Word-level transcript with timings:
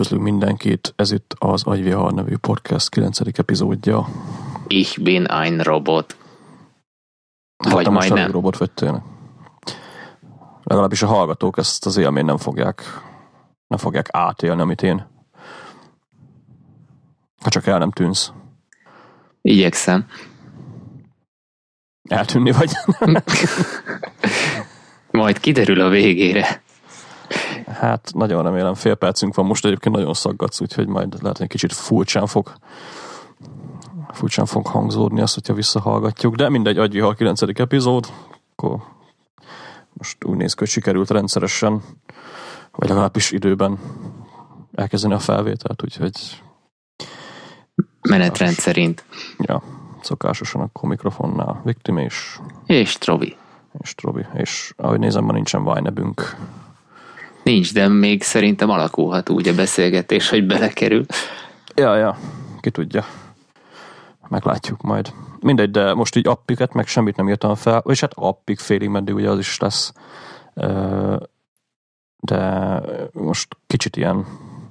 Üdvözlünk 0.00 0.30
mindenkit, 0.30 0.92
ez 0.96 1.12
itt 1.12 1.34
az 1.38 1.64
Agyvihar 1.64 2.12
nevű 2.12 2.36
podcast 2.36 2.88
9. 2.88 3.20
epizódja. 3.38 4.08
Ich 4.66 5.02
bin 5.02 5.24
ein 5.24 5.58
Robot. 5.58 6.16
Hát 7.64 7.72
Vagy 7.72 7.88
majdnem. 7.88 8.30
robot 8.30 8.58
vettél. 8.58 9.04
Legalábbis 10.62 11.02
a 11.02 11.06
hallgatók 11.06 11.58
ezt 11.58 11.86
az 11.86 11.96
élményt 11.96 12.26
nem 12.26 12.36
fogják, 12.36 12.82
nem 13.66 13.78
fogják 13.78 14.06
átélni, 14.10 14.60
amit 14.60 14.82
én. 14.82 15.06
Ha 17.42 17.48
csak 17.50 17.66
el 17.66 17.78
nem 17.78 17.90
tűnsz. 17.90 18.32
Igyekszem. 19.42 20.06
Eltűnni 22.08 22.52
vagy. 22.52 22.70
Majd 25.10 25.40
kiderül 25.40 25.80
a 25.80 25.88
végére. 25.88 26.62
Hát 27.72 28.10
nagyon 28.14 28.42
remélem, 28.42 28.74
fél 28.74 28.94
percünk 28.94 29.34
van 29.34 29.46
most 29.46 29.64
egyébként 29.64 29.94
nagyon 29.94 30.14
szaggatsz, 30.14 30.60
úgyhogy 30.60 30.86
majd 30.86 31.22
lehet, 31.22 31.38
hogy 31.38 31.46
kicsit 31.46 31.72
furcsán 31.72 32.26
fog 32.26 32.52
furcsán 34.12 34.46
fog 34.46 34.66
hangzódni 34.66 35.20
azt, 35.20 35.34
hogyha 35.34 35.54
visszahallgatjuk, 35.54 36.34
de 36.34 36.48
mindegy, 36.48 36.78
Agyvihar 36.78 37.14
9. 37.14 37.42
epizód, 37.42 38.06
akkor 38.52 38.78
most 39.92 40.24
úgy 40.24 40.36
néz 40.36 40.52
ki, 40.52 40.58
hogy 40.58 40.68
sikerült 40.68 41.10
rendszeresen, 41.10 41.82
vagy 42.72 42.88
legalábbis 42.88 43.30
időben 43.30 43.78
elkezdeni 44.74 45.14
a 45.14 45.18
felvételt, 45.18 45.82
úgyhogy 45.82 46.42
Menetrend 48.08 48.54
szerint. 48.54 49.04
ja, 49.38 49.62
szokásosan 50.02 50.60
akkor 50.60 50.88
mikrofonnál 50.88 51.60
Viktim 51.64 51.96
és, 51.98 52.38
És 52.66 52.98
Trobi. 52.98 53.36
és 53.80 53.94
Trobi, 53.94 54.26
és 54.34 54.72
ahogy 54.76 54.98
nézem, 54.98 55.24
ma 55.24 55.32
nincsen 55.32 55.62
Vajnebünk. 55.62 56.36
Nincs, 57.50 57.72
de 57.72 57.88
még 57.88 58.22
szerintem 58.22 58.70
alakulhat 58.70 59.28
úgy 59.28 59.48
a 59.48 59.54
beszélgetés, 59.54 60.28
hogy 60.28 60.46
belekerül. 60.46 61.04
Ja, 61.74 61.96
ja, 61.96 62.18
ki 62.60 62.70
tudja. 62.70 63.04
Meglátjuk 64.28 64.82
majd. 64.82 65.12
Mindegy, 65.40 65.70
de 65.70 65.94
most 65.94 66.16
így 66.16 66.28
appiket, 66.28 66.72
meg 66.72 66.86
semmit 66.86 67.16
nem 67.16 67.28
írtam 67.28 67.54
fel, 67.54 67.82
és 67.86 68.00
hát 68.00 68.12
appik 68.14 68.58
félig 68.58 68.88
meddig 68.88 69.14
ugye 69.14 69.30
az 69.30 69.38
is 69.38 69.58
lesz. 69.58 69.92
De 72.20 72.80
most 73.12 73.56
kicsit 73.66 73.96
ilyen, 73.96 74.26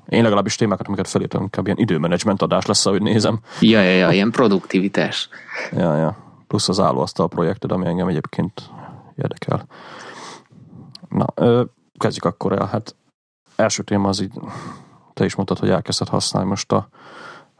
én 0.09 0.23
legalábbis 0.23 0.55
témákat, 0.55 0.88
amiket 0.88 1.07
felírtam, 1.07 1.41
inkább 1.41 1.66
ilyen 1.66 1.77
időmenedzsment 1.77 2.41
adás 2.41 2.66
lesz, 2.66 2.85
ahogy 2.85 3.02
nézem. 3.02 3.39
Ja, 3.59 3.81
ja, 3.81 3.95
ja, 3.95 4.11
ilyen 4.11 4.31
produktivitás. 4.31 5.30
Ja, 5.72 5.95
ja. 5.95 6.17
Plusz 6.47 6.69
az 6.69 6.80
állóasztal 6.80 7.27
projekted, 7.27 7.72
ami 7.72 7.85
engem 7.85 8.07
egyébként 8.07 8.69
érdekel. 9.16 9.66
Na, 11.09 11.25
ö, 11.35 11.63
kezdjük 12.00 12.25
akkor 12.25 12.52
el. 12.52 12.67
Hát 12.67 12.95
első 13.55 13.83
téma 13.83 14.08
az 14.08 14.22
így, 14.22 14.33
te 15.14 15.25
is 15.25 15.36
mondtad, 15.36 15.59
hogy 15.59 15.69
elkezdted 15.69 16.08
használni 16.08 16.50
most 16.50 16.72
a 16.72 16.88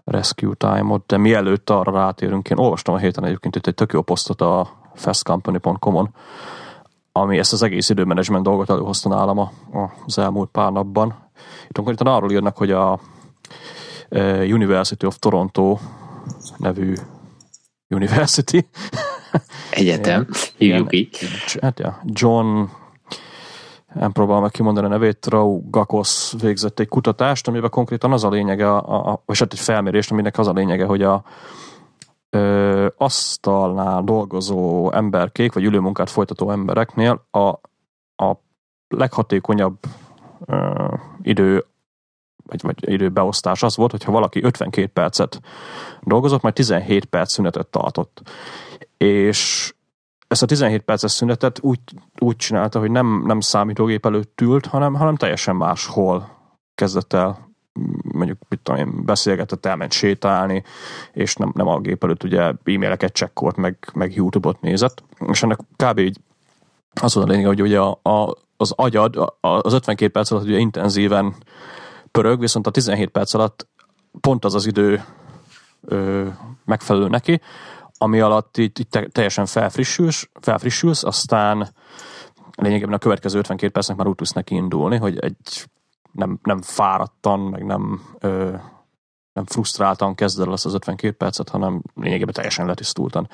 Rescue 0.04 0.54
Time-ot, 0.56 1.06
de 1.06 1.18
mielőtt 1.18 1.70
arra 1.70 1.92
rátérünk, 1.92 2.50
én 2.50 2.58
olvastam 2.58 2.94
a 2.94 2.98
héten 2.98 3.26
egyébként 3.26 3.56
itt 3.56 3.68
egy 3.68 3.74
tök 3.74 3.94
jó 3.94 4.02
posztot 4.02 4.42
a 4.42 4.70
fastcompany.com-on, 4.96 6.14
ami 7.12 7.38
ezt 7.38 7.54
az 7.54 7.62
egész 7.64 7.90
időmenedzsment 7.90 8.44
dolgot 8.44 8.70
előhozta 8.70 9.10
nálam 9.10 9.38
a- 9.40 9.52
az 10.06 10.18
elmúlt 10.18 10.50
pár 10.50 10.72
napban. 10.72 11.16
Itt 11.68 11.76
konkrétan 11.76 12.08
arról 12.08 12.32
írnak, 12.32 12.58
hogy 12.58 12.72
a 12.72 13.00
eh, 14.10 14.42
University 14.42 15.06
of 15.06 15.18
Toronto 15.18 15.78
nevű 16.58 16.94
University, 17.88 18.68
Egyetem. 19.70 20.28
Hívjuk 20.58 20.94
így. 20.96 21.18
hát 21.62 21.80
ja, 21.80 22.02
John 22.06 22.64
nem 23.94 24.12
próbálom 24.12 24.42
meg 24.42 24.52
kimondani 24.52 24.86
a 24.86 24.90
nevét, 24.90 25.18
Traugakos 25.18 26.34
végzett 26.42 26.80
egy 26.80 26.88
kutatást, 26.88 27.48
amiben 27.48 27.70
konkrétan 27.70 28.12
az 28.12 28.24
a 28.24 28.30
lényege, 28.30 28.70
a, 28.72 29.12
a, 29.12 29.22
vagy 29.26 29.40
hát 29.40 29.54
egy 29.54 29.60
felmérést, 29.60 30.12
aminek 30.12 30.38
az 30.38 30.48
a 30.48 30.54
lényege, 30.54 30.86
hogy 30.86 31.02
a 31.02 31.24
ö, 32.30 32.88
asztalnál 32.98 34.04
dolgozó 34.04 34.92
emberkék, 34.92 35.54
vagy 35.54 35.64
ülőmunkát 35.64 36.10
folytató 36.10 36.52
embereknél 36.52 37.26
a, 37.32 37.48
a 38.26 38.40
leghatékonyabb 38.88 39.78
ö, 40.46 40.88
idő 41.22 41.66
vagy, 42.50 42.62
vagy 42.62 42.92
időbeosztás 42.92 43.64
az 43.64 43.76
volt, 43.76 43.92
hogyha 43.92 44.12
valaki 44.12 44.44
52 44.44 44.88
percet 44.88 45.42
dolgozott, 46.02 46.42
majd 46.42 46.54
17 46.54 47.06
perc 47.06 47.34
szünetet 47.34 47.68
tartott. 47.68 48.22
És 48.98 49.74
ezt 50.30 50.44
a 50.44 50.46
17 50.46 50.82
perces 50.82 51.12
szünetet 51.12 51.60
úgy, 51.62 51.80
úgy 52.20 52.36
csinálta, 52.36 52.80
hogy 52.80 52.92
nem, 52.92 53.24
nem 53.26 53.40
számítógép 53.40 54.06
előtt 54.06 54.42
ült, 54.42 54.66
hanem, 54.66 54.94
hanem 54.94 55.16
teljesen 55.16 55.56
máshol 55.56 56.30
kezdett 56.76 57.14
el 57.14 57.48
mondjuk, 58.02 58.38
mit 58.50 58.60
tudom 58.60 58.80
én, 58.80 59.06
beszélgetett, 59.06 59.66
elment 59.66 59.92
sétálni, 59.92 60.64
és 61.14 61.36
nem, 61.36 61.52
nem 61.56 61.68
a 61.68 61.80
gép 61.80 62.04
előtt 62.04 62.24
ugye 62.24 62.42
e-maileket 62.42 63.14
csekkolt, 63.14 63.56
meg, 63.56 63.78
meg 63.94 64.16
YouTube-ot 64.16 64.62
nézett, 64.62 65.04
és 65.28 65.44
ennek 65.44 65.60
kb. 65.76 65.98
így 65.98 66.18
az 67.02 67.14
volt 67.14 67.28
a 67.28 67.32
lényeg, 67.32 67.46
hogy 67.46 67.62
ugye 67.62 67.80
a, 67.80 68.00
a, 68.02 68.36
az 68.58 68.74
agyad 68.76 69.16
a- 69.16 69.38
az 69.40 69.74
52 69.74 70.12
perc 70.12 70.32
alatt 70.32 70.44
ugye 70.44 70.58
intenzíven 70.58 71.34
pörög, 72.12 72.40
viszont 72.40 72.68
a 72.68 72.72
17 72.72 73.10
perc 73.10 73.34
alatt 73.34 73.68
pont 74.22 74.46
az 74.46 74.56
az 74.56 74.66
idő 74.66 75.04
ö, 75.82 76.28
megfelelő 76.66 77.08
neki, 77.08 77.42
ami 78.02 78.20
alatt 78.20 78.58
itt, 78.58 78.78
te- 78.90 79.08
teljesen 79.08 79.46
felfrissülsz, 79.46 80.30
felfrissülsz, 80.42 81.04
aztán 81.04 81.70
lényegében 82.56 82.94
a 82.94 82.98
következő 82.98 83.38
52 83.38 83.72
percnek 83.72 83.98
már 83.98 84.08
úgy 84.08 84.16
tudsz 84.16 84.32
neki 84.32 84.56
indulni, 84.56 84.98
hogy 84.98 85.20
egy 85.20 85.66
nem, 86.12 86.40
nem 86.44 86.62
fáradtan, 86.62 87.40
meg 87.40 87.66
nem, 87.66 88.02
ö, 88.20 88.56
nem 89.34 89.46
frusztráltan 89.46 90.16
kezded 90.16 90.48
el 90.48 90.54
azt 90.54 90.66
az 90.66 90.74
52 90.74 91.16
percet, 91.16 91.50
hanem 91.50 91.82
lényegében 91.96 92.34
teljesen 92.34 92.66
letisztultan. 92.66 93.30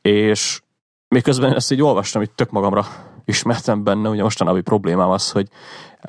És 0.00 0.62
még 1.08 1.22
közben 1.22 1.54
ezt 1.54 1.72
így 1.72 1.82
olvastam, 1.82 2.22
így 2.22 2.30
tök 2.30 2.50
magamra 2.50 2.86
ismertem 3.24 3.84
benne, 3.84 4.08
ugye 4.08 4.22
mostanában 4.22 4.62
problémám 4.62 5.10
az, 5.10 5.30
hogy 5.30 5.48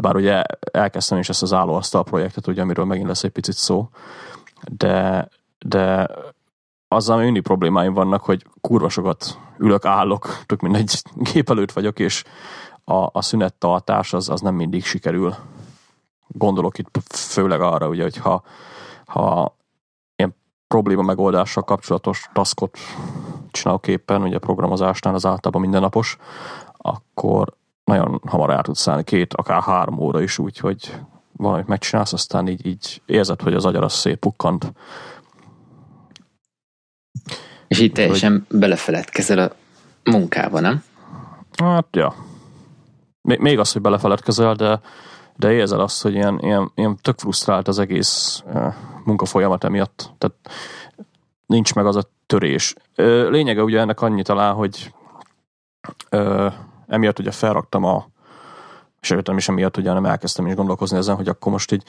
bár 0.02 0.16
ugye 0.16 0.42
elkezdtem 0.72 1.18
is 1.18 1.30
ezt 1.30 1.42
az 1.42 1.54
állóasztal 1.54 2.04
projektet, 2.04 2.48
ugye, 2.48 2.62
amiről 2.62 2.86
megint 2.86 3.08
lesz 3.08 3.24
egy 3.24 3.32
picit 3.32 3.56
szó, 3.56 3.90
de, 4.72 5.28
de 5.66 6.10
azzal 6.94 7.18
mindig 7.18 7.42
problémáim 7.42 7.94
vannak, 7.94 8.24
hogy 8.24 8.46
kurva 8.62 8.90
sokat 8.90 9.40
ülök, 9.58 9.86
állok, 9.86 10.44
tök 10.46 10.62
mindegy 10.62 11.02
gép 11.34 11.50
előtt 11.50 11.72
vagyok, 11.72 12.00
és 12.00 12.24
a, 12.84 13.10
a 13.12 13.22
szünettartás 13.22 14.14
az, 14.14 14.30
az 14.30 14.42
nem 14.42 14.56
mindig 14.56 14.86
sikerül. 14.86 15.36
Gondolok 16.28 16.78
itt 16.78 16.98
főleg 17.10 17.62
arra, 17.62 17.88
ugye, 17.88 18.04
hogy 18.04 18.18
ha, 18.18 18.44
ha 19.06 19.56
ilyen 20.16 20.36
probléma 20.68 21.02
megoldással 21.02 21.64
kapcsolatos 21.64 22.30
taskot 22.34 22.78
csinálok 23.52 23.88
éppen, 23.88 24.22
ugye 24.22 24.40
programozásnál 24.40 25.14
az 25.14 25.26
általában 25.26 25.62
mindennapos, 25.62 26.18
akkor 26.78 27.54
nagyon 27.84 28.22
hamar 28.28 28.50
el 28.50 28.62
tudsz 28.62 28.82
szállni 28.82 29.04
két, 29.04 29.34
akár 29.34 29.62
három 29.62 30.00
óra 30.00 30.22
is 30.22 30.38
úgy, 30.38 30.58
hogy 30.58 30.96
valamit 31.38 31.68
megcsinálsz, 31.68 32.14
aztán 32.14 32.48
így, 32.48 32.66
így 32.66 33.02
érzed, 33.06 33.42
hogy 33.42 33.54
az 33.54 33.66
agyar 33.66 33.84
az 33.84 33.94
szétpukkant. 33.94 34.74
És 37.74 37.80
így 37.80 37.92
teljesen 37.92 38.46
belefeledkezel 38.50 39.40
a 39.40 39.52
munkába, 40.04 40.60
nem? 40.60 40.84
Hát, 41.64 41.88
ja. 41.92 42.16
Még, 43.22 43.40
még 43.40 43.60
az, 43.60 43.72
hogy 43.72 43.82
belefeledkezel, 43.82 44.54
de, 44.54 44.82
de 45.36 45.52
érzed 45.52 45.80
azt, 45.80 46.02
hogy 46.02 46.14
ilyen, 46.14 46.40
ilyen, 46.42 46.72
ilyen 46.76 46.98
tök 47.02 47.20
frusztrált 47.20 47.68
az 47.68 47.80
egész 47.80 48.44
munkafolyamat 49.04 49.64
emiatt. 49.64 50.12
Tehát 50.18 50.36
nincs 51.46 51.74
meg 51.74 51.86
az 51.86 51.96
a 51.96 52.10
törés. 52.26 52.76
Lényege 53.30 53.64
ugye 53.64 53.80
ennek 53.80 54.02
annyi 54.02 54.22
talán, 54.22 54.54
hogy 54.54 54.94
ö, 56.10 56.48
emiatt 56.88 57.20
ugye 57.20 57.32
felraktam 57.32 57.84
a 57.84 58.08
sőt, 59.02 59.28
nem 59.28 59.38
is 59.38 59.50
emiatt, 59.50 59.78
ugye, 59.78 59.94
nem 59.94 60.06
elkezdtem 60.06 60.48
is 60.48 60.56
gondolkozni 60.56 60.98
ezen, 60.98 61.16
hogy 61.16 61.28
akkor 61.28 61.52
most 61.52 61.72
így 61.72 61.84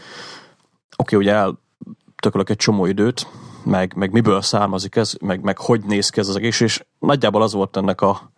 oké, 0.96 1.16
ugye 1.16 1.32
eltökölök 1.32 2.50
egy 2.50 2.56
csomó 2.56 2.86
időt, 2.86 3.26
meg, 3.64 3.94
meg 3.96 4.12
miből 4.12 4.42
származik 4.42 4.96
ez, 4.96 5.14
meg, 5.20 5.42
meg 5.42 5.58
hogy 5.58 5.84
néz 5.84 6.08
ki 6.08 6.20
ez 6.20 6.28
az 6.28 6.36
egész, 6.36 6.60
és 6.60 6.84
nagyjából 6.98 7.42
az 7.42 7.52
volt 7.52 7.76
ennek 7.76 8.00
a 8.00 8.32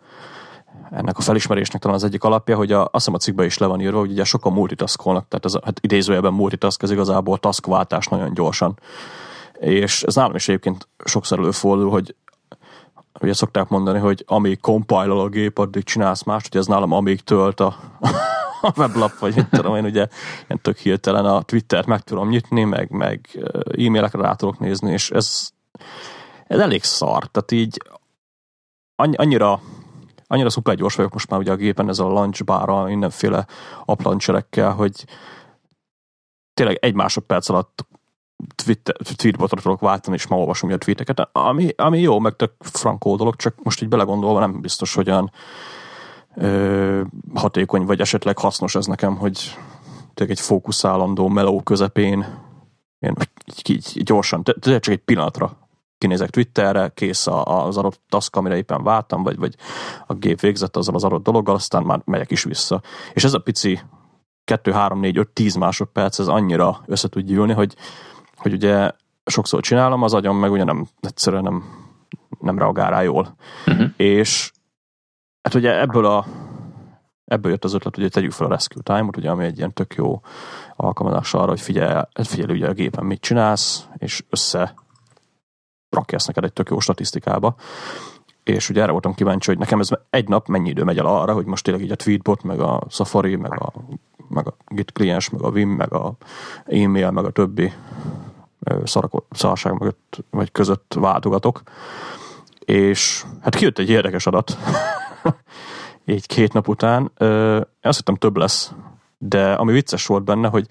ennek 0.91 1.17
a 1.17 1.21
felismerésnek 1.21 1.81
talán 1.81 1.97
az 1.97 2.03
egyik 2.03 2.23
alapja, 2.23 2.55
hogy 2.55 2.71
a, 2.71 2.81
azt 2.81 2.91
hiszem 2.91 3.13
a 3.13 3.17
cikkben 3.17 3.45
is 3.45 3.57
le 3.57 3.65
van 3.65 3.81
írva, 3.81 3.99
hogy 3.99 4.11
ugye 4.11 4.23
sokan 4.23 4.53
multitaskolnak, 4.53 5.27
tehát 5.27 5.45
ez 5.45 5.53
hát 5.63 5.79
idézőjelben 5.81 6.33
multitask, 6.33 6.83
ez 6.83 6.91
igazából 6.91 7.37
taskváltás 7.37 8.07
nagyon 8.07 8.33
gyorsan. 8.33 8.79
És 9.59 10.03
ez 10.03 10.15
nálam 10.15 10.35
is 10.35 10.47
egyébként 10.47 10.87
sokszor 11.05 11.39
előfordul, 11.39 11.89
hogy 11.89 12.15
ugye 13.21 13.33
szokták 13.33 13.67
mondani, 13.69 13.99
hogy 13.99 14.23
amíg 14.27 14.59
compile 14.59 15.13
a 15.13 15.27
gép, 15.27 15.57
addig 15.57 15.83
csinálsz 15.83 16.23
mást, 16.23 16.51
hogy 16.51 16.61
ez 16.61 16.67
nálam 16.67 16.91
amíg 16.91 17.21
tölt 17.21 17.59
a, 17.59 17.75
a 18.61 18.73
weblap, 18.77 19.19
vagy 19.19 19.35
mit 19.35 19.49
tudom 19.49 19.75
én, 19.75 19.85
ugye 19.85 20.07
ilyen 20.47 20.61
tök 20.61 20.77
hirtelen 20.77 21.25
a 21.25 21.41
Twittert 21.41 21.87
meg 21.87 22.01
tudom 22.01 22.29
nyitni, 22.29 22.63
meg, 22.63 22.89
meg 22.89 23.29
e-mailekre 23.77 24.21
rá 24.21 24.33
tudok 24.33 24.59
nézni, 24.59 24.91
és 24.91 25.11
ez, 25.11 25.49
ez 26.47 26.59
elég 26.59 26.83
szar. 26.83 27.25
Tehát 27.25 27.51
így 27.51 27.81
annyi, 28.95 29.15
annyira 29.15 29.61
annyira 30.27 30.49
szuper 30.49 30.75
gyors 30.75 30.95
vagyok 30.95 31.13
most 31.13 31.29
már 31.29 31.39
ugye 31.39 31.51
a 31.51 31.55
gépen 31.55 31.89
ez 31.89 31.99
a 31.99 32.07
launch 32.07 32.43
barra 32.43 32.83
mindenféle 32.83 33.47
aplancserekkel, 33.85 34.71
hogy 34.71 35.05
tényleg 36.53 36.77
egy 36.81 36.93
másodperc 36.93 37.49
alatt 37.49 37.87
Twitter, 38.55 38.95
tweetbotra 39.15 39.61
tudok 39.61 39.79
váltani, 39.79 40.15
és 40.15 40.27
ma 40.27 40.37
olvasom 40.37 40.71
a 40.71 40.77
tweeteket, 40.77 41.29
ami, 41.31 41.69
ami 41.75 41.99
jó, 41.99 42.19
meg 42.19 42.35
tök 42.35 42.51
frankó 42.59 43.15
dolog, 43.15 43.35
csak 43.35 43.63
most 43.63 43.81
így 43.81 43.89
belegondolva 43.89 44.39
nem 44.39 44.61
biztos, 44.61 44.93
hogy 44.93 45.09
olyan 45.09 45.31
ö, 46.39 47.01
hatékony, 47.33 47.85
vagy 47.85 47.99
esetleg 47.99 48.37
hasznos 48.37 48.75
ez 48.75 48.85
nekem, 48.85 49.15
hogy 49.15 49.57
tényleg 50.13 50.37
egy 50.37 50.43
fókuszálandó 50.43 51.27
meló 51.27 51.61
közepén 51.61 52.45
én 52.99 53.13
így, 53.45 53.69
így 53.69 54.03
gyorsan, 54.03 54.43
tényleg 54.43 54.81
csak 54.81 54.93
egy 54.93 55.03
pillanatra 55.03 55.57
kinézek 55.97 56.29
Twitterre, 56.29 56.91
kész 56.93 57.27
az 57.27 57.77
adott 57.77 58.01
task, 58.09 58.35
amire 58.35 58.55
éppen 58.57 58.83
váltam, 58.83 59.23
vagy, 59.23 59.37
vagy 59.37 59.55
a 60.07 60.13
gép 60.13 60.39
végzett 60.39 60.77
azzal 60.77 60.95
az 60.95 61.03
adott 61.03 61.23
dologgal, 61.23 61.55
aztán 61.55 61.83
már 61.83 62.01
megyek 62.05 62.31
is 62.31 62.43
vissza. 62.43 62.81
És 63.13 63.23
ez 63.23 63.33
a 63.33 63.39
pici 63.39 63.79
2, 64.43 64.71
3, 64.71 64.99
4, 64.99 65.17
5, 65.17 65.29
10 65.29 65.55
másodperc, 65.55 66.19
ez 66.19 66.27
annyira 66.27 66.81
össze 66.85 67.07
tud 67.07 67.25
gyűlni, 67.25 67.53
hogy, 67.53 67.75
hogy 68.35 68.53
ugye 68.53 68.91
sokszor 69.25 69.61
csinálom, 69.61 70.03
az 70.03 70.13
agyam 70.13 70.37
meg 70.37 70.51
ugye 70.51 70.63
nem, 70.63 70.87
egyszerűen 71.01 71.43
nem, 71.43 71.63
nem 72.39 72.57
reagál 72.57 72.89
rá 72.89 73.01
jól. 73.01 73.35
Uh-huh. 73.65 73.89
És 73.97 74.51
hát 75.47 75.55
ugye 75.55 75.79
ebből 75.79 76.05
a 76.05 76.25
ebből 77.25 77.51
jött 77.51 77.63
az 77.63 77.73
ötlet, 77.73 77.95
hogy 77.95 78.11
tegyük 78.11 78.31
fel 78.31 78.45
a 78.47 78.49
Rescue 78.49 78.83
Time-ot, 78.83 79.17
ugye, 79.17 79.29
ami 79.29 79.45
egy 79.45 79.57
ilyen 79.57 79.73
tök 79.73 79.95
jó 79.95 80.21
alkalmazás 80.75 81.33
arra, 81.33 81.49
hogy 81.49 81.61
figyelj, 81.61 82.01
figyelj 82.23 82.57
ugye 82.57 82.67
a 82.67 82.73
gépen 82.73 83.05
mit 83.05 83.21
csinálsz, 83.21 83.87
és 83.97 84.23
össze 84.29 84.73
rakja 85.89 86.17
ezt 86.17 86.27
neked 86.27 86.43
egy 86.43 86.53
tök 86.53 86.69
jó 86.69 86.79
statisztikába. 86.79 87.55
És 88.43 88.69
ugye 88.69 88.81
erre 88.81 88.91
voltam 88.91 89.13
kíváncsi, 89.13 89.49
hogy 89.49 89.59
nekem 89.59 89.79
ez 89.79 89.89
egy 90.09 90.27
nap 90.27 90.47
mennyi 90.47 90.69
idő 90.69 90.83
megy 90.83 90.97
el 90.97 91.05
arra, 91.05 91.33
hogy 91.33 91.45
most 91.45 91.63
tényleg 91.63 91.83
így 91.83 91.91
a 91.91 91.95
Tweetbot, 91.95 92.43
meg 92.43 92.59
a 92.59 92.83
Safari, 92.89 93.35
meg 93.35 93.61
a, 93.61 93.73
meg 94.29 94.47
a 94.47 94.55
Git 94.67 94.91
kliens, 94.91 95.29
meg 95.29 95.41
a 95.41 95.51
Vim, 95.51 95.69
meg 95.69 95.93
a 95.93 96.13
e-mail, 96.65 97.11
meg 97.11 97.25
a 97.25 97.31
többi 97.31 97.73
szarság 99.31 99.73
mögött, 99.73 100.23
vagy 100.29 100.51
között 100.51 100.93
váltogatok. 100.99 101.61
És 102.59 103.25
hát 103.41 103.55
kijött 103.55 103.79
egy 103.79 103.89
érdekes 103.89 104.27
adat, 104.27 104.57
így 106.05 106.25
két 106.25 106.53
nap 106.53 106.67
után. 106.67 107.11
Azt 107.81 107.97
hittem 107.97 108.15
több 108.15 108.37
lesz, 108.37 108.71
de 109.17 109.53
ami 109.53 109.71
vicces 109.71 110.05
volt 110.05 110.23
benne, 110.23 110.47
hogy 110.47 110.67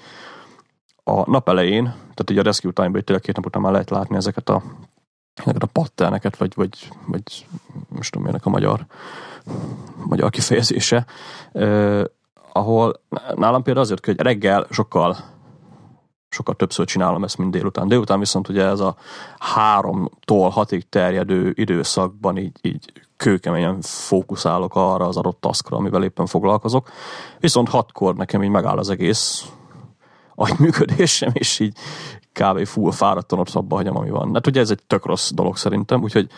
a 1.04 1.30
nap 1.30 1.48
elején, 1.48 1.84
tehát 1.84 2.30
ugye 2.30 2.40
a 2.40 2.44
Rescue 2.44 2.72
Time-ban 2.72 3.04
tényleg 3.04 3.24
két 3.24 3.36
nap 3.36 3.46
után 3.46 3.62
már 3.62 3.72
lehet 3.72 3.90
látni 3.90 4.16
ezeket 4.16 4.48
a 4.48 4.62
ezeket 5.36 5.62
a 5.62 5.66
patterneket, 5.66 6.36
vagy, 6.36 6.52
vagy, 6.54 6.88
vagy 7.06 7.46
most 7.88 8.12
tudom, 8.12 8.28
ennek 8.28 8.46
a 8.46 8.50
magyar, 8.50 8.86
magyar 10.04 10.30
kifejezése, 10.30 11.06
eh, 11.52 12.02
ahol 12.52 13.00
nálam 13.34 13.62
például 13.62 13.84
azért, 13.84 14.04
hogy 14.06 14.20
reggel 14.20 14.66
sokkal 14.70 15.16
sokkal 16.28 16.54
többször 16.54 16.86
csinálom 16.86 17.24
ezt, 17.24 17.38
mint 17.38 17.50
délután. 17.50 17.88
Délután 17.88 18.18
viszont 18.18 18.48
ugye 18.48 18.64
ez 18.64 18.80
a 18.80 18.96
háromtól 19.38 20.48
hatig 20.48 20.88
terjedő 20.88 21.52
időszakban 21.54 22.36
így, 22.36 22.58
így 22.62 23.05
kőkeményen 23.16 23.80
fókuszálok 23.80 24.74
arra 24.74 25.06
az 25.06 25.16
adott 25.16 25.40
taskra, 25.40 25.76
amivel 25.76 26.04
éppen 26.04 26.26
foglalkozok. 26.26 26.90
Viszont 27.38 27.68
hatkor 27.68 28.14
nekem 28.14 28.42
így 28.42 28.50
megáll 28.50 28.78
az 28.78 28.90
egész 28.90 29.46
agyműködésem, 30.34 31.30
és 31.32 31.58
így 31.58 31.76
kb. 32.32 32.66
full 32.66 32.92
fáradtan 32.92 33.38
ott 33.38 33.50
abba 33.50 33.76
hagyom, 33.76 33.96
ami 33.96 34.10
van. 34.10 34.34
Hát 34.34 34.46
ugye 34.46 34.60
ez 34.60 34.70
egy 34.70 34.82
tök 34.86 35.06
rossz 35.06 35.30
dolog 35.30 35.56
szerintem, 35.56 36.02
úgyhogy 36.02 36.30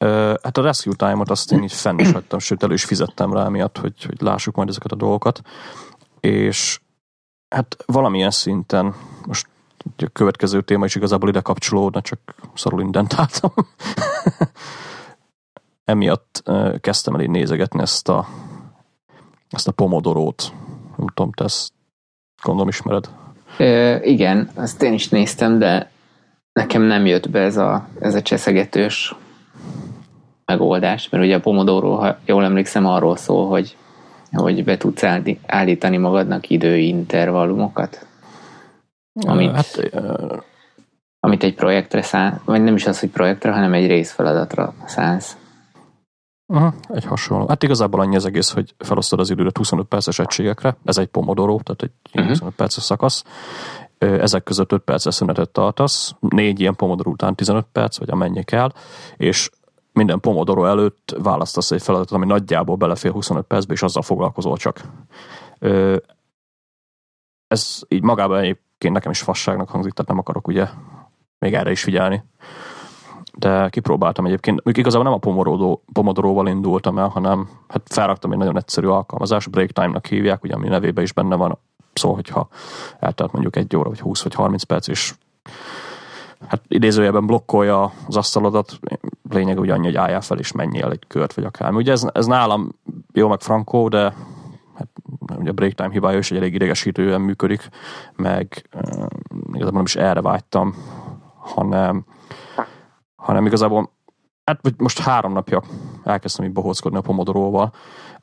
uh, 0.00 0.34
hát 0.42 0.58
a 0.58 0.62
Rescue 0.62 0.94
Time-ot 0.94 1.30
azt 1.30 1.52
én 1.52 1.62
így 1.62 1.72
fenn 1.72 1.98
is 1.98 2.12
hagytam, 2.12 2.38
sőt 2.38 2.62
elő 2.62 2.74
is 2.74 2.84
fizettem 2.84 3.32
rá 3.32 3.48
miatt, 3.48 3.78
hogy, 3.78 4.04
hogy 4.04 4.20
lássuk 4.20 4.56
majd 4.56 4.68
ezeket 4.68 4.92
a 4.92 4.96
dolgokat. 4.96 5.40
És 6.20 6.80
hát 7.48 7.76
valamilyen 7.86 8.30
szinten 8.30 8.94
most 9.26 9.46
a 9.98 10.08
következő 10.12 10.62
téma 10.62 10.84
is 10.84 10.94
igazából 10.94 11.28
ide 11.28 11.40
kapcsolódna, 11.40 12.00
csak 12.00 12.34
szarul 12.54 12.80
indentáltam. 12.80 13.52
Emiatt 15.86 16.42
kezdtem 16.80 17.14
el 17.14 17.20
így 17.20 17.30
nézegetni 17.30 17.80
ezt 17.80 18.08
a, 18.08 18.26
ezt 19.50 19.68
a 19.68 19.72
pomodorót. 19.72 20.52
Nem 20.96 21.06
tudom, 21.14 21.32
te 21.32 21.44
ezt 21.44 21.72
gondolom 22.42 22.68
ismered. 22.68 23.08
Ö, 23.58 23.96
igen, 24.02 24.50
azt 24.54 24.82
én 24.82 24.92
is 24.92 25.08
néztem, 25.08 25.58
de 25.58 25.90
nekem 26.52 26.82
nem 26.82 27.06
jött 27.06 27.30
be 27.30 27.40
ez 27.40 27.56
a, 27.56 27.88
ez 28.00 28.14
a 28.14 28.22
cseszegetős 28.22 29.14
megoldás, 30.44 31.08
mert 31.08 31.24
ugye 31.24 31.36
a 31.36 31.40
Pomodoro, 31.40 31.94
ha 31.94 32.18
jól 32.24 32.44
emlékszem, 32.44 32.86
arról 32.86 33.16
szól, 33.16 33.48
hogy, 33.48 33.76
hogy 34.32 34.64
be 34.64 34.76
tudsz 34.76 35.04
állítani 35.46 35.96
magadnak 35.96 36.50
időintervallumokat. 36.50 38.06
Amit, 39.26 39.54
hát, 39.54 39.90
amit 41.20 41.42
egy 41.42 41.54
projektre 41.54 42.02
szán, 42.02 42.40
vagy 42.44 42.62
nem 42.62 42.74
is 42.74 42.86
az, 42.86 43.00
hogy 43.00 43.10
projektre, 43.10 43.52
hanem 43.52 43.72
egy 43.72 43.86
részfeladatra 43.86 44.74
szánsz. 44.86 45.36
Aha, 46.46 46.74
egy 46.88 47.04
hasonló. 47.04 47.48
Hát 47.48 47.62
igazából 47.62 48.00
annyi 48.00 48.16
az 48.16 48.24
egész, 48.24 48.50
hogy 48.50 48.74
felosztod 48.78 49.20
az 49.20 49.30
időt 49.30 49.56
25 49.56 49.86
perces 49.86 50.18
egységekre, 50.18 50.76
ez 50.84 50.98
egy 50.98 51.06
pomodoro, 51.06 51.60
tehát 51.62 51.82
egy 51.82 51.92
uh-huh. 52.12 52.28
25 52.28 52.54
perces 52.54 52.82
szakasz, 52.82 53.24
ezek 53.98 54.42
között 54.42 54.72
5 54.72 54.82
perces 54.82 55.14
szünetet 55.14 55.50
tartasz, 55.50 56.14
négy 56.20 56.60
ilyen 56.60 56.76
pomodoro 56.76 57.10
után 57.10 57.34
15 57.34 57.66
perc, 57.72 57.98
vagy 57.98 58.10
amennyi 58.10 58.44
kell, 58.44 58.72
és 59.16 59.50
minden 59.92 60.20
pomodoro 60.20 60.64
előtt 60.64 61.16
választasz 61.22 61.70
egy 61.70 61.82
feladatot, 61.82 62.16
ami 62.16 62.26
nagyjából 62.26 62.76
belefér 62.76 63.12
25 63.12 63.44
percbe, 63.44 63.72
és 63.72 63.82
azzal 63.82 64.02
foglalkozol 64.02 64.56
csak. 64.56 64.80
Ez 67.46 67.80
így 67.88 68.02
magában 68.02 68.38
egyébként 68.38 68.94
nekem 68.94 69.10
is 69.10 69.20
fasságnak 69.20 69.68
hangzik, 69.68 69.92
tehát 69.92 70.10
nem 70.10 70.18
akarok 70.18 70.48
ugye 70.48 70.68
még 71.38 71.54
erre 71.54 71.70
is 71.70 71.82
figyelni 71.82 72.24
de 73.38 73.68
kipróbáltam 73.68 74.26
egyébként. 74.26 74.64
Még 74.64 74.76
igazából 74.76 75.04
nem 75.04 75.14
a 75.14 75.18
Pomodoro, 75.18 75.80
Pomodoróval 75.92 76.48
indultam 76.48 76.98
el, 76.98 77.08
hanem 77.08 77.48
hát 77.68 77.82
felraktam 77.84 78.32
egy 78.32 78.38
nagyon 78.38 78.56
egyszerű 78.56 78.86
alkalmazás, 78.86 79.46
Breaktime-nak 79.46 80.06
hívják, 80.06 80.44
ugye 80.44 80.54
ami 80.54 80.68
nevében 80.68 81.04
is 81.04 81.12
benne 81.12 81.36
van, 81.36 81.58
szó, 81.92 82.14
hogyha 82.14 82.48
eltelt 82.98 83.32
mondjuk 83.32 83.56
egy 83.56 83.76
óra, 83.76 83.88
vagy 83.88 84.00
20, 84.00 84.22
vagy 84.22 84.34
30 84.34 84.62
perc, 84.62 84.88
és 84.88 85.14
hát 86.48 86.62
idézőjelben 86.68 87.26
blokkolja 87.26 87.92
az 88.06 88.16
asztalodat, 88.16 88.78
lényeg 89.30 89.58
ugye 89.58 89.72
annyi, 89.72 89.84
hogy 89.84 89.96
álljál 89.96 90.20
fel, 90.20 90.38
és 90.38 90.52
menjél 90.52 90.90
egy 90.90 91.04
kört, 91.06 91.34
vagy 91.34 91.44
akármi. 91.44 91.76
Ugye 91.76 91.92
ez, 91.92 92.06
ez 92.12 92.26
nálam 92.26 92.74
jó, 93.12 93.28
meg 93.28 93.40
frankó, 93.40 93.88
de 93.88 94.14
hát, 94.74 94.88
ugye 95.38 95.50
a 95.50 95.52
break 95.52 95.72
time 95.72 95.90
hibája 95.90 96.18
is 96.18 96.30
egy 96.30 96.36
elég 96.36 96.54
idegesítően 96.54 97.20
működik, 97.20 97.68
meg 98.16 98.68
uh, 98.74 99.06
igazából 99.48 99.72
nem 99.72 99.84
is 99.84 99.96
erre 99.96 100.20
vágytam, 100.20 100.74
hanem 101.38 102.04
hanem 103.26 103.46
igazából 103.46 103.92
hát 104.44 104.60
most 104.76 104.98
három 104.98 105.32
napja 105.32 105.62
elkezdtem 106.04 106.44
így 106.44 106.52
bohóckodni 106.52 106.98
a 106.98 107.00
Pomodoróval, 107.00 107.72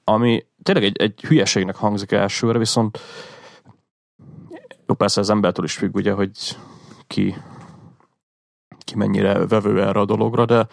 ami 0.03 0.45
tényleg 0.63 0.83
egy, 0.83 0.97
egy 0.97 1.21
hülyeségnek 1.21 1.75
hangzik 1.75 2.11
elsőre, 2.11 2.57
viszont 2.57 2.99
jó, 4.87 4.95
persze 4.95 5.19
az 5.19 5.29
embertől 5.29 5.65
is 5.65 5.75
függ, 5.75 5.95
ugye, 5.95 6.11
hogy 6.11 6.57
ki, 7.07 7.35
ki 8.77 8.95
mennyire 8.95 9.47
vevő 9.47 9.81
erre 9.81 9.99
a 9.99 10.05
dologra, 10.05 10.45
de 10.45 10.67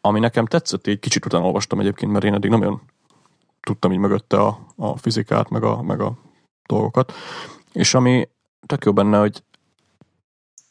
ami 0.00 0.20
nekem 0.20 0.46
tetszett, 0.46 0.86
egy 0.86 0.98
kicsit 0.98 1.24
utána 1.24 1.44
olvastam 1.44 1.80
egyébként, 1.80 2.12
mert 2.12 2.24
én 2.24 2.34
eddig 2.34 2.50
nem 2.50 2.60
olyan 2.60 2.82
tudtam 3.60 3.92
így 3.92 3.98
mögötte 3.98 4.40
a, 4.40 4.58
a 4.76 4.96
fizikát, 4.96 5.50
meg 5.50 5.62
a, 5.62 5.82
meg 5.82 6.00
a 6.00 6.12
dolgokat, 6.66 7.12
és 7.72 7.94
ami 7.94 8.28
tök 8.66 8.84
jó 8.84 8.92
benne, 8.92 9.18
hogy 9.18 9.42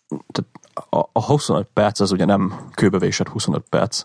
tehát 0.07 0.58
a, 0.89 0.99
a 1.11 1.25
25 1.25 1.67
perc 1.73 1.99
az 1.99 2.11
ugye 2.11 2.25
nem 2.25 2.69
kőbevésett 2.73 3.27
25 3.27 3.63
perc, 3.69 4.03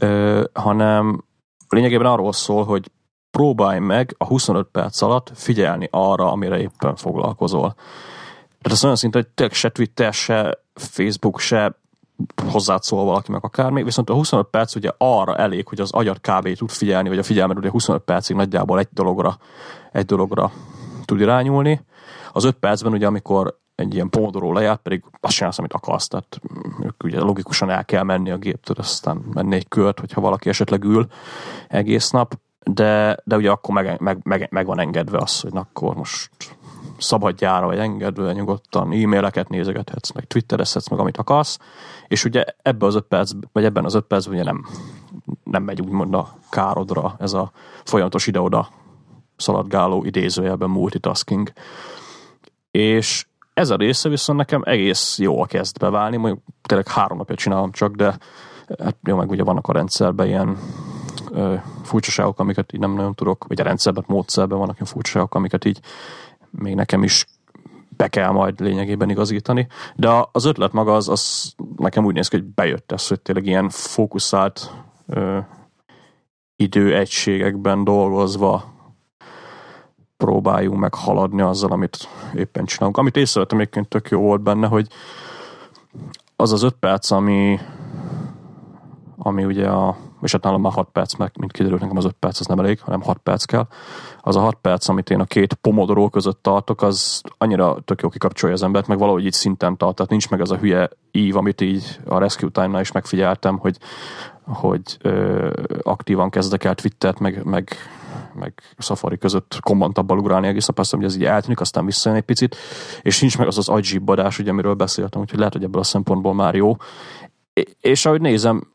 ö, 0.00 0.44
hanem 0.52 1.24
lényegében 1.68 2.06
arról 2.06 2.32
szól, 2.32 2.64
hogy 2.64 2.90
próbálj 3.30 3.78
meg 3.78 4.14
a 4.18 4.24
25 4.24 4.66
perc 4.72 5.02
alatt 5.02 5.30
figyelni 5.34 5.88
arra, 5.90 6.30
amire 6.30 6.58
éppen 6.58 6.96
foglalkozol. 6.96 7.74
Tehát 8.62 8.78
ez 8.78 8.84
olyan 8.84 8.96
szinte, 8.96 9.18
hogy 9.18 9.28
tényleg 9.28 9.54
se 9.54 9.68
Twitter, 9.68 10.12
se 10.12 10.58
Facebook, 10.74 11.40
se 11.40 11.78
hozzád 12.50 12.82
szól 12.82 13.04
valaki 13.04 13.30
meg 13.30 13.44
akármi, 13.44 13.82
viszont 13.82 14.10
a 14.10 14.14
25 14.14 14.46
perc 14.46 14.74
ugye 14.74 14.90
arra 14.98 15.36
elég, 15.36 15.68
hogy 15.68 15.80
az 15.80 15.92
agyad 15.92 16.20
kb. 16.20 16.56
tud 16.56 16.70
figyelni, 16.70 17.08
vagy 17.08 17.18
a 17.18 17.22
figyelmed 17.22 17.56
ugye 17.56 17.70
25 17.70 18.02
percig 18.02 18.36
nagyjából 18.36 18.78
egy 18.78 18.88
dologra, 18.90 19.38
egy 19.92 20.04
dologra 20.04 20.52
tud 21.04 21.20
irányulni. 21.20 21.84
Az 22.32 22.44
5 22.44 22.54
percben 22.54 22.92
ugye, 22.92 23.06
amikor 23.06 23.58
egy 23.74 23.94
ilyen 23.94 24.10
pomodoró 24.10 24.52
lejárt, 24.52 24.82
pedig 24.82 25.04
azt 25.20 25.34
csinálsz, 25.34 25.58
amit 25.58 25.72
akarsz, 25.72 26.08
tehát 26.08 26.40
ők 26.82 27.02
ugye 27.04 27.20
logikusan 27.20 27.70
el 27.70 27.84
kell 27.84 28.02
menni 28.02 28.30
a 28.30 28.36
géptől, 28.36 28.76
aztán 28.78 29.16
menni 29.32 29.54
egy 29.54 29.68
kört, 29.68 30.00
hogyha 30.00 30.20
valaki 30.20 30.48
esetleg 30.48 30.84
ül 30.84 31.06
egész 31.68 32.10
nap, 32.10 32.38
de, 32.64 33.16
de 33.24 33.36
ugye 33.36 33.50
akkor 33.50 33.74
meg, 33.74 34.00
meg, 34.00 34.18
meg, 34.22 34.48
meg 34.50 34.66
van 34.66 34.80
engedve 34.80 35.18
az, 35.18 35.40
hogy 35.40 35.52
akkor 35.54 35.94
most 35.94 36.30
szabadjára 36.98 37.66
vagy 37.66 37.78
engedve, 37.78 38.32
nyugodtan 38.32 38.92
e-maileket 38.92 39.48
nézegethetsz, 39.48 40.12
meg 40.12 40.24
twitterezhetsz, 40.24 40.88
meg 40.88 40.98
amit 40.98 41.16
akarsz, 41.16 41.58
és 42.08 42.24
ugye 42.24 42.44
ebben 42.62 42.88
az 42.88 42.94
öt 42.94 43.04
perc, 43.04 43.32
vagy 43.52 43.64
ebben 43.64 43.84
az 43.84 43.94
öt 43.94 44.04
percben 44.04 44.34
ugye 44.34 44.44
nem, 44.44 44.66
nem 45.44 45.62
megy 45.62 45.80
úgymond 45.80 46.14
a 46.14 46.34
károdra 46.50 47.16
ez 47.18 47.32
a 47.32 47.50
folyamatos 47.84 48.26
ide-oda 48.26 48.68
szaladgáló 49.36 50.04
idézőjelben 50.04 50.70
multitasking. 50.70 51.52
És 52.70 53.26
ez 53.54 53.70
a 53.70 53.76
része 53.76 54.08
viszont 54.08 54.38
nekem 54.38 54.62
egész 54.64 55.18
jól 55.18 55.46
kezd 55.46 55.78
beválni, 55.78 56.16
mondjuk 56.16 56.42
tényleg 56.62 56.88
három 56.88 57.18
napja 57.18 57.34
csinálom 57.34 57.70
csak, 57.70 57.94
de 57.94 58.18
hát 58.82 58.96
jó, 59.02 59.16
meg 59.16 59.30
ugye 59.30 59.42
vannak 59.42 59.68
a 59.68 59.72
rendszerben 59.72 60.26
ilyen 60.26 60.58
ö, 61.30 61.54
furcsaságok, 61.82 62.38
amiket 62.38 62.72
így 62.72 62.80
nem 62.80 62.94
nagyon 62.94 63.14
tudok, 63.14 63.44
vagy 63.48 63.60
a 63.60 63.64
rendszerben, 63.64 64.04
módszerben 64.06 64.58
vannak 64.58 64.74
ilyen 64.74 64.86
furcsaságok, 64.86 65.34
amiket 65.34 65.64
így 65.64 65.80
még 66.50 66.74
nekem 66.74 67.02
is 67.02 67.26
be 67.96 68.08
kell 68.08 68.30
majd 68.30 68.60
lényegében 68.60 69.10
igazítani. 69.10 69.66
De 69.96 70.26
az 70.32 70.44
ötlet 70.44 70.72
maga 70.72 70.94
az, 70.94 71.08
az 71.08 71.54
nekem 71.76 72.04
úgy 72.04 72.14
néz 72.14 72.28
ki, 72.28 72.36
hogy 72.36 72.46
bejött 72.46 72.92
ez, 72.92 73.08
hogy 73.08 73.20
tényleg 73.20 73.46
ilyen 73.46 73.68
fókuszált 73.68 74.70
időegységekben 76.56 77.84
dolgozva 77.84 78.73
próbáljunk 80.24 80.78
meg 80.78 80.94
haladni 80.94 81.42
azzal, 81.42 81.70
amit 81.70 82.08
éppen 82.34 82.64
csinálunk. 82.64 82.96
Amit 82.96 83.16
észrevettem 83.16 83.58
egyébként 83.58 83.88
tök 83.88 84.08
jó 84.08 84.20
volt 84.20 84.40
benne, 84.40 84.66
hogy 84.66 84.86
az 86.36 86.52
az 86.52 86.62
öt 86.62 86.76
perc, 86.80 87.10
ami 87.10 87.58
ami 89.18 89.44
ugye 89.44 89.68
a, 89.68 89.96
és 90.22 90.32
hát 90.32 90.42
nálam 90.42 90.60
már 90.60 90.72
6 90.72 90.88
perc, 90.92 91.16
meg 91.16 91.32
mint 91.38 91.52
kiderült 91.52 91.80
nekem 91.80 91.96
az 91.96 92.04
5 92.04 92.12
perc 92.18 92.40
az 92.40 92.46
nem 92.46 92.58
elég, 92.58 92.80
hanem 92.80 93.02
6 93.02 93.18
perc 93.18 93.44
kell. 93.44 93.66
Az 94.20 94.36
a 94.36 94.40
6 94.40 94.54
perc, 94.60 94.88
amit 94.88 95.10
én 95.10 95.20
a 95.20 95.24
két 95.24 95.54
pomodoró 95.54 96.08
között 96.08 96.42
tartok, 96.42 96.82
az 96.82 97.22
annyira 97.38 97.76
tök 97.84 98.02
jó 98.02 98.08
kikapcsolja 98.08 98.54
az 98.54 98.62
embert, 98.62 98.86
meg 98.86 98.98
valahogy 98.98 99.24
így 99.24 99.32
szinten 99.32 99.76
tart, 99.76 99.94
tehát 99.94 100.10
nincs 100.10 100.30
meg 100.30 100.40
az 100.40 100.50
a 100.50 100.56
hülye 100.56 100.88
ív, 101.12 101.36
amit 101.36 101.60
így 101.60 102.00
a 102.04 102.18
Rescue 102.18 102.50
Time-nál 102.50 102.80
is 102.80 102.92
megfigyeltem, 102.92 103.58
hogy, 103.58 103.78
hogy 104.42 104.96
ö, 105.00 105.50
aktívan 105.82 106.30
kezdek 106.30 106.64
el 106.64 106.74
Twittert, 106.74 107.18
meg, 107.18 107.44
meg, 107.44 107.76
meg 108.34 108.52
Safari 108.78 109.18
között 109.18 109.58
kommantabbal 109.60 110.18
ugrálni 110.18 110.46
egész 110.46 110.66
nap, 110.66 110.86
hogy 110.86 111.04
ez 111.04 111.16
így 111.16 111.24
eltűnik, 111.24 111.60
aztán 111.60 111.84
visszajön 111.84 112.18
egy 112.18 112.24
picit, 112.24 112.56
és 113.02 113.20
nincs 113.20 113.38
meg 113.38 113.46
az 113.46 113.58
az 113.58 113.68
agyibbadás, 113.68 114.38
ugye, 114.38 114.50
amiről 114.50 114.74
beszéltem, 114.74 115.20
úgyhogy 115.20 115.38
lehet, 115.38 115.52
hogy 115.52 115.64
ebből 115.64 115.80
a 115.80 115.84
szempontból 115.84 116.34
már 116.34 116.54
jó. 116.54 116.76
És 117.80 118.06
ahogy 118.06 118.20
nézem, 118.20 118.72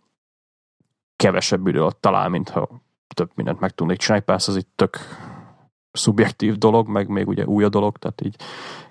kevesebb 1.16 1.68
idő 1.68 1.82
alatt 1.82 2.02
talál, 2.02 2.30
mintha 2.30 2.82
több 3.16 3.32
mindent 3.36 3.60
meg 3.60 3.72
tudnék 3.72 3.98
csinálni. 3.98 4.24
Persze 4.26 4.52
ez 4.52 4.58
egy 4.58 4.68
tök 4.76 4.98
szubjektív 5.92 6.58
dolog, 6.58 6.88
meg 6.88 7.08
még 7.08 7.28
ugye 7.28 7.46
új 7.46 7.64
a 7.64 7.70
dolog, 7.70 7.98
tehát 7.98 8.22
így 8.22 8.36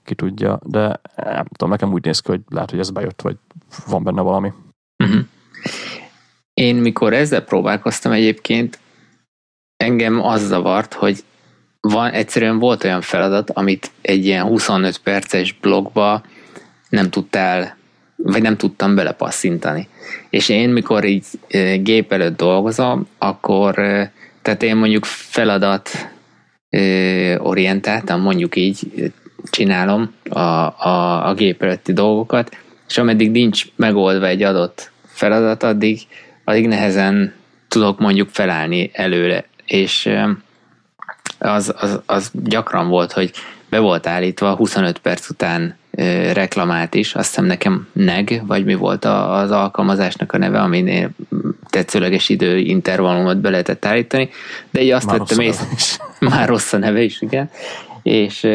ki 0.04 0.14
tudja, 0.14 0.58
de 0.64 1.00
nem 1.16 1.46
tudom, 1.46 1.70
nekem 1.70 1.92
úgy 1.92 2.04
néz 2.04 2.20
ki, 2.20 2.30
hogy 2.30 2.40
lehet, 2.48 2.70
hogy 2.70 2.78
ez 2.78 2.90
bejött, 2.90 3.22
vagy 3.22 3.36
van 3.86 4.02
benne 4.02 4.20
valami. 4.20 4.52
Uh-huh. 5.04 5.20
Én 6.54 6.76
mikor 6.76 7.12
ezzel 7.12 7.44
próbálkoztam 7.44 8.12
egyébként, 8.12 8.78
engem 9.78 10.24
az 10.24 10.46
zavart, 10.46 10.94
hogy 10.94 11.18
van, 11.80 12.10
egyszerűen 12.10 12.58
volt 12.58 12.84
olyan 12.84 13.00
feladat, 13.00 13.50
amit 13.50 13.90
egy 14.00 14.26
ilyen 14.26 14.44
25 14.44 14.98
perces 14.98 15.52
blogba 15.52 16.22
nem 16.88 17.10
tudtál 17.10 17.76
vagy 18.16 18.42
nem 18.42 18.56
tudtam 18.56 18.94
belepasszintani. 18.94 19.88
És 20.30 20.48
én, 20.48 20.68
mikor 20.68 21.04
így 21.04 21.24
gép 21.82 22.12
előtt 22.12 22.36
dolgozom, 22.36 23.08
akkor, 23.18 23.74
tehát 24.42 24.62
én 24.62 24.76
mondjuk 24.76 25.04
feladat 25.04 25.90
orientáltam, 27.38 28.20
mondjuk 28.20 28.56
így 28.56 29.12
csinálom 29.50 30.14
a, 30.28 30.38
a, 30.38 31.28
a 31.28 31.34
gép 31.34 31.62
előtti 31.62 31.92
dolgokat, 31.92 32.56
és 32.88 32.98
ameddig 32.98 33.30
nincs 33.30 33.64
megoldva 33.76 34.26
egy 34.26 34.42
adott 34.42 34.90
feladat, 35.06 35.62
addig, 35.62 36.00
addig 36.44 36.66
nehezen 36.66 37.34
tudok 37.68 37.98
mondjuk 37.98 38.28
felállni 38.28 38.90
előre. 38.92 39.47
És 39.68 40.10
az, 41.38 41.74
az, 41.78 42.00
az 42.06 42.30
gyakran 42.34 42.88
volt, 42.88 43.12
hogy 43.12 43.32
be 43.68 43.78
volt 43.78 44.06
állítva 44.06 44.54
25 44.54 44.98
perc 44.98 45.28
után 45.28 45.76
reklamált 46.32 46.94
is, 46.94 47.14
azt 47.14 47.28
hiszem 47.28 47.44
nekem 47.44 47.88
NEG, 47.92 48.42
vagy 48.46 48.64
mi 48.64 48.74
volt 48.74 49.04
az 49.04 49.50
alkalmazásnak 49.50 50.32
a 50.32 50.38
neve, 50.38 50.60
aminél 50.60 51.10
tetszőleges 51.70 52.28
idő 52.28 52.58
intervallumot 52.58 53.38
be 53.38 53.50
lehetett 53.50 53.84
állítani, 53.84 54.30
de 54.70 54.82
így 54.82 54.90
azt 54.90 55.06
már 55.06 55.18
vettem 55.18 55.40
észre, 55.40 55.66
már 56.30 56.48
rossz 56.48 56.72
a 56.72 56.78
neve 56.78 57.02
is, 57.02 57.20
igen, 57.20 57.50
és 58.02 58.48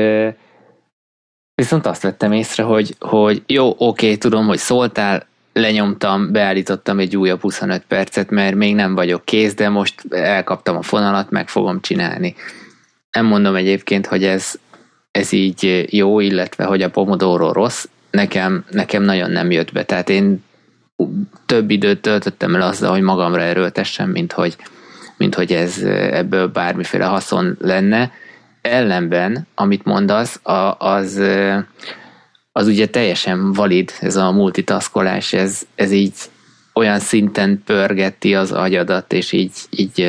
viszont 1.55 1.85
azt 1.85 2.01
vettem 2.01 2.31
észre, 2.31 2.63
hogy, 2.63 2.95
hogy 2.99 3.43
jó, 3.47 3.75
oké, 3.77 4.15
tudom, 4.15 4.45
hogy 4.45 4.57
szóltál, 4.57 5.27
lenyomtam, 5.53 6.31
beállítottam 6.31 6.99
egy 6.99 7.17
újabb 7.17 7.41
25 7.41 7.83
percet, 7.87 8.29
mert 8.29 8.55
még 8.55 8.75
nem 8.75 8.95
vagyok 8.95 9.25
kész, 9.25 9.53
de 9.53 9.69
most 9.69 10.01
elkaptam 10.09 10.77
a 10.77 10.81
fonalat, 10.81 11.29
meg 11.29 11.49
fogom 11.49 11.81
csinálni. 11.81 12.35
Nem 13.11 13.25
mondom 13.25 13.55
egyébként, 13.55 14.05
hogy 14.07 14.23
ez, 14.23 14.53
ez 15.11 15.31
így 15.31 15.87
jó, 15.89 16.19
illetve 16.19 16.63
hogy 16.63 16.81
a 16.81 16.89
Pomodoro 16.89 17.51
rossz, 17.51 17.85
nekem, 18.11 18.65
nekem 18.69 19.03
nagyon 19.03 19.31
nem 19.31 19.51
jött 19.51 19.71
be. 19.71 19.83
Tehát 19.83 20.09
én 20.09 20.43
több 21.45 21.69
időt 21.69 22.01
töltöttem 22.01 22.55
el 22.55 22.61
azzal, 22.61 22.91
hogy 22.91 23.01
magamra 23.01 23.41
erőltessem, 23.41 24.09
mint 24.09 24.31
hogy, 24.31 24.55
mint 25.17 25.35
hogy 25.35 25.51
ez 25.51 25.77
ebből 26.11 26.47
bármiféle 26.47 27.05
haszon 27.05 27.57
lenne. 27.59 28.11
Ellenben, 28.61 29.47
amit 29.55 29.85
mondasz, 29.85 30.39
az, 30.43 30.75
az 30.77 31.21
ugye 32.53 32.87
teljesen 32.87 33.53
valid, 33.53 33.91
ez 33.99 34.15
a 34.15 34.31
multitaskolás, 34.31 35.33
ez, 35.33 35.61
ez 35.75 35.91
így 35.91 36.13
olyan 36.73 36.99
szinten 36.99 37.61
pörgeti 37.65 38.35
az 38.35 38.51
agyadat, 38.51 39.13
és 39.13 39.31
így, 39.31 39.51
így 39.69 40.01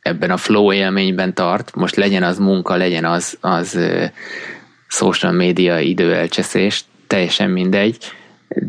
ebben 0.00 0.30
a 0.30 0.36
flow 0.36 0.72
élményben 0.72 1.34
tart, 1.34 1.74
most 1.74 1.96
legyen 1.96 2.22
az 2.22 2.38
munka, 2.38 2.76
legyen 2.76 3.04
az, 3.04 3.36
az 3.40 3.78
social 4.88 5.32
media 5.32 5.78
időelcseszés, 5.78 6.84
teljesen 7.06 7.50
mindegy, 7.50 7.96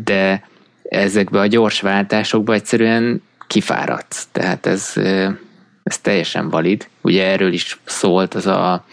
de 0.04 0.48
ezekbe 0.84 1.40
a 1.40 1.48
gyors 1.48 1.82
váltásokba 1.82 2.54
egyszerűen 2.54 3.22
kifáradsz. 3.48 4.28
Tehát 4.32 4.66
ez, 4.66 4.94
ez 5.84 5.98
teljesen 5.98 6.50
valid. 6.50 6.88
Ugye 7.02 7.26
erről 7.26 7.54
is 7.54 7.80
szólt 7.86 8.34
az 8.34 8.48
a, 8.48 8.86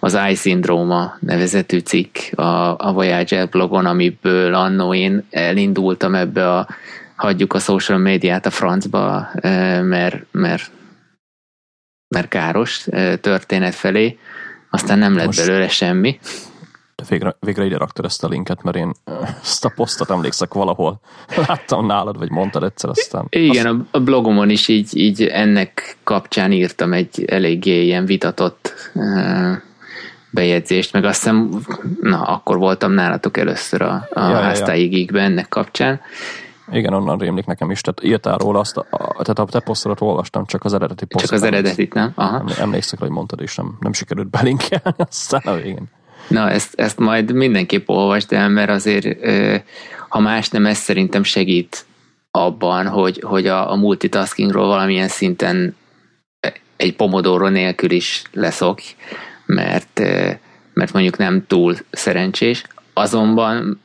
az 0.00 0.18
iSyndrome 0.30 1.18
nevezetű 1.20 1.78
cikk 1.78 2.16
a, 2.34 2.78
a 2.78 2.92
Voyager 2.92 3.48
blogon, 3.48 3.86
amiből 3.86 4.54
annó 4.54 4.94
én 4.94 5.26
elindultam 5.30 6.14
ebbe 6.14 6.52
a 6.52 6.68
hagyjuk 7.16 7.52
a 7.52 7.58
social 7.58 7.98
médiát 7.98 8.46
a 8.46 8.50
francba, 8.50 9.28
mert, 9.82 10.26
mert 10.30 10.70
mert 12.08 12.28
káros 12.28 12.86
történet 13.20 13.74
felé, 13.74 14.18
aztán 14.70 14.98
nem 14.98 15.16
lett 15.16 15.26
Most 15.26 15.46
belőle 15.46 15.68
semmi. 15.68 16.18
De 16.94 17.04
végre, 17.08 17.36
végre 17.40 17.64
ide 17.64 17.76
raktad 17.76 18.04
ezt 18.04 18.24
a 18.24 18.28
linket, 18.28 18.62
mert 18.62 18.76
én 18.76 18.92
ezt 19.42 19.64
a 19.64 19.72
posztot 19.74 20.10
emlékszek 20.10 20.54
valahol. 20.54 21.00
Láttam 21.46 21.86
nálad, 21.86 22.18
vagy 22.18 22.30
mondtad 22.30 22.62
egyszer, 22.62 22.90
aztán... 22.90 23.26
Igen, 23.28 23.66
azt... 23.66 23.80
a 23.90 24.00
blogomon 24.00 24.50
is 24.50 24.68
így, 24.68 24.96
így 24.96 25.22
ennek 25.22 25.96
kapcsán 26.04 26.52
írtam 26.52 26.92
egy 26.92 27.24
eléggé 27.24 27.84
ilyen 27.84 28.04
vitatott 28.04 28.74
bejegyzést, 30.36 30.92
meg 30.92 31.04
azt 31.04 31.22
hiszem, 31.22 31.50
na, 32.00 32.22
akkor 32.22 32.56
voltam 32.58 32.92
nálatok 32.92 33.36
először 33.36 33.82
a, 33.82 34.08
a 34.12 34.20
ja, 34.20 34.52
ja. 34.74 35.20
ennek 35.20 35.48
kapcsán, 35.48 36.00
igen, 36.72 36.92
onnan 36.92 37.18
rémlik 37.18 37.46
nekem 37.46 37.70
is. 37.70 37.80
Tehát 37.80 38.04
írtál 38.04 38.38
róla 38.38 38.58
azt, 38.58 38.76
a, 38.76 38.86
tehát 38.90 39.38
a 39.38 39.44
te 39.44 39.60
posztodat 39.60 40.00
olvastam, 40.00 40.46
csak 40.46 40.64
az 40.64 40.74
eredeti 40.74 41.04
posztot. 41.04 41.30
Csak 41.30 41.38
az 41.38 41.46
eredetit, 41.46 41.94
nem? 41.94 42.12
Aha. 42.14 42.44
Emlékszek, 42.58 42.98
hogy 42.98 43.08
mondtad, 43.08 43.40
és 43.40 43.56
nem, 43.56 43.76
nem 43.80 43.92
sikerült 43.92 44.30
belinkelni, 44.30 45.02
aztán 45.10 45.42
a 45.44 45.54
végén. 45.54 45.84
Na, 46.28 46.50
ezt, 46.50 46.80
ezt 46.80 46.98
majd 46.98 47.32
mindenképp 47.32 47.88
olvasd 47.88 48.32
el, 48.32 48.48
mert 48.48 48.70
azért, 48.70 49.26
ha 50.08 50.20
más 50.20 50.48
nem, 50.48 50.66
ez 50.66 50.78
szerintem 50.78 51.22
segít 51.22 51.84
abban, 52.30 52.86
hogy, 52.86 53.22
hogy 53.26 53.46
a, 53.46 53.70
a 53.70 53.76
multitaskingról 53.76 54.66
valamilyen 54.66 55.08
szinten 55.08 55.76
egy 56.76 56.96
pomodoro 56.96 57.48
nélkül 57.48 57.90
is 57.90 58.22
leszok, 58.32 58.78
mert, 59.46 60.00
mert 60.72 60.92
mondjuk 60.92 61.16
nem 61.16 61.44
túl 61.46 61.76
szerencsés. 61.90 62.64
Azonban 62.92 63.80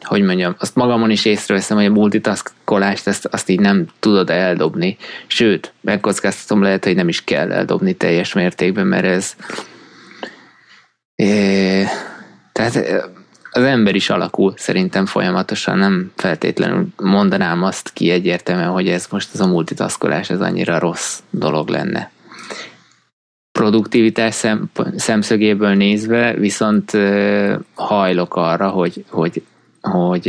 hogy 0.00 0.22
mondjam, 0.22 0.54
azt 0.58 0.74
magamon 0.74 1.10
is 1.10 1.24
észreveszem, 1.24 1.76
hogy 1.76 1.86
a 1.86 1.90
multitaskolást 1.90 3.06
azt, 3.06 3.26
azt 3.26 3.48
így 3.48 3.60
nem 3.60 3.86
tudod 4.00 4.30
eldobni. 4.30 4.96
Sőt, 5.26 5.72
megkockáztatom, 5.80 6.62
lehet, 6.62 6.84
hogy 6.84 6.94
nem 6.94 7.08
is 7.08 7.24
kell 7.24 7.52
eldobni 7.52 7.92
teljes 7.92 8.32
mértékben, 8.32 8.86
mert 8.86 9.04
ez 9.04 9.36
tehát 12.52 13.04
az 13.50 13.62
ember 13.62 13.94
is 13.94 14.10
alakul 14.10 14.54
szerintem 14.56 15.06
folyamatosan, 15.06 15.78
nem 15.78 16.12
feltétlenül 16.16 16.86
mondanám 16.96 17.62
azt 17.62 17.92
ki 17.92 18.10
egyértelműen, 18.10 18.68
hogy 18.68 18.88
ez 18.88 19.06
most 19.10 19.28
ez 19.34 19.40
a 19.40 19.46
multitaskolás, 19.46 20.30
ez 20.30 20.40
annyira 20.40 20.78
rossz 20.78 21.18
dolog 21.30 21.68
lenne 21.68 22.10
produktivitás 23.58 24.34
szem, 24.34 24.70
szemszögéből 24.96 25.74
nézve, 25.74 26.34
viszont 26.34 26.90
hajlok 27.74 28.34
arra, 28.34 28.68
hogy, 28.68 29.04
hogy, 29.08 29.42
hogy, 29.80 30.26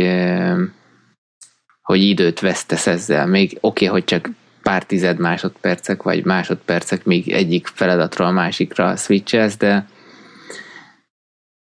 hogy 1.81 2.03
időt 2.03 2.39
vesztesz 2.39 2.87
ezzel. 2.87 3.25
Még 3.27 3.57
oké, 3.61 3.85
okay, 3.85 3.87
hogy 3.87 4.03
csak 4.03 4.29
pár 4.63 4.85
tized 4.85 5.19
másodpercek, 5.19 6.03
vagy 6.03 6.25
másodpercek, 6.25 7.05
még 7.05 7.31
egyik 7.31 7.67
feladatról 7.67 8.27
a 8.27 8.31
másikra 8.31 8.95
switchelsz, 8.95 9.57
de 9.57 9.87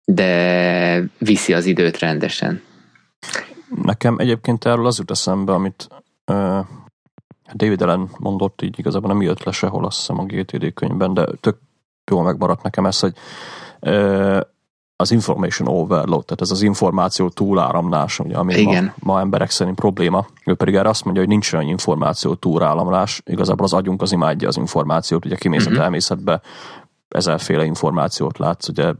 de 0.04 1.02
viszi 1.18 1.52
az 1.52 1.66
időt 1.66 1.98
rendesen. 1.98 2.62
Nekem 3.82 4.18
egyébként 4.18 4.64
erről 4.64 4.86
az 4.86 4.98
jut 4.98 5.10
eszembe, 5.10 5.52
amit 5.52 5.88
David 7.54 7.82
Allen 7.82 8.08
mondott, 8.18 8.62
így 8.62 8.78
igazából 8.78 9.10
nem 9.10 9.22
jött 9.22 9.42
le 9.42 9.52
sehol, 9.52 9.84
azt 9.84 9.98
hiszem 9.98 10.18
a 10.18 10.24
GTD 10.24 10.74
könyvben, 10.74 11.14
de 11.14 11.26
tök 11.40 11.58
jól 12.10 12.22
megmaradt 12.22 12.62
nekem 12.62 12.86
ez, 12.86 13.00
hogy 13.00 13.14
az 14.96 15.10
information 15.10 15.68
overload, 15.68 16.24
tehát 16.24 16.40
ez 16.40 16.50
az 16.50 16.62
információ 16.62 17.28
túláramlás, 17.28 18.18
ugye, 18.18 18.36
ami 18.36 18.54
Igen. 18.54 18.84
Ma, 18.84 19.12
ma 19.12 19.20
emberek 19.20 19.50
szerint 19.50 19.76
probléma. 19.76 20.26
Ő 20.44 20.54
pedig 20.54 20.74
erre 20.74 20.88
azt 20.88 21.04
mondja, 21.04 21.22
hogy 21.22 21.30
nincs 21.30 21.52
olyan 21.52 21.68
információ 21.68 22.34
túláramlás, 22.34 23.22
igazából 23.24 23.64
az 23.64 23.72
agyunk 23.72 24.02
az 24.02 24.12
imádja 24.12 24.48
az 24.48 24.56
információt, 24.56 25.24
ugye 25.24 25.36
kimész 25.36 25.64
uh-huh. 25.64 25.78
a 25.78 25.80
természetbe, 25.80 26.40
ezerféle 27.08 27.64
információt 27.64 28.38
látsz, 28.38 28.68
ugye 28.68 28.92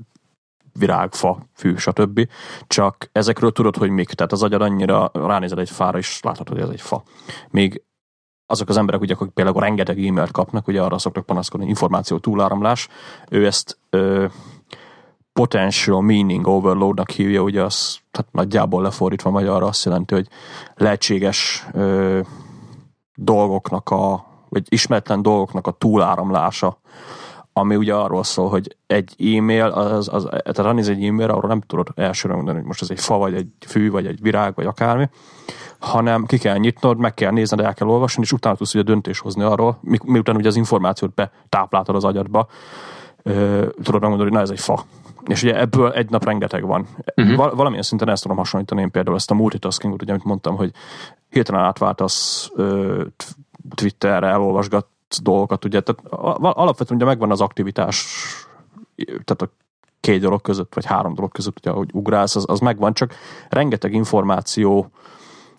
virág, 0.78 1.12
fa, 1.12 1.38
fű, 1.54 1.76
stb. 1.76 2.28
Csak 2.66 3.08
ezekről 3.12 3.52
tudod, 3.52 3.76
hogy 3.76 3.90
mik. 3.90 4.12
Tehát 4.12 4.32
az 4.32 4.42
agyad 4.42 4.62
annyira 4.62 5.10
ránézed 5.12 5.58
egy 5.58 5.70
fára, 5.70 5.98
és 5.98 6.20
látod, 6.22 6.48
hogy 6.48 6.60
ez 6.60 6.68
egy 6.68 6.80
fa. 6.80 7.02
Még 7.50 7.82
azok 8.46 8.68
az 8.68 8.76
emberek, 8.76 9.00
ugye, 9.00 9.14
akik 9.14 9.28
például 9.28 9.60
rengeteg 9.60 10.06
e-mailt 10.06 10.30
kapnak, 10.30 10.68
ugye 10.68 10.82
arra 10.82 10.98
szoktak 10.98 11.26
panaszkodni, 11.26 11.66
információ 11.66 12.18
túláramlás, 12.18 12.88
ő 13.28 13.46
ezt 13.46 13.78
ö, 13.90 14.26
potential 15.32 16.00
meaning 16.00 16.46
overloadnak 16.46 17.10
hívja, 17.10 17.42
ugye 17.42 17.62
az 17.62 17.98
tehát 18.10 18.32
nagyjából 18.32 18.82
lefordítva 18.82 19.30
magyarra 19.30 19.66
azt 19.66 19.84
jelenti, 19.84 20.14
hogy 20.14 20.28
lehetséges 20.74 21.66
ö, 21.72 22.20
dolgoknak 23.14 23.90
a, 23.90 24.26
vagy 24.48 24.62
ismeretlen 24.68 25.22
dolgoknak 25.22 25.66
a 25.66 25.70
túláramlása, 25.70 26.78
ami 27.58 27.76
ugye 27.76 27.94
arról 27.94 28.24
szól, 28.24 28.48
hogy 28.48 28.76
egy 28.86 29.36
e-mail, 29.36 29.64
az, 29.64 30.08
az, 30.12 30.24
tehát 30.24 30.58
ránéz 30.58 30.88
egy 30.88 31.04
e-mail, 31.04 31.30
arról 31.30 31.48
nem 31.48 31.60
tudod 31.60 31.88
elsőre 31.94 32.34
mondani, 32.34 32.56
hogy 32.56 32.66
most 32.66 32.82
ez 32.82 32.90
egy 32.90 33.00
fa, 33.00 33.16
vagy 33.16 33.34
egy 33.34 33.48
fű, 33.66 33.90
vagy 33.90 34.06
egy 34.06 34.20
virág, 34.22 34.54
vagy 34.54 34.66
akármi, 34.66 35.08
hanem 35.78 36.24
ki 36.24 36.38
kell 36.38 36.56
nyitnod, 36.56 36.98
meg 36.98 37.14
kell 37.14 37.30
nézned, 37.30 37.60
el 37.60 37.74
kell 37.74 37.88
olvasni, 37.88 38.22
és 38.22 38.32
utána 38.32 38.56
tudsz 38.56 38.74
ugye 38.74 38.82
döntés 38.82 39.18
hozni 39.18 39.42
arról, 39.42 39.78
mi, 39.80 39.98
miután 40.04 40.36
ugye 40.36 40.48
az 40.48 40.56
információt 40.56 41.14
betápláltad 41.14 41.94
az 41.94 42.04
agyadba, 42.04 42.46
ö, 43.22 43.66
tudod 43.82 44.00
megmondani, 44.00 44.22
hogy 44.22 44.32
na 44.32 44.40
ez 44.40 44.50
egy 44.50 44.60
fa. 44.60 44.84
És 45.26 45.42
ugye 45.42 45.60
ebből 45.60 45.92
egy 45.92 46.10
nap 46.10 46.24
rengeteg 46.24 46.66
van. 46.66 46.86
Uh-huh. 47.16 47.36
Val- 47.36 47.54
valamilyen 47.54 47.84
szinten 47.84 48.08
ezt 48.08 48.22
tudom 48.22 48.36
hasonlítani 48.36 48.80
én 48.80 48.90
például 48.90 49.16
ezt 49.16 49.30
a 49.30 49.34
multitaskingot, 49.34 50.02
ugye, 50.02 50.12
amit 50.12 50.24
mondtam, 50.24 50.56
hogy 50.56 50.70
hirtelen 51.28 51.64
átváltasz 51.64 52.50
ö, 52.54 53.02
Twitterre, 53.74 54.26
elolvasgat 54.26 54.86
dolgokat, 55.22 55.64
ugye, 55.64 55.80
tehát 55.80 56.02
alapvetően 56.40 57.00
ugye 57.00 57.08
megvan 57.08 57.30
az 57.30 57.40
aktivitás, 57.40 58.06
tehát 58.96 59.42
a 59.42 59.50
két 60.00 60.20
dolog 60.20 60.40
között, 60.40 60.74
vagy 60.74 60.84
három 60.84 61.14
dolog 61.14 61.32
között, 61.32 61.58
ugye, 61.58 61.70
hogy 61.70 61.88
ugrálsz, 61.92 62.36
az, 62.36 62.44
az 62.48 62.60
megvan, 62.60 62.94
csak 62.94 63.14
rengeteg 63.48 63.92
információ, 63.92 64.90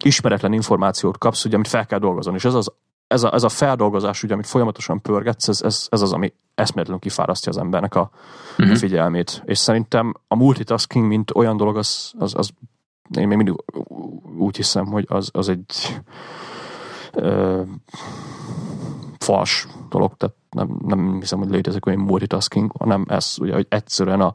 ismeretlen 0.04 0.54
információt 0.54 1.18
kapsz, 1.18 1.46
ugye, 1.46 1.56
amit 1.56 1.68
fel 1.68 1.86
kell 1.86 2.00
dolgozni, 2.00 2.34
és 2.34 2.46
ez 2.46 2.54
az 2.54 2.72
ez 3.08 3.24
a, 3.24 3.34
ez 3.34 3.44
a 3.44 3.50
feldolgozás, 3.50 4.24
ugye, 4.24 4.34
amit 4.34 4.48
folyamatosan 4.48 5.02
pörgetsz, 5.02 5.48
ez, 5.48 5.62
ez, 5.62 5.88
ez 5.90 6.02
az, 6.02 6.14
ami 6.14 6.34
eszméletlenül 6.56 7.02
kifárasztja 7.02 7.52
az 7.52 7.58
embernek 7.58 7.96
a 7.96 8.10
uh-huh. 8.58 8.76
figyelmét. 8.76 9.42
És 9.46 9.58
szerintem 9.58 10.14
a 10.28 10.36
multitasking, 10.36 11.08
mint 11.08 11.32
olyan 11.36 11.58
dolog, 11.58 11.78
az, 11.78 12.14
az, 12.18 12.36
az 12.36 12.50
én 13.18 13.28
még 13.28 13.38
mindig 13.38 13.64
úgy 14.38 14.56
hiszem, 14.56 14.86
hogy 14.86 15.06
az, 15.08 15.30
az 15.34 15.50
egy 15.50 16.02
ö, 17.14 17.62
fals 19.28 19.68
dolog, 19.90 20.14
tehát 20.18 20.36
nem, 20.50 20.80
nem 20.86 21.20
hiszem, 21.20 21.40
hogy 21.40 21.50
létezik 21.50 21.86
olyan 21.86 22.00
multitasking, 22.00 22.72
hanem 22.80 23.06
ez 23.08 23.36
ugye, 23.40 23.54
hogy 23.54 23.66
egyszerűen 23.70 24.22
a, 24.22 24.34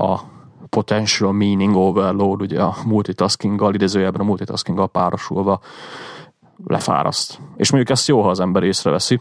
a 0.00 0.20
potential 0.68 1.32
meaning 1.32 1.76
overload, 1.76 2.40
ugye 2.40 2.62
a 2.62 2.76
multitaskinggal, 2.86 3.74
idézőjelben 3.74 4.20
a 4.20 4.24
multitaskinggal 4.24 4.88
párosulva 4.88 5.60
lefáraszt. 6.66 7.40
És 7.56 7.70
mondjuk 7.70 7.96
ezt 7.96 8.08
jó, 8.08 8.22
ha 8.22 8.28
az 8.28 8.40
ember 8.40 8.62
észreveszi. 8.62 9.20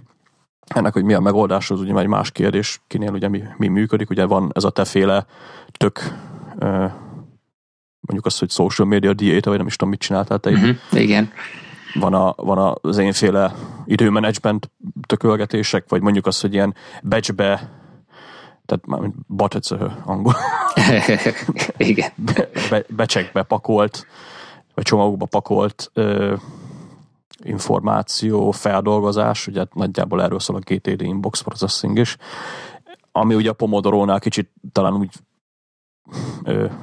Ennek, 0.67 0.93
hogy 0.93 1.03
mi 1.03 1.13
a 1.13 1.19
megoldás, 1.19 1.71
az 1.71 1.79
ugye 1.79 1.93
egy 1.93 2.07
más 2.07 2.31
kérdés, 2.31 2.81
kinél 2.87 3.11
ugye 3.11 3.27
mi, 3.27 3.43
mi 3.57 3.67
működik, 3.67 4.09
ugye 4.09 4.25
van 4.25 4.51
ez 4.53 4.63
a 4.63 4.69
teféle 4.69 5.25
tök 5.77 5.99
mondjuk 7.99 8.25
azt, 8.25 8.39
hogy 8.39 8.49
social 8.49 8.87
media 8.87 9.13
diéta, 9.13 9.49
vagy 9.49 9.57
nem 9.57 9.67
is 9.67 9.75
tudom, 9.75 9.89
mit 9.89 9.99
csináltál 9.99 10.39
te 10.39 10.49
uh-huh, 10.49 10.75
Igen. 10.91 11.31
Van, 11.93 12.13
a, 12.13 12.33
van 12.37 12.77
az 12.81 12.97
énféle 12.97 13.53
időmenedzsment 13.85 14.71
tökölgetések, 15.07 15.89
vagy 15.89 16.01
mondjuk 16.01 16.25
azt, 16.25 16.41
hogy 16.41 16.53
ilyen 16.53 16.75
becsbe 17.03 17.81
tehát 18.65 18.85
már 18.85 18.99
mint 18.99 19.15
buttercöhö 19.27 19.87
angol. 20.05 20.33
Igen. 21.77 22.11
Be, 22.15 22.49
be, 22.69 22.83
becsekbe 22.89 23.43
pakolt, 23.43 24.07
vagy 24.73 24.83
csomagokba 24.83 25.25
pakolt 25.25 25.89
ö, 25.93 26.35
információ, 27.43 28.51
feldolgozás, 28.51 29.47
ugye 29.47 29.63
nagyjából 29.73 30.21
erről 30.21 30.39
szól 30.39 30.55
a 30.55 30.73
GTD 30.73 31.01
Inbox 31.01 31.41
Processing 31.41 31.97
is, 31.97 32.17
ami 33.11 33.35
ugye 33.35 33.49
a 33.49 33.53
Pomodoro-nál 33.53 34.19
kicsit 34.19 34.51
talán 34.71 34.93
úgy 34.93 35.09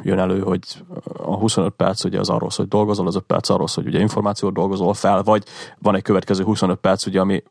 jön 0.02 0.18
elő, 0.18 0.40
hogy 0.40 0.82
a 1.16 1.36
25 1.36 1.72
perc 1.72 2.04
ugye 2.04 2.18
az 2.18 2.28
arról 2.28 2.50
hogy 2.56 2.68
dolgozol, 2.68 3.06
az 3.06 3.16
5 3.16 3.22
perc 3.22 3.48
arról 3.48 3.66
hogy 3.74 3.86
ugye 3.86 4.00
információt 4.00 4.52
dolgozol 4.52 4.94
fel, 4.94 5.22
vagy 5.22 5.44
van 5.78 5.94
egy 5.94 6.02
következő 6.02 6.44
25 6.44 6.78
perc, 6.78 7.06
ugye, 7.06 7.20
ami 7.20 7.42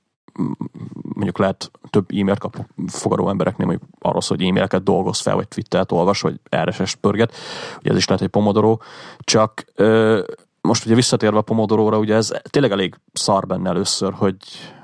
mondjuk 1.03 1.37
lehet 1.37 1.71
több 1.89 2.05
e-mailt 2.11 2.39
kap 2.39 2.65
fogadó 2.87 3.29
embereknél, 3.29 3.67
mondjuk 3.67 3.89
arról 3.99 4.21
szól, 4.21 4.37
hogy 4.37 4.47
e-maileket 4.47 4.83
dolgoz 4.83 5.19
fel, 5.19 5.35
vagy 5.35 5.47
Twittert 5.47 5.91
olvas, 5.91 6.21
vagy 6.21 6.39
RSS 6.55 6.95
pörget, 6.95 7.33
ugye 7.79 7.91
ez 7.91 7.97
is 7.97 8.07
lehet 8.07 8.23
egy 8.23 8.29
Pomodoro, 8.29 8.77
csak 9.19 9.65
ö, 9.75 10.21
most 10.61 10.85
ugye 10.85 10.95
visszatérve 10.95 11.37
a 11.37 11.41
Pomodoróra, 11.41 11.97
ugye 11.97 12.15
ez 12.15 12.31
tényleg 12.49 12.71
elég 12.71 12.95
szar 13.13 13.45
benne 13.45 13.69
először, 13.69 14.13
hogy 14.13 14.35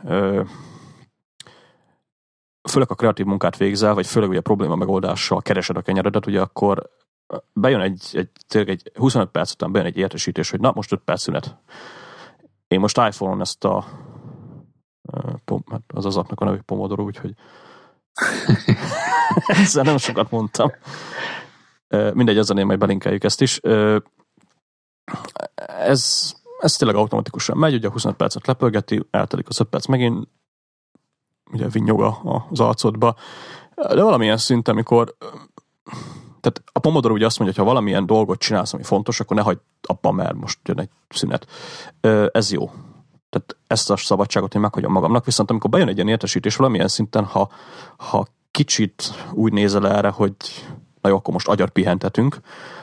ö, 0.06 0.41
főleg 2.69 2.91
a 2.91 2.95
kreatív 2.95 3.25
munkát 3.25 3.58
végzel, 3.58 3.93
vagy 3.93 4.08
főleg 4.08 4.30
ugye 4.30 4.38
a 4.39 4.41
probléma 4.41 4.75
megoldással 4.75 5.41
keresed 5.41 5.78
a 5.78 5.82
kenyeredet, 5.82 6.28
ugye 6.28 6.41
akkor 6.41 6.89
bejön 7.54 7.82
egy, 7.82 8.10
egy, 8.12 8.30
tényleg 8.47 8.69
egy 8.69 8.91
25 8.95 9.30
perc 9.30 9.51
után 9.51 9.71
bejön 9.71 9.88
egy 9.88 9.97
értesítés, 9.97 10.49
hogy 10.49 10.60
na, 10.60 10.71
most 10.75 10.91
5 10.91 11.01
perc 11.06 11.21
szünet. 11.21 11.58
Én 12.67 12.80
most 12.80 12.97
iPhone-on 12.97 13.41
ezt 13.41 13.63
a 13.63 13.86
hát 15.69 15.82
az 15.93 16.06
az 16.06 16.17
appnak 16.17 16.41
a 16.41 16.45
nevű 16.45 16.58
Pomodoro, 16.65 17.04
úgyhogy 17.04 17.34
ezzel 19.62 19.84
nem 19.84 19.97
sokat 19.97 20.32
mondtam. 20.32 20.71
Mindegy, 22.13 22.38
azon 22.38 22.58
én 22.58 22.65
majd 22.65 22.80
belinkeljük 22.80 23.23
ezt 23.23 23.41
is 23.41 23.60
ez, 25.65 26.34
ez 26.60 26.75
tényleg 26.75 26.97
automatikusan 26.97 27.58
megy, 27.58 27.73
ugye 27.73 27.89
25 27.89 28.17
percet 28.17 28.47
lepörgeti, 28.47 29.08
eltelik 29.12 29.47
az 29.47 29.60
5 29.60 29.67
perc 29.67 29.86
megint, 29.86 30.28
ugye 31.56 31.68
vinnyog 31.68 32.15
az 32.50 32.60
arcodba, 32.60 33.15
de 33.76 34.04
valamilyen 34.04 34.38
szinten, 34.38 34.74
amikor 34.74 35.15
tehát 36.41 36.63
a 36.72 36.80
Pomodoro 36.80 37.13
ugye 37.13 37.26
azt 37.26 37.39
mondja, 37.39 37.58
hogy 37.58 37.65
ha 37.65 37.74
valamilyen 37.74 38.06
dolgot 38.06 38.39
csinálsz, 38.39 38.74
ami 38.74 38.84
fontos, 38.84 39.20
akkor 39.20 39.36
ne 39.36 39.41
hagyd 39.41 39.60
abban, 39.82 40.15
mert 40.15 40.34
most 40.34 40.60
jön 40.63 40.80
egy 40.80 40.89
szünet. 41.10 41.48
Ez 42.32 42.52
jó. 42.52 42.65
Tehát 43.30 43.58
ezt 43.68 43.89
a 43.89 43.98
szabadságot 43.98 44.56
én 44.56 44.62
meghagyom 44.62 44.91
magamnak, 44.91 45.26
viszont 45.26 45.50
amikor 45.50 45.70
bejön 45.70 45.88
egy 45.88 45.96
ilyen 45.96 46.08
értesítés 46.08 46.56
valamilyen 46.56 46.88
szinten, 46.88 47.26
ha, 47.26 47.50
ha 47.98 48.28
kicsit 48.52 49.13
úgy 49.34 49.54
nézel 49.54 49.88
erre, 49.88 50.10
hogy 50.10 50.36
na 51.02 51.10
jó, 51.10 51.15
akkor 51.15 51.34
most 51.34 51.48
agyat 51.48 51.70
pihentetünk, 51.70 52.39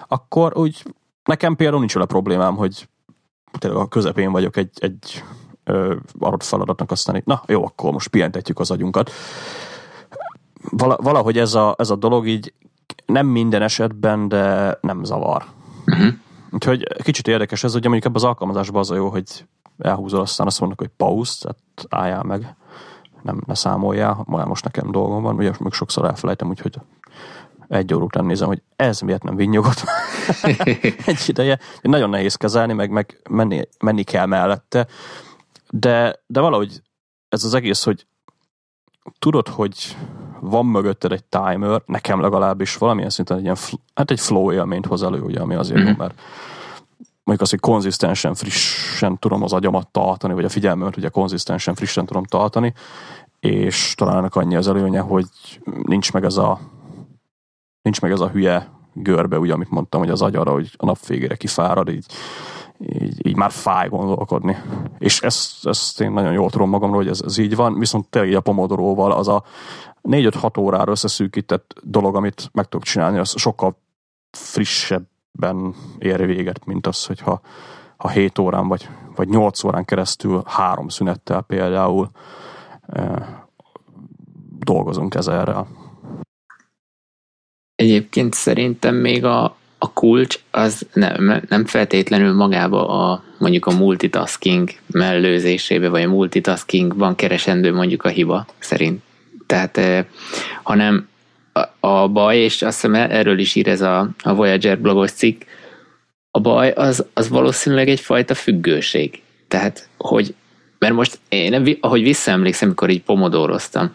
akkor 0.09 0.57
úgy 0.57 0.83
Nekem 1.25 1.57
például 1.57 1.79
nincs 1.79 1.95
vele 1.95 2.07
problémám, 2.07 2.57
hogy 2.57 2.89
tényleg 3.59 3.81
a 3.81 3.89
közepén 3.89 4.33
vagyok 4.33 4.57
egy, 4.57 4.71
egy 4.79 5.23
ö, 5.65 5.97
adott 6.19 6.43
feladatnak, 6.43 6.91
aztán 6.91 7.17
itt, 7.17 7.25
na 7.25 7.43
jó, 7.47 7.65
akkor 7.65 7.93
most 7.93 8.09
pihentetjük 8.09 8.59
az 8.59 8.71
agyunkat. 8.71 9.11
Vala, 10.71 10.97
valahogy 11.03 11.39
ez 11.39 11.55
a, 11.55 11.75
ez 11.79 11.91
a 11.91 11.97
dolog 11.97 12.27
így 12.29 12.53
nem 13.07 13.27
minden 13.27 13.63
esetben, 13.63 14.29
de 14.29 14.79
nem 14.81 15.05
zavar. 15.05 15.45
Uh-huh. 15.87 16.15
Úgyhogy 16.51 17.03
kicsit 17.03 17.29
érdekes 17.29 17.65
ez, 17.65 17.73
hogy 17.73 17.83
mondjuk 17.83 18.05
ebben 18.05 18.23
az 18.23 18.29
alkalmazásban 18.29 18.81
az 18.81 18.91
a 18.91 18.95
jó, 18.95 19.09
hogy 19.09 19.45
elhúzol, 19.79 20.21
aztán 20.21 20.47
azt 20.47 20.61
mondnak, 20.61 20.81
hogy 20.81 20.91
pauz, 20.97 21.39
tehát 21.39 21.59
álljál 21.89 22.23
meg, 22.23 22.57
nem, 23.23 23.43
ne 23.47 23.55
számoljál, 23.55 24.23
majd 24.27 24.47
most 24.47 24.65
nekem 24.65 24.91
dolgom 24.91 25.23
van, 25.23 25.37
ugye 25.37 25.53
még 25.59 25.73
sokszor 25.73 26.05
elfelejtem, 26.05 26.49
úgyhogy 26.49 26.77
egy 27.69 27.95
óra 27.95 28.05
után 28.05 28.25
nézem, 28.25 28.49
hogy 28.49 28.63
ez 28.77 29.01
miért 29.01 29.23
nem 29.23 29.37
vinnyogott 29.37 29.85
egy 31.07 31.25
ideje. 31.27 31.59
Nagyon 31.83 32.11
nehéz 32.11 32.35
kezelni, 32.35 32.73
meg, 32.73 32.91
meg 32.91 33.21
menni, 33.31 33.61
menni 33.79 34.03
kell 34.03 34.27
mellette. 34.27 34.87
De, 35.75 36.23
de 36.27 36.41
valahogy 36.41 36.83
ez 37.29 37.45
az 37.45 37.55
egész, 37.55 37.85
hogy 37.85 38.07
tudod, 39.19 39.49
hogy 39.49 39.97
van 40.41 40.67
mögötted 40.67 41.13
egy 41.13 41.25
timer, 41.25 41.83
nekem 41.87 42.21
legalábbis 42.21 42.77
valamilyen 42.77 43.11
szinten 43.11 43.37
egy 43.37 43.43
ilyen, 43.43 43.57
hát 43.95 44.11
egy 44.11 44.21
flow 44.21 44.53
élményt 44.53 44.87
hoz 44.87 45.03
elő, 45.03 45.21
ugye, 45.21 45.41
ami 45.41 45.55
azért 45.55 45.81
mm-hmm. 45.81 45.97
mert 45.97 46.21
mondjuk 47.25 47.41
az, 47.41 47.51
hogy 47.51 47.61
konzisztensen, 47.61 48.35
frissen 48.35 49.19
tudom 49.19 49.43
az 49.43 49.53
agyamat 49.53 49.89
tartani, 49.89 50.35
vagy 50.35 50.45
a 50.45 50.49
figyelmemet 50.49 50.97
ugye 50.97 51.09
konzisztensen, 51.09 51.75
frissen 51.75 52.07
tudom 52.07 52.25
tartani, 52.25 52.75
és 53.41 53.95
talán 53.95 54.17
ennek 54.17 54.35
annyi 54.35 54.57
az 54.57 54.69
előnye, 54.69 55.01
hogy 55.01 55.27
nincs 55.83 56.13
meg 56.13 56.25
ez 56.25 56.37
a 56.37 56.61
nincs 57.83 58.01
meg 58.01 58.11
ez 58.11 58.21
a 58.21 58.29
hülye 58.29 58.71
görbe, 58.93 59.39
ugye, 59.39 59.53
amit 59.53 59.71
mondtam, 59.71 60.01
hogy 60.01 60.11
az 60.11 60.23
agyara, 60.23 60.53
hogy 60.53 60.75
a 60.77 60.85
nap 60.85 61.07
végére 61.07 61.37
kifárad, 61.37 61.89
így, 61.89 62.07
így, 62.83 63.27
így 63.27 63.37
már 63.37 63.51
fáj 63.51 63.89
gondolkodni. 63.89 64.57
És 64.99 65.21
ezt, 65.21 65.67
ezt 65.67 66.01
én 66.01 66.13
nagyon 66.13 66.33
jól 66.33 66.51
tudom 66.51 66.69
magamról, 66.69 66.99
hogy 66.99 67.09
ez, 67.09 67.21
ez 67.25 67.39
így 67.39 67.57
van, 67.57 67.79
viszont 67.79 68.09
tényleg 68.09 68.35
a 68.35 68.41
pomodoróval 68.41 69.13
az 69.13 69.29
a 69.29 69.45
4-5-6 70.03 70.59
órára 70.59 70.91
összeszűkített 70.91 71.75
dolog, 71.83 72.17
amit 72.17 72.51
meg 72.53 72.65
tudok 72.65 72.87
csinálni, 72.87 73.19
az 73.19 73.39
sokkal 73.39 73.77
frissebben 74.31 75.75
ér 75.99 76.27
véget, 76.27 76.65
mint 76.65 76.87
az, 76.87 77.07
hogyha 77.07 77.41
ha 77.97 78.09
7 78.09 78.39
órán 78.39 78.69
vagy, 78.69 78.89
vagy 79.15 79.29
8 79.29 79.65
órán 79.65 79.85
keresztül 79.85 80.43
három 80.47 80.89
szünettel 80.89 81.43
például 81.43 82.11
e, 82.87 83.47
dolgozunk 84.59 85.15
ezerrel. 85.15 85.67
Egyébként 87.75 88.35
szerintem 88.35 88.95
még 88.95 89.25
a, 89.25 89.57
kulcs 89.93 90.39
az 90.51 90.87
nem, 90.93 91.43
nem 91.49 91.65
feltétlenül 91.65 92.33
magába 92.33 92.89
a 92.89 93.25
mondjuk 93.39 93.67
a 93.67 93.77
multitasking 93.77 94.71
mellőzésébe, 94.87 95.89
vagy 95.89 96.03
a 96.03 96.09
multitaskingban 96.09 97.15
keresendő 97.15 97.73
mondjuk 97.73 98.05
a 98.05 98.09
hiba 98.09 98.47
szerint. 98.59 99.03
Tehát, 99.47 99.77
eh, 99.77 100.05
hanem 100.63 101.09
a, 101.53 101.89
a 101.89 102.09
baj, 102.09 102.39
és 102.39 102.63
azt 102.63 102.81
hiszem 102.81 102.95
erről 102.95 103.39
is 103.39 103.55
ír 103.55 103.69
ez 103.69 103.81
a, 103.81 104.09
a 104.23 104.35
Voyager 104.35 104.79
blogos 104.79 105.11
cikk, 105.11 105.43
a 106.31 106.41
baj 106.41 106.71
az, 106.71 107.05
az 107.15 107.29
valószínűleg 107.29 107.89
egyfajta 107.89 108.35
függőség. 108.35 109.23
Tehát, 109.49 109.89
hogy, 109.99 110.35
mert 110.79 110.95
most 110.95 111.19
én, 111.29 111.79
ahogy 111.81 112.03
visszaemlékszem, 112.03 112.69
amikor 112.69 112.91
így 112.91 113.03
pomodoroztam, 113.03 113.95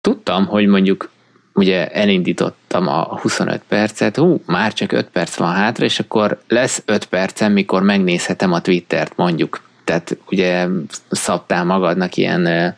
tudtam, 0.00 0.46
hogy 0.46 0.66
mondjuk 0.66 1.10
ugye 1.58 1.88
elindítottam 1.88 2.88
a 2.88 3.18
25 3.20 3.62
percet, 3.68 4.16
hú, 4.16 4.42
már 4.46 4.72
csak 4.72 4.92
5 4.92 5.08
perc 5.12 5.36
van 5.36 5.52
hátra, 5.52 5.84
és 5.84 5.98
akkor 5.98 6.40
lesz 6.48 6.82
5 6.84 7.04
percem, 7.04 7.52
mikor 7.52 7.82
megnézhetem 7.82 8.52
a 8.52 8.60
Twittert 8.60 9.12
mondjuk. 9.16 9.60
Tehát 9.84 10.18
ugye 10.26 10.66
szabtál 11.10 11.64
magadnak 11.64 12.16
ilyen 12.16 12.74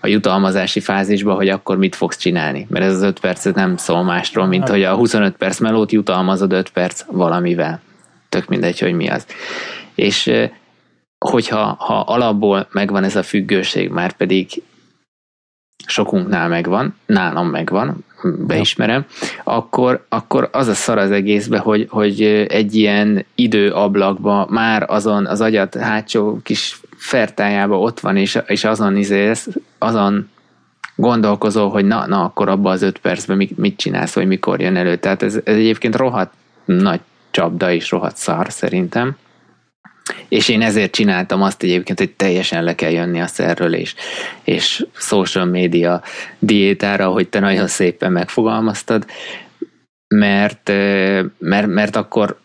a 0.00 0.06
jutalmazási 0.06 0.80
fázisba, 0.80 1.34
hogy 1.34 1.48
akkor 1.48 1.76
mit 1.76 1.94
fogsz 1.94 2.16
csinálni. 2.16 2.66
Mert 2.70 2.84
ez 2.84 2.94
az 2.94 3.02
5 3.02 3.20
perc 3.20 3.44
nem 3.44 3.76
szól 3.76 4.02
másról, 4.02 4.46
mint 4.46 4.68
hogy 4.68 4.82
a 4.82 4.94
25 4.94 5.36
perc 5.36 5.58
melót 5.58 5.92
jutalmazod 5.92 6.52
5 6.52 6.70
perc 6.70 7.04
valamivel. 7.06 7.80
Tök 8.28 8.48
mindegy, 8.48 8.78
hogy 8.78 8.92
mi 8.92 9.08
az. 9.08 9.26
És 9.94 10.32
hogyha 11.18 11.76
ha 11.78 12.00
alapból 12.00 12.68
megvan 12.70 13.04
ez 13.04 13.16
a 13.16 13.22
függőség, 13.22 13.90
már 13.90 14.12
pedig 14.12 14.62
sokunknál 15.86 16.48
megvan, 16.48 16.94
nálam 17.06 17.48
megvan, 17.48 18.04
beismerem, 18.46 19.04
akkor, 19.44 20.04
akkor 20.08 20.48
az 20.52 20.68
a 20.68 20.74
szar 20.74 20.98
az 20.98 21.10
egészbe, 21.10 21.58
hogy, 21.58 21.86
hogy 21.90 22.22
egy 22.48 22.74
ilyen 22.74 23.24
időablakban 23.34 24.48
már 24.50 24.84
azon 24.88 25.26
az 25.26 25.40
agyat 25.40 25.74
hátsó 25.74 26.40
kis 26.42 26.80
fertájába 26.96 27.78
ott 27.78 28.00
van, 28.00 28.16
és, 28.16 28.38
és 28.46 28.64
azon, 28.64 28.96
izé, 28.96 29.32
azon 29.78 30.30
gondolkozol, 30.96 31.70
hogy 31.70 31.84
na, 31.84 32.06
na, 32.06 32.24
akkor 32.24 32.48
abba 32.48 32.70
az 32.70 32.82
öt 32.82 32.98
percben 32.98 33.36
mit, 33.36 33.58
mit 33.58 33.76
csinálsz, 33.76 34.14
vagy 34.14 34.26
mikor 34.26 34.60
jön 34.60 34.76
elő. 34.76 34.96
Tehát 34.96 35.22
ez, 35.22 35.34
ez 35.44 35.56
egyébként 35.56 35.96
rohadt 35.96 36.32
nagy 36.64 37.00
csapda 37.30 37.72
és 37.72 37.90
rohadt 37.90 38.16
szar 38.16 38.46
szerintem. 38.50 39.16
És 40.32 40.48
én 40.48 40.62
ezért 40.62 40.92
csináltam 40.92 41.42
azt 41.42 41.62
egyébként, 41.62 41.98
hogy 41.98 42.10
teljesen 42.10 42.64
le 42.64 42.74
kell 42.74 42.90
jönni 42.90 43.20
a 43.20 43.26
szerről, 43.26 43.74
és, 43.74 43.94
és 44.44 44.86
social 44.92 45.44
media 45.44 46.02
diétára, 46.38 47.08
hogy 47.08 47.28
te 47.28 47.40
nagyon 47.40 47.66
szépen 47.66 48.12
megfogalmaztad, 48.12 49.06
mert, 50.08 50.68
mert, 51.38 51.66
mert 51.66 51.96
akkor 51.96 52.38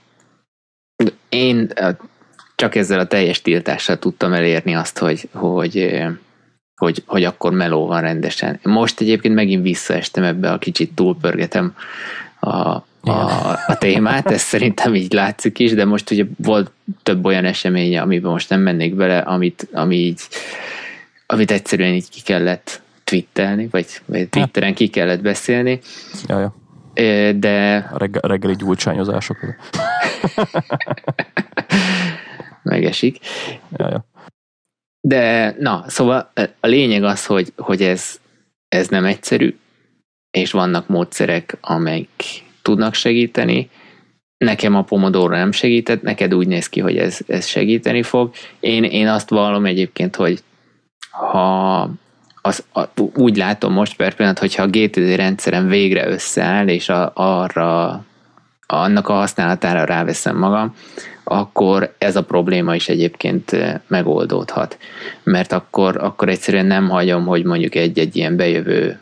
én 1.30 1.74
csak 2.56 2.76
ezzel 2.76 3.00
a 3.00 3.08
teljes 3.08 3.42
tiltással 3.42 4.00
tudtam 4.00 4.34
elérni 4.34 4.76
azt, 4.76 4.98
hogy, 4.98 5.30
hogy, 5.32 6.04
hogy, 6.76 7.04
hogy 7.06 7.24
akkor 7.24 7.52
meló 7.52 7.86
van 7.86 8.02
rendesen. 8.02 8.60
Most 8.64 9.00
egyébként 9.00 9.36
megint 9.36 9.64
visszaestem 9.64 10.24
ebbe 10.24 10.52
a 10.52 10.58
kicsit 10.58 10.96
túlpörgetem 10.96 11.76
a, 12.40 12.86
a, 13.08 13.60
a 13.68 13.78
témát, 13.78 14.32
ez 14.32 14.42
szerintem 14.42 14.96
így 14.96 15.14
látszik 15.14 15.60
is, 15.60 15.74
de 15.74 15.86
most 15.86 16.12
ugye 16.12 16.26
volt 16.38 16.72
több 17.04 17.26
olyan 17.26 17.46
eseménye, 17.46 18.02
amiben 18.02 18.32
most 18.32 18.50
nem 18.50 18.62
mennék 18.62 18.96
bele, 18.96 19.18
amit, 19.18 19.68
ami 19.74 19.96
így, 19.96 20.22
amit 21.26 21.52
egyszerűen 21.52 21.94
így 21.94 22.10
ki 22.10 22.22
kellett 22.22 22.82
twittelni, 23.04 23.68
vagy, 23.72 23.86
vagy 24.06 24.30
Twitteren 24.30 24.74
ki 24.74 24.88
kellett 24.88 25.22
beszélni. 25.22 25.80
Ja, 26.28 26.40
ja. 26.40 26.54
De... 27.32 27.76
A 27.76 27.98
regg- 27.98 28.26
reggeli 28.26 28.56
gyújtsányozások. 28.56 29.38
Megesik. 32.64 33.20
Ja, 33.78 33.90
ja. 33.90 34.06
De 35.02 35.56
na, 35.60 35.84
szóval 35.88 36.32
a 36.60 36.68
lényeg 36.68 37.04
az, 37.04 37.26
hogy, 37.26 37.54
hogy 37.56 37.82
ez, 37.82 38.20
ez 38.68 38.88
nem 38.88 39.06
egyszerű, 39.06 39.58
és 40.32 40.52
vannak 40.52 40.88
módszerek, 40.88 41.58
amelyek 41.62 42.10
tudnak 42.68 42.94
segíteni. 42.94 43.70
Nekem 44.38 44.76
a 44.76 44.84
Pomodoro 44.84 45.36
nem 45.36 45.52
segített, 45.52 46.02
neked 46.02 46.34
úgy 46.34 46.48
néz 46.48 46.70
ki, 46.70 46.80
hogy 46.80 46.98
ez, 46.98 47.20
ez 47.28 47.46
segíteni 47.46 48.04
fog. 48.04 48.32
Én, 48.60 48.84
én 48.84 49.08
azt 49.08 49.30
vallom 49.30 49.66
egyébként, 49.66 50.16
hogy 50.16 50.44
ha 51.10 51.90
az, 52.42 52.64
a, 52.74 52.84
úgy 53.16 53.38
látom 53.38 53.74
most 53.74 53.96
per 53.96 54.14
pillanat, 54.14 54.40
hogyha 54.40 54.64
a 54.64 54.68
GTD 54.68 55.16
rendszerem 55.16 55.68
végre 55.68 56.08
összeáll, 56.08 56.68
és 56.68 56.90
a, 56.90 57.12
arra 57.16 58.06
annak 58.68 59.10
a 59.10 59.14
használatára 59.14 59.84
ráveszem 59.84 60.38
magam, 60.38 60.76
akkor 61.24 61.96
ez 61.98 62.16
a 62.16 62.24
probléma 62.24 62.76
is 62.76 62.90
egyébként 62.90 63.56
megoldódhat. 63.88 64.78
Mert 65.24 65.52
akkor, 65.52 65.98
akkor 65.98 66.30
egyszerűen 66.30 66.66
nem 66.66 66.90
hagyom, 66.90 67.26
hogy 67.26 67.44
mondjuk 67.44 67.76
egy-egy 67.76 68.16
ilyen 68.16 68.36
bejövő 68.36 69.00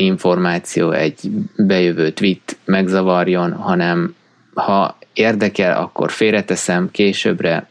információ, 0.00 0.90
egy 0.90 1.30
bejövő 1.56 2.10
tweet 2.10 2.56
megzavarjon, 2.64 3.52
hanem 3.52 4.14
ha 4.54 4.96
érdekel, 5.12 5.78
akkor 5.82 6.10
félreteszem 6.10 6.90
későbbre, 6.90 7.68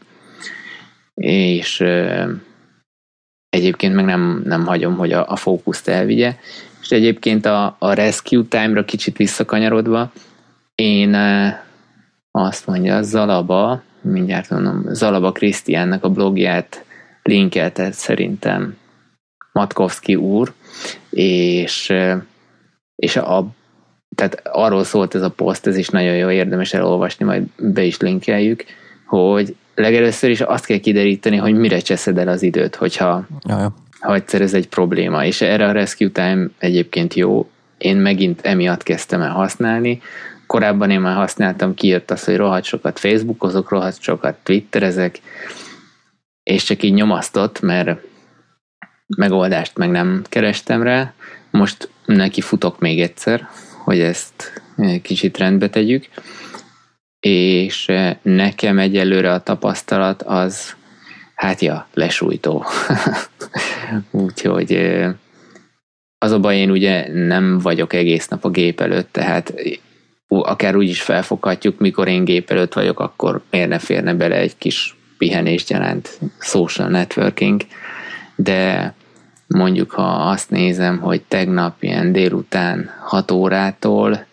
és 1.14 1.80
egyébként 3.48 3.94
meg 3.94 4.04
nem, 4.04 4.42
nem 4.44 4.66
hagyom, 4.66 4.96
hogy 4.96 5.12
a, 5.12 5.28
a 5.28 5.36
fókuszt 5.36 5.88
elvigye. 5.88 6.36
És 6.80 6.90
egyébként 6.90 7.46
a, 7.46 7.76
a 7.78 7.92
rescue 7.92 8.44
time-ra 8.48 8.84
kicsit 8.84 9.16
visszakanyarodva, 9.16 10.12
én 10.74 11.16
azt 12.30 12.66
mondja, 12.66 13.02
Zalaba, 13.02 13.82
mindjárt 14.00 14.50
mondom, 14.50 14.84
Zalaba 14.88 15.32
Krisztiánnak 15.32 16.04
a 16.04 16.10
blogját 16.10 16.84
linkeltet 17.22 17.92
szerintem 17.92 18.76
Matkowski 19.52 20.14
úr, 20.14 20.52
és, 21.10 21.92
és 22.96 23.16
a, 23.16 23.46
tehát 24.14 24.40
arról 24.44 24.84
szólt 24.84 25.14
ez 25.14 25.22
a 25.22 25.30
poszt, 25.30 25.66
ez 25.66 25.76
is 25.76 25.88
nagyon 25.88 26.14
jó, 26.14 26.30
érdemes 26.30 26.72
elolvasni, 26.72 27.24
majd 27.24 27.42
be 27.56 27.82
is 27.82 27.98
linkeljük, 27.98 28.64
hogy 29.06 29.56
legelőször 29.74 30.30
is 30.30 30.40
azt 30.40 30.66
kell 30.66 30.78
kideríteni, 30.78 31.36
hogy 31.36 31.54
mire 31.54 31.78
cseszed 31.78 32.18
el 32.18 32.28
az 32.28 32.42
időt, 32.42 32.74
hogyha 32.74 33.26
ha 34.00 34.14
egyszer 34.14 34.40
ez 34.40 34.54
egy 34.54 34.68
probléma, 34.68 35.24
és 35.24 35.40
erre 35.40 35.66
a 35.66 35.72
Rescue 35.72 36.08
Time 36.08 36.46
egyébként 36.58 37.14
jó, 37.14 37.50
én 37.78 37.96
megint 37.96 38.40
emiatt 38.40 38.82
kezdtem 38.82 39.20
el 39.20 39.30
használni, 39.30 40.00
korábban 40.46 40.90
én 40.90 41.00
már 41.00 41.16
használtam, 41.16 41.74
kijött 41.74 42.10
az, 42.10 42.24
hogy 42.24 42.36
rohadt 42.36 42.64
sokat 42.64 42.98
Facebookozok, 42.98 43.70
rohadt 43.70 44.02
sokat 44.02 44.36
Twitterezek, 44.42 45.20
és 46.42 46.62
csak 46.62 46.82
így 46.82 46.92
nyomasztott, 46.92 47.60
mert 47.60 48.00
megoldást 49.16 49.76
meg 49.76 49.90
nem 49.90 50.22
kerestem 50.28 50.82
rá. 50.82 51.12
Most 51.50 51.88
neki 52.04 52.40
futok 52.40 52.78
még 52.78 53.00
egyszer, 53.00 53.48
hogy 53.84 54.00
ezt 54.00 54.62
kicsit 55.02 55.38
rendbe 55.38 55.68
tegyük. 55.68 56.08
És 57.20 57.92
nekem 58.22 58.78
egyelőre 58.78 59.32
a 59.32 59.42
tapasztalat 59.42 60.22
az, 60.22 60.76
hát 61.34 61.60
ja, 61.60 61.88
lesújtó. 61.94 62.64
Úgyhogy 64.10 65.00
az 66.18 66.32
a 66.32 66.40
baj, 66.40 66.56
én 66.56 66.70
ugye 66.70 67.12
nem 67.12 67.58
vagyok 67.58 67.92
egész 67.92 68.28
nap 68.28 68.44
a 68.44 68.50
gép 68.50 68.80
előtt, 68.80 69.12
tehát 69.12 69.54
akár 70.28 70.76
úgy 70.76 70.88
is 70.88 71.02
felfoghatjuk, 71.02 71.78
mikor 71.78 72.08
én 72.08 72.24
gép 72.24 72.50
előtt 72.50 72.72
vagyok, 72.72 73.00
akkor 73.00 73.42
miért 73.50 73.68
ne 73.68 73.78
férne 73.78 74.14
bele 74.14 74.36
egy 74.36 74.56
kis 74.58 74.96
pihenést 75.18 75.70
jelent 75.70 76.18
social 76.38 76.88
networking, 76.88 77.60
de 78.36 78.94
mondjuk 79.54 79.90
ha 79.90 80.30
azt 80.30 80.50
nézem, 80.50 80.98
hogy 80.98 81.22
tegnap 81.22 81.82
ilyen 81.82 82.12
délután 82.12 82.90
6 83.00 83.30
órától, 83.30 84.26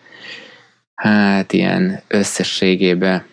hát 0.94 1.52
ilyen 1.52 2.00
összességében 2.08 3.24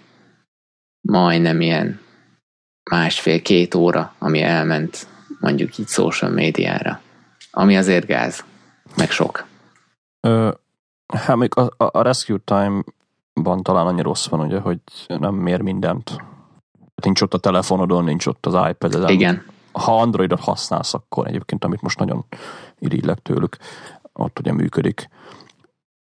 majdnem 1.02 1.62
ilyen 1.62 2.00
másfél-két 2.92 3.76
óra, 3.76 4.14
ami 4.20 4.42
elment 4.42 5.08
mondjuk 5.40 5.78
így 5.78 5.88
social 5.88 6.32
médiára. 6.32 7.02
Ami 7.52 7.78
azért 7.78 8.06
gáz, 8.06 8.46
meg 8.96 9.12
sok. 9.12 9.46
Ö, 10.20 10.50
hát 11.14 11.36
még 11.36 11.52
a, 11.58 11.72
a, 11.78 12.02
Rescue 12.02 12.40
Time 12.46 12.84
talán 13.62 13.86
annyi 13.86 14.02
rossz 14.02 14.28
van, 14.28 14.40
ugye, 14.40 14.60
hogy 14.60 14.80
nem 15.08 15.34
mér 15.34 15.62
mindent. 15.62 16.16
Nincs 17.04 17.22
ott 17.22 17.34
a 17.34 17.38
telefonodon, 17.38 18.04
nincs 18.04 18.26
ott 18.26 18.46
az 18.46 18.70
iPad-eden. 18.70 19.10
Igen. 19.10 19.46
Ha 19.80 20.00
Androidot 20.02 20.40
használsz, 20.40 20.94
akkor 20.94 21.28
egyébként, 21.28 21.64
amit 21.64 21.82
most 21.82 22.00
nagyon 22.00 22.26
irigylek 22.80 23.20
tőlük, 23.20 23.58
ott 24.14 24.40
ugye 24.40 24.54
működik. 24.54 25.10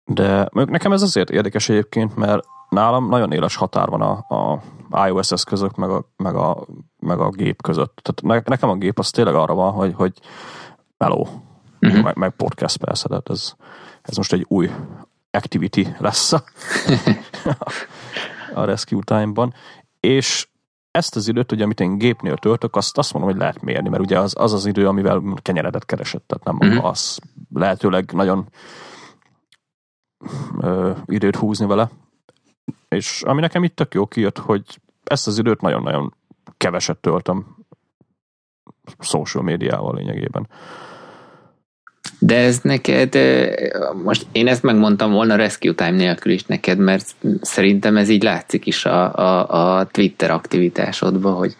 De 0.05 0.49
nekem 0.51 0.91
ez 0.91 1.01
azért 1.01 1.29
érdekes 1.29 1.69
egyébként, 1.69 2.15
mert 2.15 2.45
nálam 2.69 3.09
nagyon 3.09 3.31
éles 3.31 3.55
határ 3.55 3.89
van 3.89 4.01
a, 4.01 4.35
a 4.35 5.07
iOS 5.07 5.31
eszközök 5.31 5.75
meg 5.75 5.89
a, 5.89 6.09
meg, 6.17 6.35
a, 6.35 6.65
meg 6.99 7.19
a 7.19 7.29
gép 7.29 7.61
között. 7.61 7.99
Tehát 8.01 8.47
nekem 8.47 8.69
a 8.69 8.75
gép 8.75 8.99
az 8.99 9.09
tényleg 9.09 9.35
arra 9.35 9.53
van, 9.53 9.71
hogy, 9.71 9.93
hogy 9.93 10.13
meló, 10.97 11.27
uh-huh. 11.81 12.03
meg, 12.03 12.15
meg 12.15 12.31
podcast 12.31 12.77
persze, 12.77 13.07
de 13.07 13.19
ez, 13.23 13.53
ez 14.01 14.17
most 14.17 14.33
egy 14.33 14.45
új 14.47 14.71
activity 15.31 15.87
lesz 15.97 16.33
a, 16.33 16.43
a 18.61 18.63
Rescue 18.63 19.01
Time-ban. 19.03 19.53
És 19.99 20.47
ezt 20.91 21.15
az 21.15 21.27
időt, 21.27 21.51
ugye, 21.51 21.63
amit 21.63 21.79
én 21.79 21.97
gépnél 21.97 22.37
töltök, 22.37 22.75
azt 22.75 22.97
azt 22.97 23.13
mondom, 23.13 23.31
hogy 23.31 23.39
lehet 23.39 23.61
mérni, 23.61 23.89
mert 23.89 24.03
ugye 24.03 24.19
az 24.19 24.33
az, 24.37 24.53
az 24.53 24.65
idő, 24.65 24.87
amivel 24.87 25.23
kenyeredet 25.41 25.85
keresett, 25.85 26.27
tehát 26.27 26.43
nem 26.43 26.69
uh-huh. 26.69 26.89
az 26.89 27.19
lehetőleg 27.53 28.11
nagyon 28.11 28.49
ö, 30.59 30.91
időt 31.05 31.35
húzni 31.35 31.65
vele. 31.65 31.89
És 32.87 33.21
ami 33.21 33.41
nekem 33.41 33.63
itt 33.63 33.75
tök 33.75 33.93
jó 33.93 34.05
kijött, 34.05 34.37
hogy 34.37 34.81
ezt 35.03 35.27
az 35.27 35.37
időt 35.37 35.61
nagyon-nagyon 35.61 36.13
keveset 36.57 36.97
töltöm 36.97 37.57
social 38.99 39.43
médiával 39.43 39.95
lényegében. 39.95 40.47
De 42.19 42.35
ez 42.35 42.59
neked, 42.61 43.17
most 44.03 44.25
én 44.31 44.47
ezt 44.47 44.63
megmondtam 44.63 45.11
volna 45.11 45.35
Rescue 45.35 45.73
Time 45.73 45.89
nélkül 45.89 46.31
is 46.31 46.43
neked, 46.45 46.77
mert 46.77 47.15
szerintem 47.41 47.97
ez 47.97 48.09
így 48.09 48.23
látszik 48.23 48.65
is 48.65 48.85
a, 48.85 49.15
a, 49.15 49.77
a 49.77 49.85
Twitter 49.85 50.31
aktivitásodban, 50.31 51.33
hogy 51.33 51.55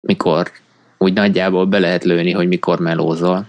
mikor 0.00 0.50
úgy 0.98 1.12
nagyjából 1.12 1.66
be 1.66 1.78
lehet 1.78 2.04
lőni, 2.04 2.30
hogy 2.30 2.48
mikor 2.48 2.78
melózol, 2.78 3.46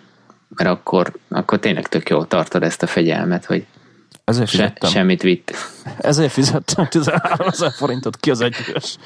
mert 0.56 0.70
akkor, 0.70 1.14
akkor 1.30 1.60
tényleg 1.60 1.88
tök 1.88 2.10
jól 2.10 2.28
tartod 2.28 2.64
ezt 2.64 2.84
a 2.84 2.88
fegyelmet, 2.88 3.46
hogy 3.46 3.66
ezért 4.24 4.50
fizettem. 4.50 4.90
Se, 4.90 4.98
semmit 4.98 5.22
vitt. 5.22 5.54
Ezért 5.98 6.32
fizettem 6.32 6.88
13 6.88 7.48
ezer 7.48 7.72
forintot, 7.72 8.18
ki 8.18 8.30
az 8.30 8.42
egyes. 8.42 8.98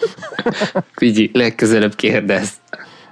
Figyelj, 0.91 1.29
legközelebb 1.33 1.95
kérdez. 1.95 2.53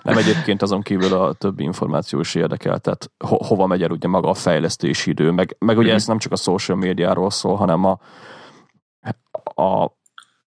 Nem 0.06 0.18
egyébként 0.18 0.62
azon 0.62 0.82
kívül 0.82 1.14
a 1.14 1.34
többi 1.34 1.64
információ 1.64 2.20
is 2.20 2.36
érdekel, 2.36 2.80
tehát 2.80 3.12
ho- 3.26 3.46
hova 3.46 3.66
megy 3.66 3.84
el 3.84 3.92
ugye 3.92 4.08
maga 4.08 4.30
a 4.30 4.34
fejlesztési 4.34 5.10
idő, 5.10 5.32
meg, 5.32 5.56
meg 5.60 5.78
ugye 5.78 5.92
mm. 5.92 5.96
ez 5.96 6.08
nem 6.08 6.18
csak 6.18 6.32
a 6.32 6.36
social 6.36 6.78
médiáról 6.78 7.30
szól, 7.30 7.56
hanem 7.56 7.86
a, 7.86 8.00
a 9.62 9.98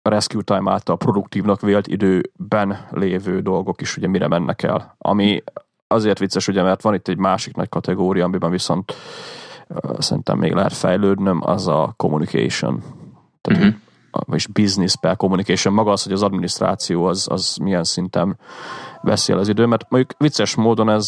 Rescue 0.02 0.42
Time 0.42 0.72
által 0.72 0.98
produktívnak 0.98 1.62
vélt 1.62 1.88
időben 1.88 2.88
lévő 2.92 3.42
dolgok 3.42 3.82
is 3.82 3.98
ugye 3.98 4.08
mire 4.08 4.28
mennek 4.28 4.64
el. 4.64 4.96
Ami 4.98 5.44
azért 5.88 6.20
vicces, 6.20 6.48
ugye, 6.48 6.62
mert 6.62 6.82
van 6.82 6.94
itt 6.94 7.08
egy 7.08 7.18
másik 7.18 7.56
nagy 7.56 7.70
kategória, 7.70 8.24
amiben 8.24 8.52
viszont 8.52 8.94
szerintem 9.98 10.38
még 10.38 10.54
lehet 10.54 10.74
fejlődnöm, 10.74 11.42
az 11.44 11.68
a 11.68 11.94
communication. 11.98 12.84
Tehát, 13.42 13.64
uh-huh. 13.64 13.80
Vagyis 14.12 14.48
business 14.48 14.96
per 15.02 15.16
communication. 15.16 15.74
Maga 15.74 15.92
az, 15.92 16.04
hogy 16.04 16.12
az 16.12 16.24
adminisztráció 16.24 17.06
az, 17.06 17.28
az 17.30 17.58
milyen 17.62 17.84
szinten 17.84 18.38
veszi 19.02 19.32
el 19.32 19.38
az 19.38 19.48
időmet. 19.48 19.86
Mondjuk 19.90 20.14
vicces 20.18 20.56
módon 20.56 20.90
ez 20.90 21.08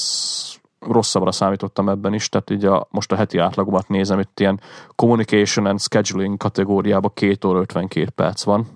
rosszabbra 0.80 1.32
számítottam 1.32 1.90
ebben 1.90 2.14
is, 2.14 2.30
tehát 2.30 2.50
így 2.50 2.66
a, 2.66 2.88
most 2.90 3.12
a 3.12 3.16
heti 3.16 3.38
átlagomat 3.38 3.88
nézem, 3.88 4.20
itt 4.20 4.40
ilyen 4.40 4.60
communication 4.96 5.66
and 5.66 5.80
scheduling 5.80 6.38
kategóriában 6.38 7.12
2 7.14 7.48
óra 7.48 7.60
52 7.60 8.10
perc 8.10 8.44
van. 8.44 8.68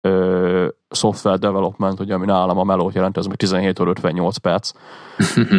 Ö, 0.00 0.68
software 0.90 1.36
development, 1.36 2.00
ugye, 2.00 2.14
ami 2.14 2.26
nálam 2.26 2.58
a 2.58 2.64
melót 2.64 2.94
jelent, 2.94 3.16
ez 3.16 3.26
még 3.26 3.36
17 3.36 3.80
óra 3.80 3.90
58 3.90 4.36
perc. 4.36 4.70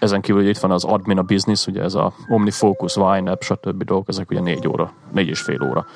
Ezen 0.00 0.20
kívül 0.20 0.40
ugye 0.40 0.50
itt 0.50 0.58
van 0.58 0.70
az 0.70 0.84
admin, 0.84 1.18
a 1.18 1.22
business, 1.22 1.66
ugye 1.66 1.82
ez 1.82 1.94
a 1.94 2.12
OmniFocus, 2.28 2.96
YNAB, 2.96 3.42
stb. 3.42 3.82
dolgok, 3.82 4.08
ezek 4.08 4.30
ugye 4.30 4.40
négy 4.40 4.68
óra, 4.68 4.92
négy 5.12 5.28
és 5.28 5.40
fél 5.40 5.62
óra 5.62 5.86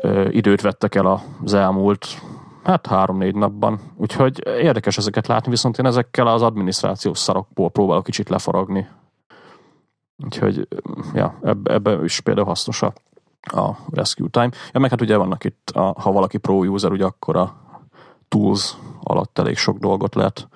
ö, 0.00 0.28
időt 0.28 0.60
vettek 0.60 0.94
el 0.94 1.22
az 1.42 1.54
elmúlt 1.54 2.06
hát 2.64 2.86
három-négy 2.86 3.34
napban. 3.34 3.80
Úgyhogy 3.96 4.46
érdekes 4.46 4.96
ezeket 4.96 5.26
látni, 5.26 5.50
viszont 5.50 5.78
én 5.78 5.86
ezekkel 5.86 6.26
az 6.26 6.42
adminisztrációs 6.42 7.18
szarokból 7.18 7.70
próbálok 7.70 8.04
kicsit 8.04 8.28
lefaragni. 8.28 8.88
Úgyhogy 10.24 10.68
ja, 11.14 11.38
ebbe, 11.42 11.74
ebbe 11.74 12.04
is 12.04 12.20
például 12.20 12.46
hasznos 12.46 12.82
a, 12.82 12.92
a 13.40 13.76
Rescue 13.90 14.28
Time. 14.28 14.50
Ja, 14.72 14.80
meg 14.80 14.90
hát 14.90 15.00
ugye 15.00 15.16
vannak 15.16 15.44
itt, 15.44 15.70
a, 15.74 15.94
ha 16.00 16.12
valaki 16.12 16.38
pro 16.38 16.54
user, 16.54 16.92
ugye 16.92 17.04
akkor 17.04 17.36
a 17.36 17.56
tools 18.28 18.76
alatt 19.02 19.38
elég 19.38 19.56
sok 19.56 19.78
dolgot 19.78 20.14
lehet 20.14 20.48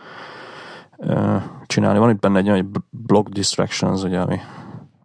csinálni. 1.66 1.98
Van 1.98 2.11
itt 2.11 2.20
benne 2.20 2.38
egy 2.38 2.50
olyan 2.50 2.70
block 2.90 3.28
distractions, 3.28 4.02
ugye, 4.02 4.20
ami 4.20 4.40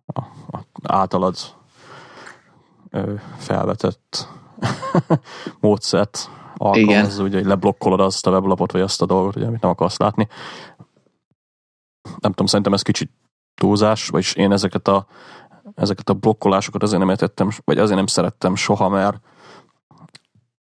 a, 0.05 0.19
a 0.51 0.59
általad 0.83 1.35
felvetett 3.37 4.27
módszert 5.59 6.29
alkalmazza, 6.57 7.23
ugye, 7.23 7.37
hogy 7.37 7.45
leblokkolod 7.45 7.99
azt 7.99 8.27
a 8.27 8.31
weblapot, 8.31 8.71
vagy 8.71 8.81
azt 8.81 9.01
a 9.01 9.05
dolgot, 9.05 9.35
ugye, 9.35 9.45
amit 9.45 9.61
nem 9.61 9.71
akarsz 9.71 9.97
látni. 9.97 10.27
Nem 12.03 12.31
tudom, 12.31 12.45
szerintem 12.45 12.73
ez 12.73 12.81
kicsit 12.81 13.11
túlzás, 13.55 14.07
vagyis 14.07 14.33
én 14.33 14.51
ezeket 14.51 14.87
a, 14.87 15.07
ezeket 15.75 16.09
a 16.09 16.13
blokkolásokat 16.13 16.83
azért 16.83 16.99
nem 16.99 17.09
értettem, 17.09 17.49
vagy 17.65 17.77
azért 17.77 17.97
nem 17.97 18.07
szerettem 18.07 18.55
soha, 18.55 18.89
mert 18.89 19.19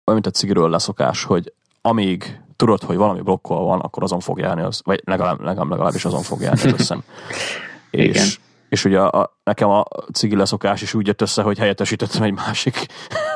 olyan, 0.05 0.21
mint 0.21 0.25
a 0.25 0.31
cigiről 0.31 0.69
leszokás, 0.69 1.23
hogy 1.23 1.53
amíg 1.81 2.41
tudod, 2.55 2.83
hogy 2.83 2.95
valami 2.95 3.21
blokkol 3.21 3.65
van, 3.65 3.79
akkor 3.79 4.03
azon 4.03 4.19
fog 4.19 4.39
járni, 4.39 4.61
az, 4.61 4.81
vagy 4.83 5.01
legalább, 5.05 5.41
legalább, 5.41 5.69
legalábbis 5.69 6.05
azon 6.05 6.21
fog 6.21 6.41
járni 6.41 6.71
az 6.71 6.79
összem. 6.79 7.03
és, 7.89 8.39
és 8.69 8.85
ugye 8.85 8.99
a, 8.99 9.21
a, 9.21 9.39
nekem 9.43 9.69
a 9.69 9.83
cigi 10.13 10.35
leszokás 10.35 10.81
is 10.81 10.93
úgy 10.93 11.07
jött 11.07 11.21
össze, 11.21 11.41
hogy 11.41 11.57
helyettesítettem 11.57 12.23
egy 12.23 12.33
másik 12.33 12.85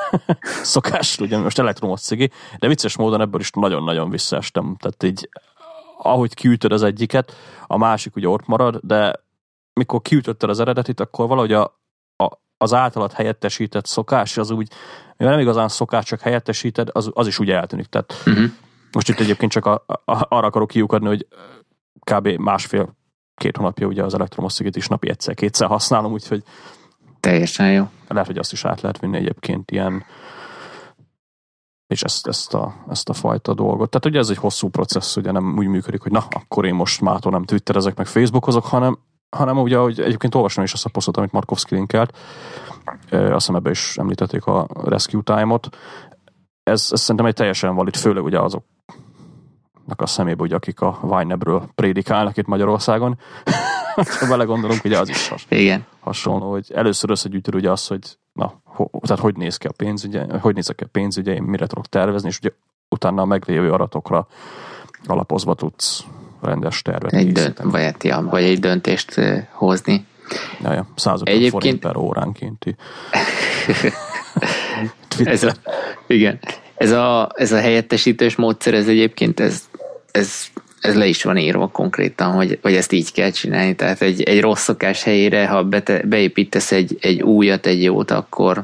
szokást, 0.64 1.22
ugye 1.22 1.38
most 1.38 1.60
elektromos 1.60 2.02
cigi, 2.02 2.32
de 2.60 2.68
vicces 2.68 2.98
módon 2.98 3.22
ebből 3.22 3.40
is 3.40 3.52
nagyon-nagyon 3.52 4.10
visszaestem. 4.10 4.76
Tehát 4.80 5.04
így, 5.04 5.30
ahogy 5.98 6.34
kiütöd 6.34 6.72
az 6.72 6.84
egyiket, 6.84 7.34
a 7.68 7.78
másik 7.78 8.16
ugye 8.16 8.28
ott 8.28 8.46
marad, 8.46 8.80
de 8.84 9.14
mikor 9.74 10.02
kiütötted 10.02 10.50
az 10.50 10.60
eredetit, 10.60 11.00
akkor 11.00 11.28
valahogy 11.28 11.54
a, 11.54 11.64
a, 12.16 12.30
az 12.58 12.74
általad 12.74 13.12
helyettesített 13.12 13.86
szokás, 13.86 14.38
az 14.38 14.50
úgy, 14.50 14.72
mivel 15.18 15.34
nem 15.34 15.44
igazán 15.44 15.68
szokás, 15.68 16.06
csak 16.06 16.20
helyettesíted, 16.20 16.90
az, 16.92 17.12
az 17.14 17.28
is 17.28 17.40
úgy 17.40 17.50
eltűnik. 17.50 17.86
Tehát 17.86 18.14
uh-huh. 18.26 18.52
Most 18.92 19.10
itt 19.10 19.20
egyébként 19.20 19.52
csak 19.52 19.66
a, 19.66 19.84
a, 19.88 19.96
arra 20.06 20.48
akarok 20.48 20.68
kiukadni, 20.68 21.08
hogy 21.08 21.28
kb. 22.12 22.28
másfél 22.28 22.98
két 23.40 23.58
hónapja 23.58 23.88
ugye 23.88 24.04
az 24.04 24.14
elektromos 24.14 24.54
szigit 24.54 24.76
is 24.76 24.88
napi 24.88 25.10
egyszer-kétszer 25.10 25.68
használom, 25.68 26.12
úgyhogy 26.12 26.44
teljesen 27.20 27.72
jó. 27.72 27.86
Lehet, 28.08 28.28
hogy 28.28 28.38
azt 28.38 28.52
is 28.52 28.66
át 28.66 28.82
lehet 28.82 29.00
vinni 29.00 29.18
egyébként 29.18 29.72
ilyen 29.72 30.04
és 31.94 32.04
ezt, 32.04 32.28
ezt, 32.28 32.54
a, 32.54 32.74
ezt 32.90 33.10
a 33.10 33.14
fajta 33.14 33.54
dolgot. 33.54 33.90
Tehát 33.90 34.06
ugye 34.06 34.20
ez 34.20 34.30
egy 34.30 34.38
hosszú 34.38 34.70
processz, 34.70 35.16
ugye 35.16 35.32
nem 35.32 35.58
úgy 35.58 35.68
működik, 35.68 36.02
hogy 36.02 36.12
na, 36.12 36.26
akkor 36.30 36.66
én 36.66 36.74
most 36.74 37.02
mától 37.02 37.32
nem 37.32 37.44
twitterezek, 37.44 37.98
meg 37.98 38.06
facebookozok, 38.06 38.66
hanem, 38.66 39.00
hanem 39.30 39.58
ugye, 39.58 39.78
hogy 39.78 40.00
egyébként 40.00 40.36
olvastam 40.36 40.64
is 40.64 40.74
azt 40.74 40.86
a 40.86 40.90
posztot, 40.90 41.18
amit 41.18 41.32
Markovski 41.32 41.76
linkelt, 41.76 42.18
azt 43.12 43.34
hiszem 43.34 43.56
ebbe 43.56 43.70
is 43.70 43.98
említették 43.98 44.46
a 44.46 44.68
Rescue 44.84 45.22
Time-ot. 45.22 45.70
Ez, 46.64 46.88
ez 46.92 47.00
szerintem 47.00 47.26
egy 47.26 47.34
teljesen 47.34 47.76
valid, 47.76 47.96
főleg 47.96 48.24
ugye 48.24 48.40
azok 48.40 48.64
a 49.96 50.06
szemébe, 50.06 50.44
ugye, 50.44 50.56
akik 50.56 50.82
a 50.82 51.00
Vine-ről 51.02 51.70
prédikálnak 51.76 52.38
itt 52.38 52.48
Magyarországon. 52.48 53.20
ha 54.20 54.28
vele 54.28 54.44
gondolunk, 54.44 54.84
ugye 54.84 55.00
az 55.00 55.10
is 55.10 55.28
has, 55.28 55.46
Igen. 55.50 55.86
hasonló, 56.00 56.52
hogy 56.52 56.72
először 56.76 57.10
összegyűjtöd 57.10 57.56
ugye 57.56 57.72
az, 57.72 57.88
hogy 57.88 58.18
na, 58.34 58.62
ho, 58.64 58.86
tehát 59.02 59.22
hogy 59.22 59.36
néz 59.36 59.58
ki 59.58 59.68
a 59.68 59.72
pénzügye, 59.78 60.26
hogy 60.40 60.56
néz 60.56 60.68
ki 60.76 60.84
a 60.84 60.88
pénzügye, 60.92 61.34
én 61.34 61.44
mire 61.44 61.68
tudok 61.68 61.86
tervezni, 61.86 62.28
és 62.28 62.38
ugye 62.38 62.50
utána 62.90 63.22
a 63.22 63.26
meglévő 63.26 63.72
aratokra 63.72 64.28
alapozva 65.06 65.54
tudsz 65.54 66.04
rendes 66.42 66.82
tervet 66.82 67.14
egy 67.14 67.32
dönt, 67.32 67.60
vagy, 67.64 67.96
ja, 68.02 68.22
vagy 68.22 68.44
egy 68.44 68.60
döntést 68.60 69.22
hozni. 69.52 70.06
Ja, 70.62 70.74
ja, 70.74 70.88
150 70.96 71.36
Egyébként... 71.36 71.52
forint 71.52 71.80
per 71.80 71.98
óránkénti. 71.98 72.76
ez 75.24 75.44
a, 75.44 75.52
igen. 76.08 76.40
Ez 76.76 76.92
a, 76.92 77.30
ez 77.34 77.52
a 77.52 77.60
helyettesítős 77.60 78.36
módszer, 78.36 78.74
ez 78.74 78.88
egyébként 78.88 79.40
ez, 79.40 79.69
ez, 80.12 80.46
ez 80.80 80.96
le 80.96 81.06
is 81.06 81.24
van 81.24 81.38
írva 81.38 81.68
konkrétan, 81.68 82.32
hogy, 82.32 82.60
hogy 82.62 82.76
ezt 82.76 82.92
így 82.92 83.12
kell 83.12 83.32
csinálni. 83.32 83.76
Tehát 83.76 84.02
egy, 84.02 84.22
egy 84.22 84.42
rossz 84.42 84.64
szokás 84.64 85.04
helyére, 85.04 85.48
ha 85.48 85.64
bete, 85.64 86.02
beépítesz 86.06 86.72
egy, 86.72 86.98
egy 87.02 87.22
újat, 87.22 87.66
egy 87.66 87.84
jót, 87.84 88.12
akkor, 88.12 88.64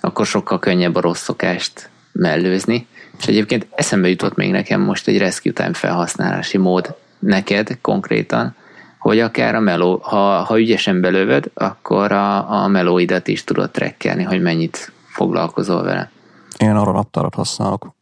akkor 0.00 0.26
sokkal 0.26 0.58
könnyebb 0.58 0.94
a 0.94 1.00
rossz 1.00 1.22
szokást 1.22 1.90
mellőzni. 2.12 2.86
És 3.18 3.26
egyébként 3.26 3.66
eszembe 3.74 4.08
jutott 4.08 4.36
még 4.36 4.50
nekem 4.50 4.80
most 4.80 5.08
egy 5.08 5.18
Rescue 5.18 5.52
Time 5.52 5.72
felhasználási 5.72 6.58
mód 6.58 6.94
neked 7.18 7.78
konkrétan, 7.80 8.56
hogy 8.98 9.20
akár 9.20 9.54
a 9.54 9.60
meló, 9.60 10.00
ha, 10.02 10.42
ha 10.42 10.58
ügyesen 10.58 11.00
belövöd, 11.00 11.50
akkor 11.54 12.12
a, 12.12 12.62
a 12.62 12.68
melóidat 12.68 13.28
is 13.28 13.44
tudod 13.44 13.70
trekkelni, 13.70 14.22
hogy 14.22 14.42
mennyit 14.42 14.92
foglalkozol 15.06 15.82
vele. 15.82 16.10
Én 16.58 16.70
arra 16.70 16.92
naptárat 16.92 17.34
használok. 17.34 17.86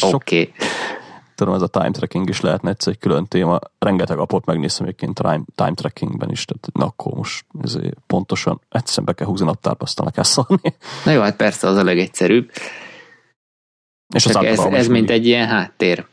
Oké. 0.00 0.40
Okay. 0.40 0.52
Tudom, 1.38 1.54
ez 1.54 1.62
a 1.62 1.66
time 1.66 1.90
tracking 1.90 2.28
is 2.28 2.40
lehetne 2.40 2.70
egyszer 2.70 2.92
egy 2.92 2.98
külön 2.98 3.26
téma. 3.26 3.58
Rengeteg 3.78 4.18
apot 4.18 4.44
megnéztem 4.44 4.86
egyébként 4.86 5.14
time, 5.14 5.40
time 5.54 5.74
trackingben 5.74 6.30
is, 6.30 6.44
tehát 6.44 6.68
na 6.72 6.84
akkor 6.84 7.12
most 7.12 7.46
pontosan 8.06 8.60
egyszer 8.68 9.04
be 9.04 9.12
kell 9.12 9.26
húzni 9.26 9.46
naptárba, 9.46 9.84
aztán 9.84 10.06
le 10.06 10.12
kell 10.12 10.24
szólni. 10.24 10.76
Na 11.04 11.10
jó, 11.10 11.20
hát 11.20 11.36
persze 11.36 11.68
az 11.68 11.76
a 11.76 11.84
legegyszerűbb. 11.84 12.50
És 14.14 14.26
az 14.26 14.36
ez, 14.36 14.58
ez 14.58 14.86
mint 14.86 15.10
egy 15.10 15.26
ilyen 15.26 15.48
háttér. 15.48 16.06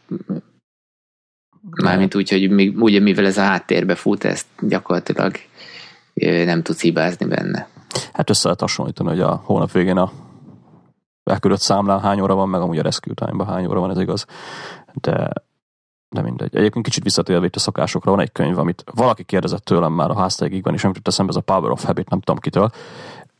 Mármint 1.83 2.15
úgy, 2.15 2.29
hogy 2.29 2.49
még, 2.49 2.81
ugye 2.81 2.99
mivel 2.99 3.25
ez 3.25 3.37
a 3.37 3.43
háttérbe 3.43 3.95
fut, 3.95 4.23
ezt 4.23 4.47
gyakorlatilag 4.59 5.35
nem 6.45 6.61
tudsz 6.61 6.81
hibázni 6.81 7.25
benne. 7.25 7.67
Hát 8.13 8.29
össze 8.29 8.43
lehet 8.43 8.59
hasonlítani, 8.59 9.09
hogy 9.09 9.21
a 9.21 9.41
hónap 9.45 9.71
végén 9.71 9.97
a 9.97 10.11
elküldött 11.23 11.59
számlán 11.59 11.99
hány 11.99 12.21
óra 12.21 12.35
van, 12.35 12.49
meg 12.49 12.61
amúgy 12.61 12.77
a 12.77 12.81
rescue 12.81 13.13
time 13.13 13.45
hány 13.45 13.65
óra 13.65 13.79
van, 13.79 13.89
ez 13.89 13.99
igaz. 13.99 14.25
De, 15.01 15.31
de 16.09 16.21
mindegy. 16.21 16.55
Egyébként 16.55 16.85
kicsit 16.85 17.03
visszatérve 17.03 17.45
itt 17.45 17.55
a 17.55 17.59
szokásokra, 17.59 18.11
van 18.11 18.19
egy 18.19 18.31
könyv, 18.31 18.57
amit 18.57 18.83
valaki 18.93 19.23
kérdezett 19.23 19.63
tőlem 19.63 19.93
már 19.93 20.09
a 20.09 20.19
háztáigikben, 20.19 20.73
és 20.73 20.83
amit 20.83 21.07
eszembe, 21.07 21.31
ez 21.31 21.37
a 21.37 21.41
Power 21.41 21.71
of 21.71 21.83
Habit, 21.83 22.09
nem 22.09 22.19
tudom 22.19 22.41
kitől. 22.41 22.71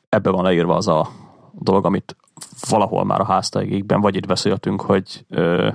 Ebben 0.10 0.34
van 0.34 0.44
leírva 0.44 0.76
az 0.76 0.88
a 0.88 1.10
dolog, 1.52 1.86
amit 1.86 2.16
valahol 2.70 3.04
már 3.04 3.20
a 3.20 3.26
háztáigikben, 3.26 4.02
vagy 4.02 4.16
itt 4.16 4.28
beszéltünk, 4.28 4.82
hogy 4.82 5.26
ö, 5.30 5.70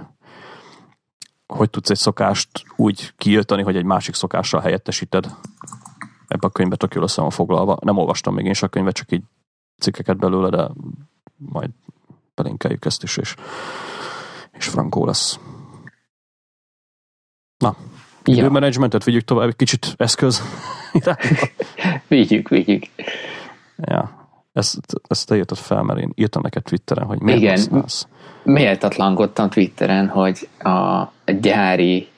hogy 1.46 1.70
tudsz 1.70 1.90
egy 1.90 1.96
szokást 1.96 2.48
úgy 2.76 3.12
kiölteni, 3.16 3.62
hogy 3.62 3.76
egy 3.76 3.84
másik 3.84 4.14
szokással 4.14 4.60
helyettesíted. 4.60 5.24
Ebben 6.28 6.50
a 6.50 6.52
könyvben 6.52 6.78
tök 6.78 6.94
jól 6.94 7.04
össze 7.04 7.20
van 7.20 7.30
foglalva. 7.30 7.78
Nem 7.82 7.96
olvastam 7.96 8.34
még 8.34 8.44
én 8.44 8.52
se 8.52 8.66
a 8.66 8.68
könyvet, 8.68 8.94
csak 8.94 9.12
így 9.12 9.22
cikkeket 9.78 10.16
belőle, 10.16 10.48
de 10.48 10.70
majd 11.36 11.70
belinkeljük 12.34 12.84
ezt 12.84 13.02
is, 13.02 13.16
és, 13.16 13.34
és 14.52 14.68
frankó 14.68 15.04
lesz. 15.04 15.38
Na, 17.60 17.76
időmenedzsmentet 18.24 19.04
vigyük 19.04 19.24
tovább, 19.24 19.48
egy 19.48 19.56
kicsit 19.56 19.94
eszköz. 19.96 20.42
vigyük, 22.08 22.48
vigyük. 22.48 22.82
Ja, 23.76 24.28
ezt, 24.52 24.78
ezt 25.08 25.26
te 25.26 25.36
írtad 25.36 25.58
fel, 25.58 25.82
mert 25.82 26.00
én 26.00 26.12
írtam 26.14 26.42
neked 26.42 26.62
Twitteren, 26.62 27.06
hogy 27.06 27.20
miért 27.20 27.40
Igen, 27.40 27.56
használsz. 27.56 28.06
méltatlankodtam 28.42 29.50
Twitteren, 29.50 30.08
hogy 30.08 30.48
a 30.58 31.04
gyári, 31.40 32.08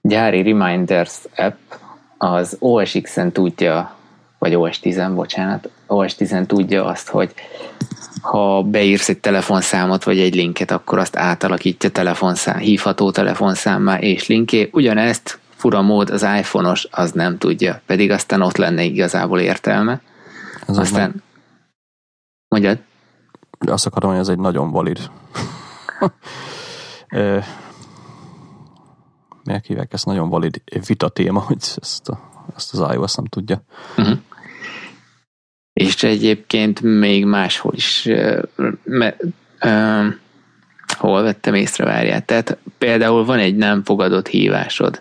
gyári 0.00 0.42
Reminders 0.42 1.18
app 1.36 1.72
az 2.18 2.56
OS 2.60 2.98
X-en 3.02 3.32
tudja, 3.32 3.94
vagy 4.38 4.54
OS 4.54 4.78
10 4.78 5.02
bocsánat, 5.14 5.70
OS 5.94 6.14
10 6.14 6.36
tudja 6.46 6.84
azt, 6.84 7.08
hogy 7.08 7.34
ha 8.20 8.62
beírsz 8.62 9.08
egy 9.08 9.20
telefonszámot 9.20 10.04
vagy 10.04 10.18
egy 10.18 10.34
linket, 10.34 10.70
akkor 10.70 10.98
azt 10.98 11.16
átalakítja 11.16 11.90
telefonszám, 11.90 12.58
hívható 12.58 13.10
telefonszámmá 13.10 13.98
és 13.98 14.26
linké. 14.26 14.68
Ugyanezt 14.72 15.38
fura 15.54 15.82
mód 15.82 16.10
az 16.10 16.22
iPhone-os 16.22 16.88
az 16.90 17.12
nem 17.12 17.38
tudja, 17.38 17.80
pedig 17.86 18.10
aztán 18.10 18.42
ott 18.42 18.56
lenne 18.56 18.82
igazából 18.82 19.40
értelme. 19.40 20.00
Ez 20.66 20.78
aztán 20.78 21.10
meg... 21.10 21.22
mondjad? 22.48 22.78
Azt 23.58 23.86
akarom, 23.86 24.10
hogy 24.10 24.20
ez 24.20 24.28
egy 24.28 24.38
nagyon 24.38 24.70
valid 24.70 24.98
miért 29.44 29.66
hívják 29.66 29.92
ezt 29.92 30.06
nagyon 30.06 30.28
valid 30.28 30.62
vita 30.86 31.08
téma, 31.08 31.40
hogy 31.40 31.58
ezt, 31.76 32.08
a, 32.08 32.20
ezt 32.56 32.74
az 32.74 32.94
iOS 32.94 33.14
nem 33.14 33.24
tudja. 33.24 33.62
Uh-huh 33.96 34.18
és 35.74 36.02
egyébként 36.02 36.80
még 36.80 37.24
máshol 37.24 37.72
is, 37.74 38.08
mert, 38.84 39.22
uh, 39.62 40.04
hol 40.98 41.22
vettem 41.22 41.54
észre, 41.54 41.84
várját. 41.84 42.24
Tehát 42.24 42.56
például 42.78 43.24
van 43.24 43.38
egy 43.38 43.56
nem 43.56 43.84
fogadott 43.84 44.28
hívásod, 44.28 45.00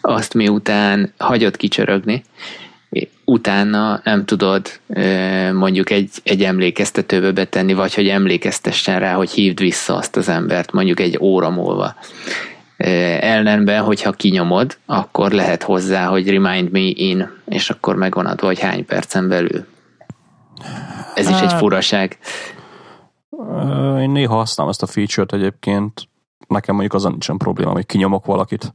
azt 0.00 0.34
miután 0.34 1.12
hagyod 1.16 1.56
kicsörögni, 1.56 2.24
utána 3.24 4.00
nem 4.04 4.24
tudod 4.24 4.80
mondjuk 5.52 5.90
egy, 5.90 6.10
egy 6.22 6.42
emlékeztetőbe 6.42 7.32
betenni, 7.32 7.72
vagy 7.72 7.94
hogy 7.94 8.08
emlékeztessen 8.08 8.98
rá, 8.98 9.14
hogy 9.14 9.30
hívd 9.30 9.60
vissza 9.60 9.96
azt 9.96 10.16
az 10.16 10.28
embert, 10.28 10.72
mondjuk 10.72 11.00
egy 11.00 11.18
óra 11.20 11.50
múlva. 11.50 11.94
Ellenben, 13.20 13.82
hogyha 13.82 14.12
kinyomod, 14.12 14.76
akkor 14.86 15.30
lehet 15.32 15.62
hozzá, 15.62 16.06
hogy 16.06 16.30
remind 16.30 16.70
me 16.70 16.80
in, 16.80 17.30
és 17.48 17.70
akkor 17.70 17.96
megvan 17.96 18.26
adva, 18.26 18.46
hogy 18.46 18.60
hány 18.60 18.84
percen 18.84 19.28
belül. 19.28 19.66
Ez 21.14 21.28
is 21.28 21.40
egy 21.40 21.50
hát, 21.50 21.58
furaság. 21.58 22.18
Én 23.98 24.10
néha 24.10 24.34
használom 24.34 24.72
ezt 24.72 24.82
a 24.82 24.86
feature-t 24.86 25.32
egyébként. 25.32 26.08
Nekem 26.48 26.74
mondjuk 26.74 26.94
azon 26.94 27.10
nincsen 27.10 27.36
probléma, 27.36 27.70
hogy 27.70 27.86
kinyomok 27.86 28.24
valakit, 28.24 28.74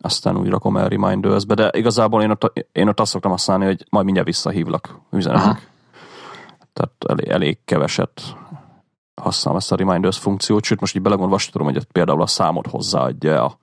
aztán 0.00 0.36
úgy 0.36 0.48
rakom 0.48 0.76
el 0.76 0.88
reminders-be, 0.88 1.54
de 1.54 1.70
igazából 1.72 2.22
én 2.22 2.30
ott, 2.30 2.68
én 2.72 2.88
ott 2.88 3.00
azt 3.00 3.10
szoktam 3.10 3.30
használni, 3.30 3.64
hogy 3.64 3.86
majd 3.90 4.04
mindjárt 4.04 4.28
visszahívlak 4.28 5.00
üzenetek. 5.10 5.70
Tehát 6.72 6.92
elég, 7.08 7.28
elég 7.28 7.58
keveset 7.64 8.22
használom 9.14 9.58
ezt 9.58 9.72
a 9.72 9.76
reminders 9.76 10.18
funkciót, 10.18 10.64
sőt 10.64 10.80
most 10.80 10.96
így 10.96 11.02
belegondolva 11.02 11.44
tudom, 11.50 11.66
hogy 11.66 11.84
például 11.84 12.22
a 12.22 12.26
számot 12.26 12.66
hozzáadja 12.66 13.44
a 13.44 13.58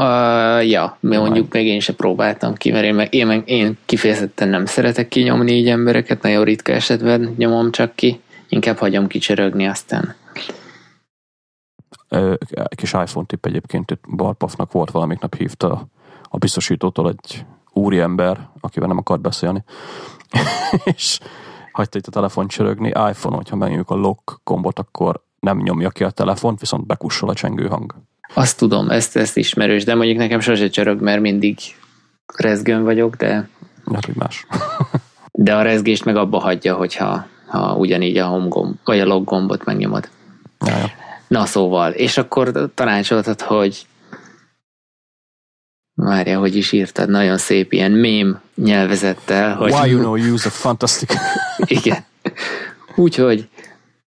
Uh, 0.00 0.68
ja, 0.68 0.96
mondjuk 1.00 1.52
még 1.52 1.66
én 1.66 1.80
sem 1.80 1.94
próbáltam 1.94 2.54
ki, 2.54 2.70
mert 2.70 2.84
én, 2.84 2.94
meg, 2.94 3.14
én, 3.14 3.26
meg, 3.26 3.42
én 3.48 3.78
kifejezetten 3.84 4.48
nem 4.48 4.66
szeretek 4.66 5.08
kinyomni 5.08 5.52
így 5.52 5.68
embereket, 5.68 6.22
nagyon 6.22 6.44
ritka 6.44 6.72
esetben 6.72 7.34
nyomom 7.36 7.70
csak 7.70 7.94
ki, 7.94 8.20
inkább 8.48 8.76
hagyom 8.76 9.06
kicsörögni 9.06 9.66
aztán. 9.66 10.14
Egy 12.08 12.76
kis 12.76 12.92
iPhone 12.92 13.26
tipp 13.26 13.46
egyébként, 13.46 13.90
itt 13.90 14.04
Barpafnak 14.16 14.72
volt 14.72 14.90
valamik 14.90 15.20
nap 15.20 15.34
hívta 15.34 15.88
a 16.22 16.38
biztosítótól 16.38 17.08
egy 17.08 17.44
úriember, 17.72 18.48
akivel 18.60 18.88
nem 18.88 18.98
akart 18.98 19.20
beszélni, 19.20 19.64
és 20.94 21.18
hagyta 21.72 21.98
itt 21.98 22.06
a 22.06 22.10
telefon 22.10 22.48
csörögni. 22.48 22.88
iPhone, 22.88 23.36
hogyha 23.36 23.56
megnyomjuk 23.56 23.90
a 23.90 23.94
lock 23.94 24.40
gombot, 24.44 24.78
akkor 24.78 25.24
nem 25.40 25.58
nyomja 25.58 25.90
ki 25.90 26.04
a 26.04 26.10
telefont, 26.10 26.60
viszont 26.60 26.86
bekussol 26.86 27.28
a 27.28 27.34
csengő 27.34 27.66
hang. 27.66 27.94
Azt 28.34 28.58
tudom, 28.58 28.90
ezt, 28.90 29.16
ezt 29.16 29.36
ismerős, 29.36 29.84
de 29.84 29.94
mondjuk 29.94 30.18
nekem 30.18 30.40
sose 30.40 30.68
csörög, 30.68 31.00
mert 31.00 31.20
mindig 31.20 31.58
rezgőn 32.36 32.82
vagyok, 32.82 33.16
de... 33.16 33.48
Hát, 33.92 34.04
hogy 34.04 34.14
más. 34.14 34.46
de 35.32 35.54
a 35.54 35.62
rezgést 35.62 36.04
meg 36.04 36.16
abba 36.16 36.38
hagyja, 36.38 36.74
hogyha 36.74 37.26
ha 37.46 37.76
ugyanígy 37.76 38.16
a 38.16 38.26
home 38.26 38.48
gomb, 38.48 38.76
vagy 38.84 39.00
a 39.00 39.04
log 39.04 39.24
gombot 39.24 39.64
megnyomod. 39.64 40.08
Ja, 40.66 40.90
Na 41.28 41.46
szóval, 41.46 41.92
és 41.92 42.16
akkor 42.16 42.70
tanácsoltad, 42.74 43.40
hogy 43.40 43.86
Várja, 45.94 46.38
hogy 46.38 46.56
is 46.56 46.72
írtad, 46.72 47.08
nagyon 47.08 47.38
szép 47.38 47.72
ilyen 47.72 47.92
mém 47.92 48.40
nyelvezettel. 48.54 49.54
Hogy... 49.54 49.72
Why 49.72 49.90
you 49.90 49.98
know 49.98 50.16
use 50.16 50.48
a 50.48 50.50
fantastic. 50.50 51.14
Igen. 51.78 52.04
Úgyhogy 52.94 53.48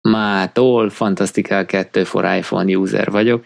mától 0.01 0.89
Fantastical 0.89 1.65
2 1.65 2.03
for 2.03 2.35
iPhone 2.35 2.75
user 2.75 3.11
vagyok, 3.11 3.45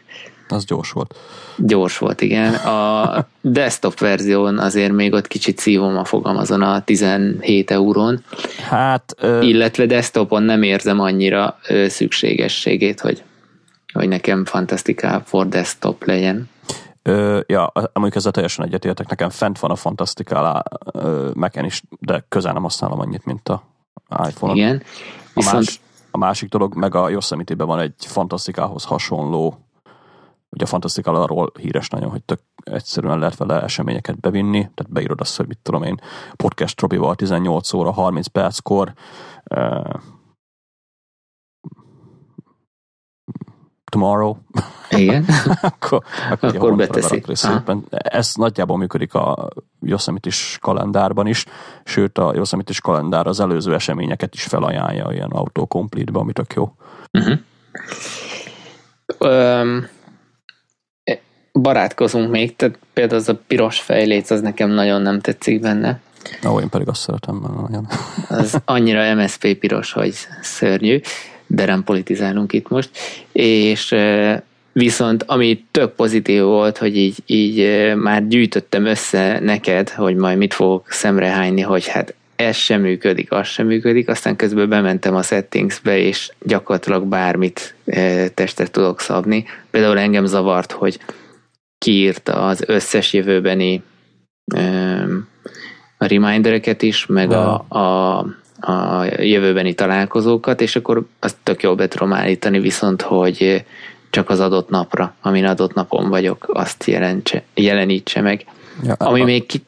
az 0.51 0.65
gyors 0.65 0.91
volt. 0.91 1.15
Gyors 1.57 1.97
volt, 1.97 2.21
igen. 2.21 2.53
A 2.53 3.25
desktop 3.41 3.99
verzión 3.99 4.59
azért 4.59 4.91
még 4.91 5.13
ott 5.13 5.27
kicsit 5.27 5.59
szívom 5.59 5.97
a 5.97 6.03
fogam 6.03 6.37
azon 6.37 6.61
a 6.61 6.83
17 6.83 7.71
eurón. 7.71 8.23
Hát... 8.69 9.15
Ö... 9.19 9.41
Illetve 9.41 9.85
desktopon 9.85 10.43
nem 10.43 10.63
érzem 10.63 10.99
annyira 10.99 11.57
ö, 11.67 11.87
szükségességét, 11.87 12.99
hogy, 12.99 13.23
hogy 13.93 14.07
nekem 14.07 14.45
Fantastica 14.45 15.21
for 15.25 15.47
desktop 15.47 16.03
legyen. 16.03 16.49
Ö, 17.01 17.39
ja, 17.47 17.71
amúgy 17.93 18.11
ezzel 18.15 18.31
teljesen 18.31 18.65
egyetértek. 18.65 19.09
Nekem 19.09 19.29
fent 19.29 19.59
van 19.59 19.71
a 19.71 19.75
Fantastica 19.75 20.63
mac 21.33 21.55
is, 21.55 21.83
de 21.99 22.25
közel 22.29 22.53
nem 22.53 22.61
használom 22.61 22.99
annyit, 22.99 23.25
mint 23.25 23.49
a 23.49 23.63
iPhone-on. 24.27 24.57
Igen. 24.57 24.83
Viszont... 25.33 25.55
A, 25.55 25.57
más, 25.57 25.79
a 26.11 26.17
másik 26.17 26.49
dolog, 26.49 26.75
meg 26.75 26.95
a 26.95 27.09
Yosemite-ben 27.09 27.67
van 27.67 27.79
egy 27.79 27.93
Fantastikához 27.97 28.83
hasonló 28.83 29.66
Ugye 30.49 30.63
a 30.63 30.67
Fantastic 30.67 31.07
arról 31.07 31.51
híres 31.59 31.89
nagyon, 31.89 32.09
hogy 32.09 32.23
tök 32.23 32.39
egyszerűen 32.63 33.19
lehet 33.19 33.37
vele 33.37 33.61
eseményeket 33.61 34.19
bevinni, 34.19 34.59
tehát 34.59 34.91
beírod 34.91 35.21
azt, 35.21 35.37
hogy 35.37 35.47
mit 35.47 35.59
tudom 35.61 35.83
én, 35.83 35.99
podcast 36.35 36.81
Robival 36.81 37.15
18 37.15 37.73
óra 37.73 37.91
30 37.91 38.27
perckor, 38.27 38.93
uh, 39.55 39.93
tomorrow. 43.89 44.35
Igen. 44.89 45.25
akkor 45.61 46.03
akkor, 46.29 46.55
akkor 46.55 46.75
beteszi. 46.75 47.23
Ez 47.89 48.33
nagyjából 48.35 48.77
működik 48.77 49.13
a 49.13 49.49
yosemite 49.81 50.29
kalendárban 50.59 51.27
is, 51.27 51.45
sőt 51.83 52.17
a 52.17 52.33
yosemite 52.35 52.73
kalendár 52.81 53.27
az 53.27 53.39
előző 53.39 53.73
eseményeket 53.73 54.33
is 54.33 54.43
felajánlja 54.43 55.11
ilyen 55.11 55.29
autocomplete-be, 55.29 56.19
ami 56.19 56.31
tök 56.31 56.53
jó. 56.53 56.75
Uh-huh. 57.11 57.39
Um, 59.19 59.87
barátkozunk 61.61 62.31
még, 62.31 62.55
tehát 62.55 62.79
például 62.93 63.19
az 63.19 63.29
a 63.29 63.39
piros 63.47 63.79
fejléc, 63.79 64.29
az 64.29 64.41
nekem 64.41 64.69
nagyon 64.69 65.01
nem 65.01 65.19
tetszik 65.19 65.59
benne. 65.59 65.99
Ó, 66.47 66.59
én 66.59 66.69
pedig 66.69 66.87
azt 66.87 67.01
szeretem 67.01 67.41
nagyon. 67.61 67.87
Az 68.41 68.61
annyira 68.65 69.15
MSP 69.15 69.53
piros, 69.53 69.91
hogy 69.91 70.13
szörnyű, 70.41 70.99
de 71.47 71.65
nem 71.65 71.83
politizálunk 71.83 72.53
itt 72.53 72.69
most. 72.69 72.89
És 73.31 73.95
viszont 74.71 75.23
ami 75.27 75.65
tök 75.71 75.91
pozitív 75.91 76.41
volt, 76.41 76.77
hogy 76.77 76.97
így, 76.97 77.17
így 77.25 77.93
már 77.95 78.27
gyűjtöttem 78.27 78.85
össze 78.85 79.39
neked, 79.39 79.89
hogy 79.89 80.15
majd 80.15 80.37
mit 80.37 80.53
fogok 80.53 80.91
szemrehányni, 80.91 81.61
hogy 81.61 81.87
hát 81.87 82.13
ez 82.35 82.55
sem 82.55 82.81
működik, 82.81 83.31
az 83.31 83.47
sem 83.47 83.65
működik, 83.65 84.09
aztán 84.09 84.35
közben 84.35 84.69
bementem 84.69 85.15
a 85.15 85.21
settingsbe, 85.21 85.97
és 85.97 86.31
gyakorlatilag 86.39 87.05
bármit 87.05 87.75
testre 88.33 88.67
tudok 88.67 88.99
szabni. 88.99 89.45
Például 89.69 89.99
engem 89.99 90.25
zavart, 90.25 90.71
hogy 90.71 90.99
kiírta 91.77 92.33
az 92.33 92.63
összes 92.67 93.13
jövőbeni 93.13 93.83
a 95.97 96.05
remindereket 96.05 96.81
is, 96.81 97.05
meg 97.05 97.31
a, 97.31 97.65
a, 97.67 98.17
a 98.59 99.03
jövőbeni 99.19 99.73
találkozókat, 99.73 100.61
és 100.61 100.75
akkor 100.75 101.07
azt 101.19 101.37
tök 101.43 101.61
jól 101.61 101.75
be 101.75 101.87
tudom 101.87 102.13
állítani, 102.13 102.59
viszont 102.59 103.01
hogy 103.01 103.65
csak 104.09 104.29
az 104.29 104.39
adott 104.39 104.69
napra, 104.69 105.13
amin 105.21 105.45
adott 105.45 105.73
napon 105.73 106.09
vagyok, 106.09 106.45
azt 106.53 106.83
jelentse, 106.83 107.43
jelenítse 107.53 108.21
meg. 108.21 108.45
Ja, 108.83 108.93
Ami 108.93 109.21
a... 109.21 109.23
még 109.23 109.45
ki... 109.45 109.65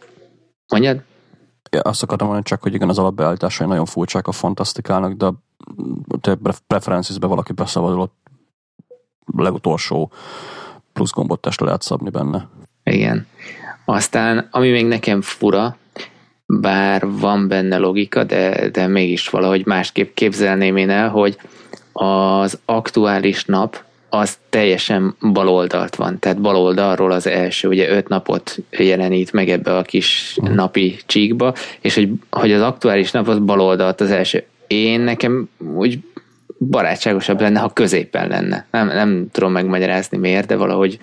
Mondjad? 0.68 1.02
Ja, 1.72 1.82
azt 1.82 2.04
akartam 2.04 2.28
mondani 2.28 2.48
csak, 2.50 2.62
hogy 2.62 2.74
igen, 2.74 2.90
az 2.90 2.98
alapbeállításai 2.98 3.68
nagyon 3.68 3.86
furcsák 3.86 4.28
a 4.28 4.32
fantasztikának, 4.32 5.14
de 5.14 5.30
te 6.22 6.38
preferencesbe 6.68 7.28
valaki 7.28 7.54
beszabadulott 7.54 8.14
legutolsó 9.38 10.12
plusz 11.00 11.12
gombot 11.12 11.42
testre 11.42 11.66
lehet 11.66 11.82
szabni 11.82 12.10
benne. 12.10 12.48
Igen. 12.84 13.28
Aztán, 13.86 14.48
ami 14.52 14.70
még 14.70 14.86
nekem 14.86 15.22
fura, 15.22 15.78
bár 16.46 17.08
van 17.08 17.48
benne 17.48 17.78
logika, 17.78 18.24
de, 18.24 18.70
de 18.70 18.88
mégis 18.88 19.30
valahogy 19.30 19.66
másképp 19.66 20.14
képzelném 20.14 20.78
én 20.78 20.90
el, 20.90 21.10
hogy 21.10 21.38
az 21.94 22.60
aktuális 22.66 23.46
nap 23.46 23.84
az 24.10 24.38
teljesen 24.50 25.16
baloldalt 25.34 25.96
van, 25.96 26.20
tehát 26.20 26.42
baloldalról 26.42 27.12
az 27.12 27.28
első, 27.28 27.68
ugye 27.68 27.90
öt 27.90 28.08
napot 28.08 28.58
jelenít 28.70 29.32
meg 29.32 29.50
ebbe 29.50 29.78
a 29.78 29.82
kis 29.82 30.38
hmm. 30.42 30.54
napi 30.54 31.00
csíkba, 31.06 31.54
és 31.82 31.96
hogy, 31.96 32.10
hogy 32.30 32.52
az 32.52 32.62
aktuális 32.62 33.12
nap 33.12 33.28
az 33.28 33.40
baloldalt 33.40 34.02
az 34.02 34.12
első. 34.12 34.46
Én 34.68 35.02
nekem 35.02 35.50
úgy 35.76 36.00
barátságosabb 36.60 37.42
lenne, 37.42 37.60
ha 37.60 37.70
középen 37.70 38.28
lenne. 38.28 38.66
Nem, 38.72 38.88
nem 38.88 39.28
tudom 39.32 39.52
megmagyarázni 39.52 40.18
miért, 40.18 40.48
de 40.48 40.56
valahogy... 40.56 41.00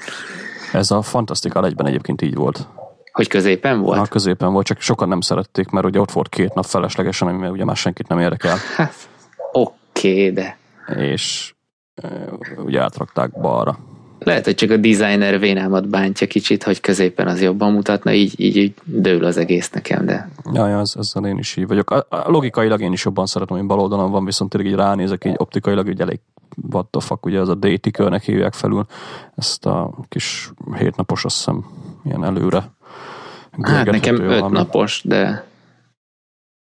Ez 0.72 0.90
a 0.90 1.02
Fantasztikál 1.02 1.66
egyben 1.66 1.86
egyébként 1.86 2.22
így 2.22 2.34
volt. 2.34 2.68
Hogy 3.12 3.28
középen 3.28 3.80
volt? 3.80 3.98
Na, 3.98 4.06
középen 4.06 4.52
volt, 4.52 4.66
csak 4.66 4.80
sokan 4.80 5.08
nem 5.08 5.20
szerették, 5.20 5.68
mert 5.68 5.86
ugye 5.86 6.00
ott 6.00 6.10
volt 6.10 6.28
két 6.28 6.54
nap 6.54 6.64
feleslegesen, 6.64 7.28
ami 7.28 7.48
ugye 7.48 7.64
már 7.64 7.76
senkit 7.76 8.08
nem 8.08 8.18
érdekel. 8.18 8.56
Hát, 8.76 8.94
oké, 9.52 9.72
okay, 10.10 10.32
de... 10.32 10.58
És 10.96 11.54
ugye 12.56 12.82
átrakták 12.82 13.40
balra. 13.40 13.78
Lehet, 14.26 14.44
hogy 14.44 14.54
csak 14.54 14.70
a 14.70 14.76
designer 14.76 15.38
vénámat 15.38 15.88
bántja 15.88 16.26
kicsit, 16.26 16.62
hogy 16.62 16.80
középen 16.80 17.26
az 17.26 17.42
jobban 17.42 17.72
mutatna, 17.72 18.12
így, 18.12 18.40
így, 18.40 18.56
így 18.56 18.74
dől 18.84 19.24
az 19.24 19.36
egész 19.36 19.70
nekem, 19.70 20.06
de... 20.06 20.28
Ja, 20.52 20.68
ja, 20.68 20.78
ez, 20.78 20.92
ezzel 20.98 21.26
én 21.26 21.38
is 21.38 21.56
így 21.56 21.66
vagyok. 21.66 21.90
A, 21.90 22.06
a, 22.08 22.30
logikailag 22.30 22.80
én 22.80 22.92
is 22.92 23.04
jobban 23.04 23.26
szeretem, 23.26 23.56
hogy 23.56 23.66
bal 23.66 23.80
oldalon 23.80 24.10
van, 24.10 24.24
viszont 24.24 24.50
tényleg 24.50 24.70
így 24.70 24.78
ránézek, 24.78 25.24
így 25.24 25.34
optikailag 25.36 25.88
így 25.88 26.00
elég 26.00 26.20
what 26.70 26.86
the 26.86 27.00
fuck, 27.00 27.26
ugye 27.26 27.40
ez 27.40 27.48
a 27.48 27.54
D-tikörnek 27.54 28.22
hívják 28.22 28.54
felül, 28.54 28.86
ezt 29.36 29.66
a 29.66 29.94
kis 30.08 30.50
hétnapos, 30.76 31.24
azt 31.24 31.36
hiszem, 31.36 31.64
ilyen 32.04 32.24
előre. 32.24 32.70
Hát 33.62 33.90
nekem 33.90 34.20
öt 34.20 34.28
valami. 34.28 34.56
napos, 34.56 35.02
de 35.04 35.44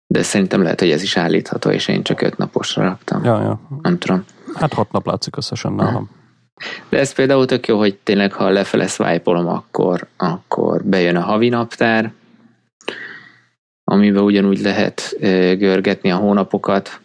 de 0.07 0.23
szerintem 0.23 0.63
lehet, 0.63 0.81
hogy 0.81 0.91
ez 0.91 1.03
is 1.03 1.17
állítható, 1.17 1.71
és 1.71 1.89
én 1.89 2.03
csak 2.03 2.21
öt 2.21 2.37
naposra 2.37 2.83
raktam. 2.83 3.25
Ja, 3.25 3.41
ja. 3.41 3.61
Nem 3.83 3.99
tudom. 3.99 4.25
Hát 4.55 4.73
hat 4.73 4.93
nap 4.93 5.07
látszik 5.07 5.37
összesen 5.37 5.73
nálam. 5.73 6.17
De 6.89 6.99
ez 6.99 7.13
például 7.13 7.47
tök 7.47 7.67
jó, 7.67 7.79
hogy 7.79 7.95
tényleg 7.95 8.33
ha 8.33 8.49
lefele 8.49 8.87
swipe 8.87 9.31
akkor, 9.31 10.07
akkor 10.17 10.85
bejön 10.85 11.17
a 11.17 11.21
havi 11.21 11.49
naptár, 11.49 12.13
amiben 13.85 14.23
ugyanúgy 14.23 14.61
lehet 14.61 15.17
görgetni 15.59 16.11
a 16.11 16.17
hónapokat. 16.17 17.01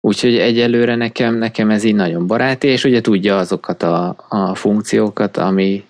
Úgyhogy 0.00 0.38
egyelőre 0.38 0.94
nekem, 0.94 1.34
nekem 1.34 1.70
ez 1.70 1.84
így 1.84 1.94
nagyon 1.94 2.26
baráti, 2.26 2.66
és 2.66 2.84
ugye 2.84 3.00
tudja 3.00 3.38
azokat 3.38 3.82
a, 3.82 4.16
a 4.28 4.54
funkciókat, 4.54 5.36
ami, 5.36 5.84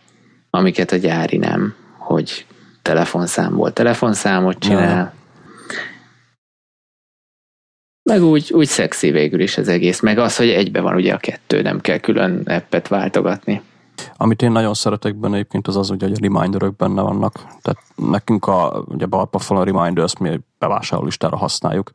amiket 0.51 0.93
a 0.93 0.97
gyári 0.97 1.37
nem, 1.37 1.75
hogy 1.99 2.47
telefonszámból 2.83 3.73
telefonszámot 3.73 4.59
csinál, 4.59 4.97
ja 4.97 5.22
meg 8.03 8.23
úgy, 8.23 8.53
úgy 8.53 8.67
szexi 8.67 9.11
végül 9.11 9.41
is 9.41 9.59
az 9.59 9.69
egész, 9.69 10.01
meg 10.01 10.19
az, 10.19 10.37
hogy 10.37 10.49
egybe 10.49 10.81
van 10.81 10.95
ugye 10.95 11.15
a 11.15 11.19
kettő, 11.19 11.63
nem 11.63 11.81
kell 11.81 11.99
külön 11.99 12.43
appet 12.47 12.89
váltogatni. 12.89 13.63
Amit 14.17 14.43
én 14.43 14.53
nagyon 14.53 14.75
szeretek 14.75 15.15
benne 15.15 15.35
egyébként 15.35 15.69
az 15.69 15.77
az, 15.77 15.89
hogy 15.89 16.05
a 16.05 16.09
reminderök 16.21 16.77
benne 16.77 17.03
vannak. 17.03 17.33
Tehát 17.35 17.79
nekünk 17.97 18.47
a, 18.47 18.85
ugye 18.87 19.07
a 19.11 19.65
reminders 19.65 20.17
mi 20.19 20.41
bevásárlólistára 20.59 21.37
használjuk, 21.37 21.91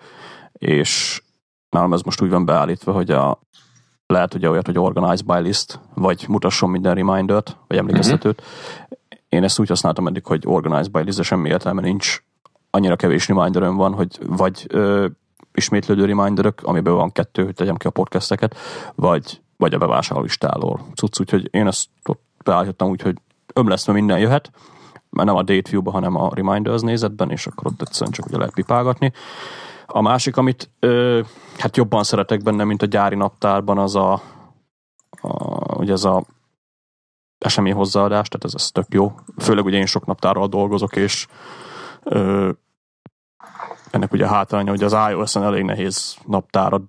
és 0.53 1.21
nálam 1.69 1.93
ez 1.93 2.01
most 2.01 2.21
úgy 2.21 2.29
van 2.29 2.45
beállítva, 2.45 2.91
hogy 2.91 3.11
a, 3.11 3.39
lehet 4.07 4.33
ugye 4.33 4.49
olyat, 4.49 4.65
hogy 4.65 4.79
organize 4.79 5.23
by 5.25 5.41
list, 5.41 5.79
vagy 5.93 6.25
mutasson 6.27 6.69
minden 6.69 6.95
remindert, 6.95 7.57
vagy 7.67 7.77
emlékeztetőt. 7.77 8.41
Uh-huh. 8.41 8.97
Én 9.29 9.43
ezt 9.43 9.59
úgy 9.59 9.67
használtam 9.67 10.07
eddig, 10.07 10.25
hogy 10.25 10.43
organize 10.45 10.89
by 10.89 11.01
list, 11.03 11.17
de 11.17 11.23
semmi 11.23 11.49
értelme 11.49 11.81
nincs. 11.81 12.23
Annyira 12.69 12.95
kevés 12.95 13.27
reminderem 13.27 13.75
van, 13.75 13.93
hogy 13.93 14.17
vagy 14.25 14.65
ö, 14.67 15.07
ismétlődő 15.57 16.05
reminderök, 16.05 16.61
amiben 16.63 16.93
van 16.93 17.11
kettő, 17.11 17.43
hogy 17.43 17.53
tegyem 17.53 17.75
ki 17.75 17.87
a 17.87 17.89
podcasteket, 17.89 18.55
vagy, 18.95 19.41
vagy 19.57 19.73
a 19.73 19.77
bevásárló 19.77 20.23
listáról 20.23 20.85
cucc, 20.95 21.19
úgyhogy 21.19 21.47
én 21.51 21.67
ezt 21.67 21.87
ott 22.05 22.23
beállítottam 22.43 22.89
úgy, 22.89 23.01
hogy 23.01 23.17
ömlesztve 23.53 23.93
minden 23.93 24.19
jöhet, 24.19 24.51
mert 25.09 25.27
nem 25.27 25.35
a 25.35 25.43
date 25.43 25.69
view-ba, 25.69 25.91
hanem 25.91 26.15
a 26.15 26.31
reminders 26.33 26.81
nézetben, 26.81 27.31
és 27.31 27.47
akkor 27.47 27.67
ott 27.67 27.81
egyszerűen 27.81 28.11
csak 28.11 28.25
ugye 28.25 28.37
lehet 28.37 28.53
pipálgatni. 28.53 29.13
A 29.85 30.01
másik, 30.01 30.37
amit 30.37 30.69
ö, 30.79 31.21
hát 31.57 31.77
jobban 31.77 32.03
szeretek 32.03 32.43
benne, 32.43 32.63
mint 32.63 32.81
a 32.81 32.85
gyári 32.85 33.15
naptárban, 33.15 33.77
az 33.77 33.95
a, 33.95 34.21
a 35.21 35.75
ugye 35.75 35.91
ez 35.91 36.03
a 36.03 36.23
esemény 37.37 37.73
hozzáadás, 37.73 38.27
tehát 38.27 38.45
ez, 38.45 38.53
ez 38.53 38.71
tök 38.71 38.85
jó. 38.89 39.11
Főleg 39.37 39.65
ugye 39.65 39.77
én 39.77 39.85
sok 39.85 40.05
naptárral 40.05 40.47
dolgozok, 40.47 40.95
és 40.95 41.27
ö, 42.03 42.49
ennek 43.91 44.11
ugye 44.11 44.25
a 44.25 44.33
hátránya, 44.33 44.69
hogy 44.69 44.83
az 44.83 44.95
iOS-en 45.09 45.43
elég 45.43 45.63
nehéz 45.63 46.17
naptárat 46.25 46.81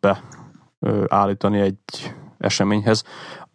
beállítani 0.78 1.60
egy 1.60 2.14
eseményhez. 2.38 3.04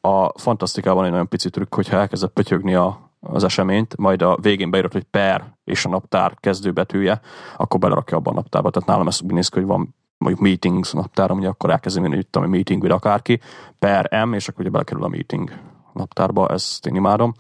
A 0.02 0.40
fantasztikában 0.40 1.06
egy 1.06 1.12
nagyon 1.12 1.28
pici 1.28 1.50
trükk, 1.50 1.76
hogyha 1.76 1.98
elkezdett 1.98 2.34
pötyögni 2.34 2.76
a, 2.76 3.12
az 3.20 3.44
eseményt, 3.44 3.98
majd 3.98 4.22
a 4.22 4.38
végén 4.42 4.72
beírod, 4.72 4.92
hogy 4.92 5.04
per 5.04 5.54
és 5.64 5.86
a 5.86 5.90
naptár 5.90 6.38
kezdőbetűje, 6.40 7.22
akkor 7.58 7.80
belerakja 7.80 8.18
abban 8.18 8.34
a 8.34 8.36
naptárba. 8.36 8.70
Tehát 8.70 8.90
nálam 8.90 9.08
ez 9.08 9.22
úgy 9.22 9.34
néz 9.34 9.48
ki, 9.48 9.60
hogy 9.60 9.68
van 9.68 9.96
mondjuk 10.18 10.44
meetings 10.44 10.92
naptára, 10.92 11.34
ugye 11.34 11.48
akkor 11.48 11.70
elkezdem 11.70 12.06
én, 12.06 12.26
hogy 12.32 12.48
meeting 12.48 12.82
with 12.82 12.96
akárki, 12.96 13.40
per 13.80 14.26
M, 14.26 14.34
és 14.34 14.48
akkor 14.48 14.62
ugye 14.62 14.70
belekerül 14.70 15.04
a 15.04 15.08
meeting 15.08 15.52
naptárba, 15.94 16.48
ezt 16.48 16.86
én 16.86 16.96
imádom. 16.96 17.34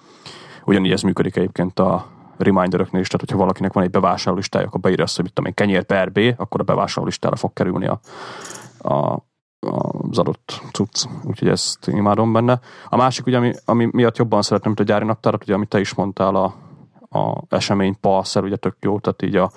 Ugyanígy 0.66 0.92
ez 0.92 1.02
működik 1.02 1.36
egyébként 1.36 1.80
a 1.80 2.06
reminderöknél 2.38 3.02
is, 3.02 3.08
tehát 3.08 3.22
hogyha 3.22 3.38
valakinek 3.38 3.74
van 3.74 3.84
egy 3.84 3.90
bevásárlólistája, 3.90 4.66
akkor 4.66 4.80
beírja 4.80 5.04
azt, 5.04 5.16
hogy 5.16 5.24
mit 5.24 5.34
tudom 5.34 5.50
én, 5.50 5.56
kenyér 5.56 5.84
per 5.84 6.12
B, 6.12 6.20
akkor 6.38 6.62
a 6.62 6.64
bevásárlólistára 6.64 7.36
fog 7.36 7.54
kerülni 7.54 7.88
a, 7.88 8.00
a, 8.90 9.24
az 10.10 10.18
adott 10.18 10.62
cucc. 10.72 11.06
Úgyhogy 11.24 11.48
ezt 11.48 11.88
imádom 11.88 12.34
benne. 12.34 12.60
A 12.90 12.96
másik, 12.96 13.26
ugye, 13.26 13.38
ami, 13.38 13.54
ami 13.66 13.90
miatt 13.92 14.18
jobban 14.18 14.42
szeretném, 14.42 14.74
mint 14.76 14.90
a 14.90 14.94
gyári 14.94 15.06
naptárat, 15.06 15.44
ugye, 15.44 15.54
amit 15.54 15.70
te 15.70 15.80
is 15.80 15.94
mondtál, 15.94 16.36
a, 16.36 16.56
a 17.20 17.44
esemény 17.50 18.00
passzer, 18.00 18.44
ugye 18.44 18.56
tök 18.56 18.76
jó, 18.80 19.00
tehát 19.00 19.22
így 19.22 19.36
a, 19.36 19.52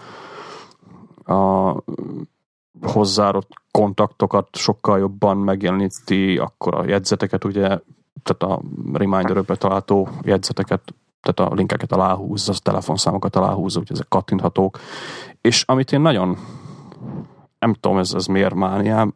a 1.35 1.75
hozzárott 2.83 3.51
kontaktokat 3.71 4.57
sokkal 4.57 4.99
jobban 4.99 5.37
megjeleníti, 5.37 6.39
akkor 6.39 6.75
a 6.75 6.85
jegyzeteket 6.85 7.45
ugye, 7.45 7.79
tehát 8.23 8.43
a 8.43 8.61
reminderökbe 8.93 9.57
található 9.57 10.09
jegyzeteket 10.23 10.95
tehát 11.33 11.53
a 11.53 11.55
linkeket 11.55 11.93
aláhúzza, 11.93 12.53
a 12.53 12.59
telefonszámokat 12.63 13.37
aláhúzza, 13.37 13.79
úgyhogy 13.79 13.97
ezek 13.97 14.09
kattinthatók. 14.09 14.79
És 15.41 15.63
amit 15.67 15.93
én 15.93 16.01
nagyon, 16.01 16.37
nem 17.59 17.75
tudom, 17.75 17.99
ez, 17.99 18.13
ez 18.15 18.27
miért 18.27 18.55
mániám, 18.55 19.15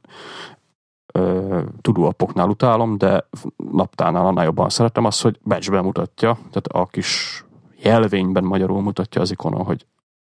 tudóapoknál 1.81 2.49
utálom, 2.49 2.99
de 2.99 3.29
naptánál 3.73 4.27
annál 4.27 4.45
jobban 4.45 4.69
szeretem 4.69 5.05
az, 5.05 5.21
hogy 5.21 5.39
batchben 5.45 5.85
mutatja, 5.85 6.33
tehát 6.35 6.67
a 6.67 6.87
kis 6.87 7.45
jelvényben 7.83 8.45
magyarul 8.45 8.83
mutatja 8.83 9.21
az 9.21 9.31
ikonon, 9.31 9.65
hogy 9.65 9.87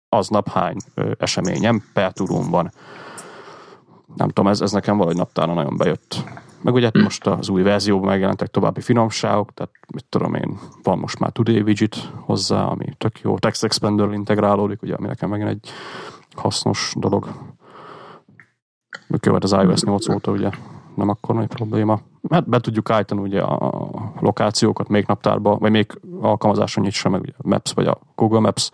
aznap 0.10 0.50
hány 0.50 0.78
eseményem 1.18 1.84
per 1.94 2.12
tudón 2.12 2.50
van. 2.50 2.72
Nem 4.16 4.28
tudom, 4.28 4.48
ez, 4.48 4.62
ez 4.62 4.72
nekem 4.72 4.98
valahogy 4.98 5.18
naptára 5.18 5.54
nagyon 5.54 5.78
bejött. 5.78 6.24
Meg 6.68 6.76
ugye 6.76 6.90
most 7.04 7.28
az 7.28 7.50
új 7.50 7.62
verzióban 7.62 8.08
megjelentek 8.08 8.48
további 8.48 8.82
finomságok, 8.82 9.54
tehát 9.54 9.72
mit 9.94 10.06
tudom 10.10 10.34
én, 10.34 10.60
van 10.84 10.98
most 10.98 11.20
már 11.20 11.32
Today 11.32 11.62
widget 11.62 12.12
hozzá, 12.20 12.64
ami 12.64 12.86
tök 12.98 13.20
jó, 13.20 13.38
Text 13.38 13.64
Expander 13.64 14.12
integrálódik, 14.12 14.82
ugye, 14.82 14.94
ami 14.96 15.08
nekem 15.08 15.30
megint 15.30 15.50
egy 15.50 15.70
hasznos 16.36 16.94
dolog. 16.98 17.28
Követ 19.20 19.44
az 19.44 19.52
iOS 19.52 19.82
8 19.82 20.10
óta, 20.10 20.32
ugye 20.32 20.50
nem 20.96 21.10
akkor 21.10 21.36
nagy 21.36 21.48
probléma. 21.48 22.00
Hát 22.30 22.50
be 22.50 22.60
tudjuk 22.60 22.90
állítani 22.90 23.22
ugye 23.22 23.42
a 23.42 24.14
lokációkat 24.20 24.88
még 24.88 25.06
naptárba, 25.08 25.58
vagy 25.58 25.72
még 25.72 26.00
alkalmazáson 26.22 26.84
nyitsa 26.84 27.10
meg 27.10 27.22
ugye 27.22 27.34
a 27.38 27.48
Maps 27.48 27.74
vagy 27.74 27.88
a 27.88 28.00
Google 28.16 28.40
Maps, 28.40 28.72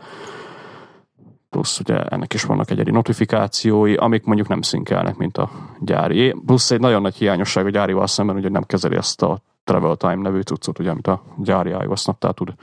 plusz 1.53 1.79
ugye 1.79 2.03
ennek 2.03 2.33
is 2.33 2.43
vannak 2.43 2.71
egyedi 2.71 2.91
notifikációi, 2.91 3.95
amik 3.95 4.23
mondjuk 4.23 4.47
nem 4.47 4.61
szinkelnek, 4.61 5.15
mint 5.15 5.37
a 5.37 5.49
gyári. 5.79 6.35
Plusz 6.45 6.71
egy 6.71 6.79
nagyon 6.79 7.01
nagy 7.01 7.15
hiányosság 7.15 7.65
a 7.65 7.69
gyárival 7.69 8.07
szemben, 8.07 8.41
hogy 8.41 8.51
nem 8.51 8.63
kezeli 8.63 8.95
ezt 8.95 9.21
a 9.21 9.41
Travel 9.63 9.95
Time 9.95 10.15
nevű 10.15 10.41
cuccot, 10.41 10.79
ugye, 10.79 10.89
amit 10.89 11.07
a 11.07 11.23
gyári 11.37 11.69
iOS 11.69 12.05
naptár 12.05 12.33
tud, 12.33 12.53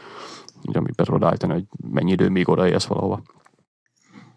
ugye, 0.64 0.78
amit 0.78 0.94
be 0.94 1.04
tudod 1.04 1.22
állítani, 1.22 1.52
hogy 1.52 1.64
mennyi 1.92 2.10
idő 2.10 2.28
még 2.28 2.48
odaérsz 2.48 2.84
valahova. 2.84 3.22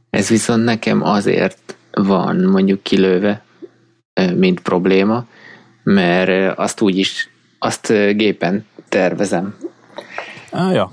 Ez 0.10 0.30
viszont 0.30 0.64
nekem 0.64 1.04
azért 1.04 1.78
van 1.92 2.36
mondjuk 2.36 2.84
kilőve, 2.84 3.44
mint 4.36 4.60
probléma, 4.60 5.26
mert 5.84 6.58
azt 6.58 6.82
úgy 6.82 6.98
is, 6.98 7.30
azt 7.60 7.88
gépen 8.16 8.66
tervezem. 8.90 9.56
Á, 10.52 10.72
ja. 10.72 10.92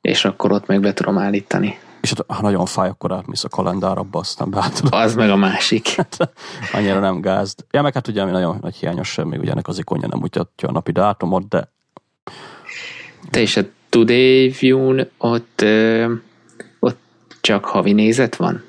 És 0.00 0.24
akkor 0.24 0.52
ott 0.52 0.66
meg 0.66 0.80
be 0.80 0.92
tudom 0.92 1.18
állítani. 1.18 1.78
És 2.06 2.12
hát, 2.12 2.36
ha 2.36 2.42
nagyon 2.42 2.66
fáj, 2.66 2.88
akkor 2.88 3.12
átmész 3.12 3.44
a 3.44 3.48
kalendár 3.48 3.98
abba, 3.98 4.18
aztán 4.18 4.50
beállítod. 4.50 4.88
Az 4.90 5.14
meg 5.14 5.30
a 5.30 5.36
másik. 5.36 5.88
Hát, 5.96 6.32
annyira 6.72 7.00
nem 7.00 7.20
gázd. 7.20 7.64
Ja, 7.70 7.82
meg 7.82 7.94
hát 7.94 8.08
ugye, 8.08 8.22
ami 8.22 8.30
nagyon 8.30 8.58
nagy 8.60 8.76
hiányosság, 8.76 9.26
még 9.26 9.40
ugye 9.40 9.50
ennek 9.50 9.68
az 9.68 9.78
ikonja 9.78 10.08
nem 10.08 10.18
mutatja 10.18 10.68
a 10.68 10.72
napi 10.72 10.92
dátumot, 10.92 11.48
de... 11.48 11.72
Te 13.30 13.40
is 13.40 13.56
a 13.56 13.62
Today 13.88 14.54
View-n 14.60 15.08
ott, 15.18 15.60
ö, 15.62 16.12
ott 16.80 16.98
csak 17.40 17.64
havi 17.64 17.92
nézet 17.92 18.36
van? 18.36 18.62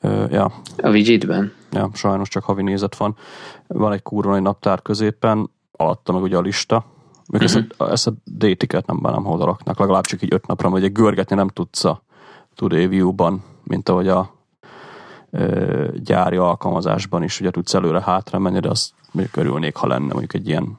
Ö, 0.00 0.24
ja. 0.30 0.52
A 0.76 0.88
widgetben? 0.88 1.52
Ja, 1.72 1.90
sajnos 1.94 2.28
csak 2.28 2.44
havi 2.44 2.62
nézet 2.62 2.96
van. 2.96 3.16
Van 3.66 3.92
egy 3.92 4.02
kurva 4.02 4.30
nagy 4.30 4.42
naptár 4.42 4.82
középen, 4.82 5.50
alatta 5.72 6.12
meg 6.12 6.22
ugye 6.22 6.36
a 6.36 6.40
lista, 6.40 6.86
még 7.26 7.42
uh-huh. 7.42 7.62
ezt, 7.62 7.80
a, 7.80 7.90
ezt 7.90 8.06
a 8.06 8.12
détiket 8.24 8.86
nem 8.86 9.00
bánom 9.00 9.24
hol 9.24 9.44
raknak, 9.44 9.78
legalább 9.78 10.04
csak 10.04 10.22
így 10.22 10.32
öt 10.32 10.46
napra, 10.46 10.68
hogy 10.68 10.84
egy 10.84 10.92
görgetni 10.92 11.36
nem 11.36 11.48
tudsz 11.48 11.84
a 11.84 12.03
Today 12.54 12.86
View-ban, 12.86 13.42
mint 13.64 13.88
ahogy 13.88 14.08
a 14.08 14.34
ö, 15.30 15.88
gyári 15.94 16.36
alkalmazásban 16.36 17.22
is 17.22 17.40
ugye 17.40 17.50
tudsz 17.50 17.74
előre 17.74 18.02
hátra 18.02 18.38
menni, 18.38 18.60
de 18.60 18.68
azt 18.68 18.92
mondjuk 19.12 19.36
örülnék, 19.36 19.76
ha 19.76 19.86
lenne 19.86 20.12
mondjuk 20.12 20.34
egy 20.34 20.48
ilyen 20.48 20.78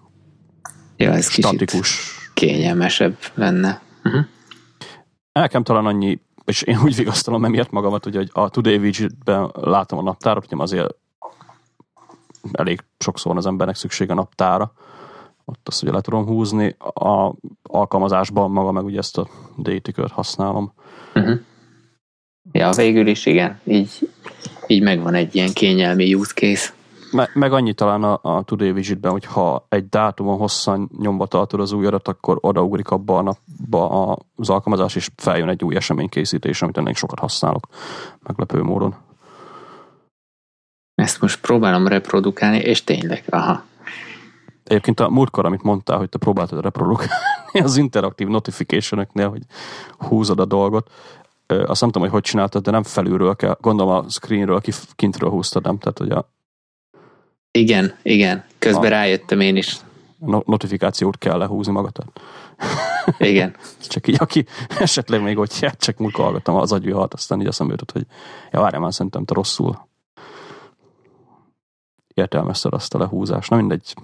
ja, 0.97 1.11
ez 1.11 1.29
statikus. 1.29 2.17
kényelmesebb 2.33 3.17
lenne. 3.33 3.81
Uh-huh. 4.03 4.25
Nekem 5.31 5.63
talán 5.63 5.85
annyi, 5.85 6.21
és 6.45 6.61
én 6.61 6.79
úgy 6.83 6.95
vigasztalom 6.95 7.45
emiatt 7.45 7.71
magamat, 7.71 8.03
hogy 8.03 8.29
a 8.33 8.49
Today 8.49 8.77
Widget-ben 8.77 9.51
látom 9.53 9.99
a 9.99 10.03
naptárat, 10.03 10.45
hogy 10.49 10.59
azért 10.59 10.95
elég 12.51 12.83
sokszor 12.97 13.27
van 13.27 13.37
az 13.37 13.45
embernek 13.45 13.75
szüksége 13.75 14.11
a 14.11 14.15
naptára, 14.15 14.73
ott 15.45 15.67
azt 15.67 15.83
ugye 15.83 15.91
le 15.91 16.01
tudom 16.01 16.25
húzni, 16.25 16.75
a 16.79 17.33
alkalmazásban 17.63 18.51
maga 18.51 18.71
meg 18.71 18.83
ugye 18.85 18.97
ezt 18.97 19.17
a 19.17 19.27
datikört 19.57 20.11
használom. 20.11 20.73
Uh-huh. 21.15 21.39
Ja, 22.51 22.71
végül 22.71 23.07
is 23.07 23.25
igen, 23.25 23.59
így, 23.63 24.09
így 24.67 24.81
megvan 24.81 25.13
egy 25.13 25.35
ilyen 25.35 25.53
kényelmi 25.53 26.13
use 26.13 26.33
case. 26.33 26.73
Me, 27.11 27.29
meg 27.33 27.53
annyi 27.53 27.73
talán 27.73 28.03
a, 28.03 28.19
a 28.21 28.43
Today 28.43 28.71
Widgetben, 28.71 29.11
hogy 29.11 29.25
ha 29.25 29.65
egy 29.69 29.89
dátumon 29.89 30.37
hosszan 30.37 30.89
nyomva 30.99 31.25
tartod 31.25 31.59
az 31.59 31.71
új 31.71 31.85
adat, 31.85 32.07
akkor 32.07 32.37
odaugrik 32.41 32.89
abba 32.89 33.17
a 33.17 33.21
napba 33.21 34.11
az 34.35 34.49
alkalmazás, 34.49 34.95
és 34.95 35.09
feljön 35.15 35.49
egy 35.49 35.63
új 35.63 35.75
eseménykészítés, 35.75 36.61
amit 36.61 36.77
ennél 36.77 36.93
sokat 36.93 37.19
használok 37.19 37.67
meglepő 38.23 38.61
módon. 38.61 38.95
Ezt 40.95 41.21
most 41.21 41.41
próbálom 41.41 41.87
reprodukálni, 41.87 42.57
és 42.57 42.83
tényleg, 42.83 43.23
aha. 43.29 43.63
Egyébként 44.63 44.99
a 44.99 45.09
múltkor, 45.09 45.45
amit 45.45 45.63
mondtál, 45.63 45.97
hogy 45.97 46.09
te 46.09 46.17
próbáltad 46.17 46.61
reprodukálni 46.61 47.59
az 47.63 47.77
interaktív 47.77 48.27
notification 48.27 49.07
hogy 49.13 49.41
húzod 49.97 50.39
a 50.39 50.45
dolgot, 50.45 50.91
azt 51.47 51.81
nem 51.81 51.89
tudom, 51.89 52.01
hogy 52.01 52.11
hogy 52.11 52.21
csináltad, 52.21 52.63
de 52.63 52.71
nem 52.71 52.83
felülről 52.83 53.35
kell, 53.35 53.57
gondolom 53.61 53.93
a 53.93 54.09
screenről, 54.09 54.61
kintről 54.95 55.29
húztad, 55.29 55.63
nem? 55.63 55.77
Tehát, 55.77 55.97
hogy 55.97 56.09
a... 56.11 56.29
Igen, 57.51 57.95
igen. 58.01 58.43
Közben 58.59 58.85
a... 58.85 58.95
rájöttem 58.95 59.39
én 59.39 59.55
is. 59.55 59.77
notifikációt 60.45 61.17
kell 61.17 61.37
lehúzni 61.37 61.71
magadat. 61.71 62.21
Igen. 63.17 63.55
csak 63.79 64.07
így, 64.07 64.17
aki 64.19 64.45
esetleg 64.79 65.21
még, 65.21 65.37
hogy 65.37 65.59
hát 65.59 65.79
csak 65.79 65.97
múltkor 65.97 66.23
hallgattam 66.23 66.55
az 66.55 66.71
agyvihat, 66.71 67.13
aztán 67.13 67.41
így 67.41 67.47
eszembe 67.47 67.71
jutott, 67.71 67.91
hogy 67.91 68.05
ja, 68.51 68.59
várjál 68.59 68.81
már, 68.81 68.93
szerintem 68.93 69.25
te 69.25 69.33
rosszul 69.33 69.87
értelmezted 72.15 72.73
azt 72.73 72.93
a 72.93 72.97
lehúzást. 72.97 73.49
Na 73.49 73.55
mindegy. 73.55 73.95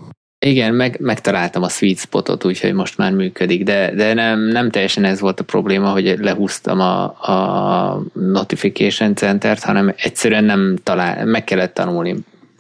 Igen, 0.46 0.74
meg, 0.74 1.00
megtaláltam 1.00 1.64
a 1.64 1.70
sweet 1.70 1.98
spotot, 1.98 2.46
úgyhogy 2.46 2.74
most 2.74 2.98
már 2.98 3.12
működik, 3.12 3.64
de, 3.64 3.96
de 3.96 4.14
nem, 4.14 4.40
nem 4.40 4.70
teljesen 4.70 5.04
ez 5.04 5.20
volt 5.20 5.40
a 5.40 5.44
probléma, 5.44 5.92
hogy 5.92 6.18
lehúztam 6.20 6.80
a, 6.80 7.04
a 7.04 8.04
notification 8.14 9.16
centert, 9.16 9.64
hanem 9.64 9.94
egyszerűen 9.98 10.44
nem 10.44 10.78
talál, 10.84 11.26
meg 11.26 11.44
kellett 11.44 11.74
tanulni 11.74 12.16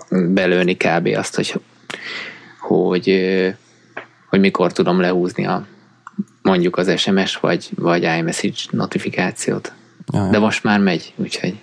belőni 0.10 0.78
kb. 0.78 1.10
azt, 1.18 1.36
hogy, 1.36 1.62
hogy, 2.60 3.26
hogy 4.30 4.40
mikor 4.40 4.72
tudom 4.72 5.00
lehúzni 5.00 5.46
a, 5.46 5.66
mondjuk 6.42 6.78
az 6.78 7.00
SMS 7.00 7.36
vagy, 7.36 7.70
vagy 7.76 8.04
iMessage 8.04 8.60
notifikációt. 8.70 9.74
Ja, 10.14 10.24
ja. 10.24 10.30
De 10.30 10.40
most 10.40 10.64
már 10.64 10.80
megy, 10.80 11.14
úgyhogy. 11.16 11.60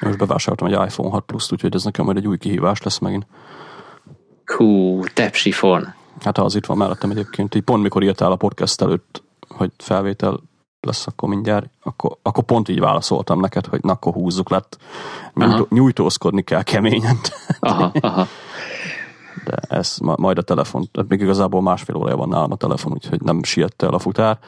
Most 0.00 0.18
bevásároltam 0.18 0.66
egy 0.66 0.88
iPhone 0.88 1.10
6 1.10 1.24
Plus-t, 1.24 1.52
úgyhogy 1.52 1.74
ez 1.74 1.84
nekem 1.84 2.04
majd 2.04 2.16
egy 2.16 2.26
új 2.26 2.38
kihívás 2.38 2.82
lesz 2.82 2.98
megint. 2.98 3.26
Hú, 4.56 5.02
tepsifon. 5.14 5.94
Hát 6.20 6.38
az 6.38 6.54
itt 6.54 6.66
van 6.66 6.76
mellettem 6.76 7.10
egyébként, 7.10 7.54
így 7.54 7.62
pont 7.62 7.82
mikor 7.82 8.02
írtál 8.02 8.32
a 8.32 8.36
podcast 8.36 8.82
előtt, 8.82 9.22
hogy 9.48 9.70
felvétel 9.78 10.40
lesz 10.80 11.06
akkor 11.06 11.28
mindjárt, 11.28 11.70
akkor, 11.82 12.16
akkor 12.22 12.44
pont 12.44 12.68
így 12.68 12.80
válaszoltam 12.80 13.40
neked, 13.40 13.66
hogy 13.66 13.82
na, 13.82 13.92
akkor 13.92 14.12
húzzuk 14.12 14.50
lett. 14.50 14.78
Nyújtó, 15.34 15.66
nyújtózkodni 15.70 16.42
kell 16.42 16.62
keményen. 16.62 17.16
Aha, 17.60 17.92
aha. 18.00 18.26
De 19.44 19.56
ez 19.68 19.96
majd 20.00 20.38
a 20.38 20.42
telefon, 20.42 20.90
még 21.08 21.20
igazából 21.20 21.62
másfél 21.62 21.96
órája 21.96 22.16
van 22.16 22.28
nálam 22.28 22.52
a 22.52 22.56
telefon, 22.56 22.92
úgyhogy 22.92 23.20
nem 23.20 23.42
siette 23.42 23.86
el 23.86 23.94
a 23.94 23.98
futár, 23.98 24.38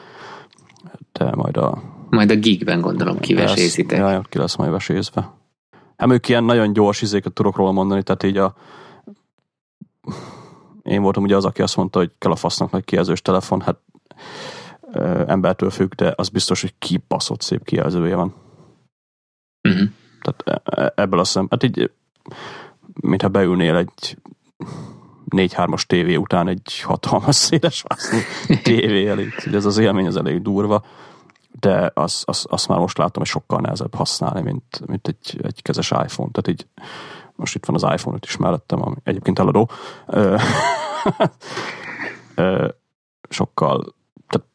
de 1.11 1.31
majd 1.35 1.57
a... 1.57 1.81
Majd 2.09 2.31
a 2.31 2.35
gigben 2.35 2.81
gondolom 2.81 3.19
kivesézitek. 3.19 3.97
Ja, 3.97 4.21
ki 4.29 4.37
lesz 4.37 4.55
majd 4.55 4.71
vesézve. 4.71 5.33
Hát 5.97 6.11
ők 6.11 6.29
ilyen 6.29 6.43
nagyon 6.43 6.73
gyors 6.73 7.01
izéket 7.01 7.33
tudok 7.33 7.55
róla 7.55 7.71
mondani, 7.71 8.03
tehát 8.03 8.23
így 8.23 8.37
a 8.37 8.53
én 10.83 11.01
voltam 11.01 11.23
ugye 11.23 11.35
az, 11.35 11.45
aki 11.45 11.61
azt 11.61 11.75
mondta, 11.75 11.99
hogy 11.99 12.11
kell 12.17 12.31
a 12.31 12.35
fasznak 12.35 12.71
nagy 12.71 12.83
kijelzős 12.83 13.21
telefon, 13.21 13.61
hát 13.61 13.77
ö, 14.91 15.23
embertől 15.27 15.69
függ, 15.69 15.93
de 15.93 16.13
az 16.15 16.29
biztos, 16.29 16.61
hogy 16.61 16.73
kipaszott 16.79 17.41
szép 17.41 17.63
kijelzője 17.63 18.15
van. 18.15 18.33
Uh-huh. 19.69 19.89
Tehát 20.21 20.63
e, 20.65 20.81
e, 20.81 20.93
ebből 20.95 21.19
a 21.19 21.23
szem, 21.23 21.47
hát 21.49 21.63
így, 21.63 21.91
mintha 22.93 23.27
beülnél 23.27 23.75
egy 23.75 24.17
4-3-as 25.29 25.81
tévé 25.81 26.15
után 26.15 26.47
egy 26.47 26.79
hatalmas 26.79 27.35
széles 27.35 27.83
tévé 28.63 29.07
elé. 29.07 29.27
Ez 29.51 29.65
az 29.65 29.77
élmény 29.77 30.07
az 30.07 30.15
elég 30.15 30.41
durva, 30.41 30.83
de 31.59 31.91
azt 31.93 32.23
az, 32.29 32.45
az 32.49 32.65
már 32.65 32.79
most 32.79 32.97
látom, 32.97 33.23
hogy 33.23 33.31
sokkal 33.31 33.59
nehezebb 33.59 33.95
használni, 33.95 34.41
mint, 34.41 34.81
mint 34.85 35.07
egy, 35.07 35.39
egy 35.43 35.61
kezes 35.61 35.91
iPhone. 35.91 36.31
Tehát 36.31 36.47
így 36.47 36.67
most 37.35 37.55
itt 37.55 37.65
van 37.65 37.75
az 37.75 37.83
iPhone 37.83 38.15
5 38.15 38.25
is 38.25 38.37
mellettem, 38.37 38.81
ami 38.81 38.95
egyébként 39.03 39.39
eladó. 39.39 39.69
sokkal 43.29 43.95
tehát 44.27 44.47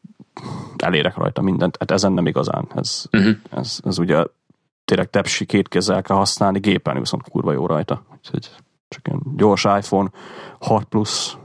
elérek 0.77 1.15
rajta 1.15 1.41
mindent, 1.41 1.77
hát 1.79 1.91
ezen 1.91 2.11
nem 2.11 2.27
igazán. 2.27 2.67
Ez, 2.75 3.05
uh-huh. 3.11 3.35
ez, 3.51 3.79
ez 3.83 3.99
ugye 3.99 4.25
tényleg 4.85 5.09
tepsi 5.09 5.45
két 5.45 5.67
kézzel 5.67 6.01
kell 6.01 6.17
használni, 6.17 6.59
gépen 6.59 6.99
viszont 6.99 7.29
kurva 7.29 7.51
jó 7.51 7.65
rajta. 7.65 8.03
Úgyhogy 8.17 8.49
csak 8.87 9.07
ilyen 9.07 9.21
gyors 9.35 9.63
iPhone 9.63 10.11
6 10.59 10.83
Plus 10.83 11.37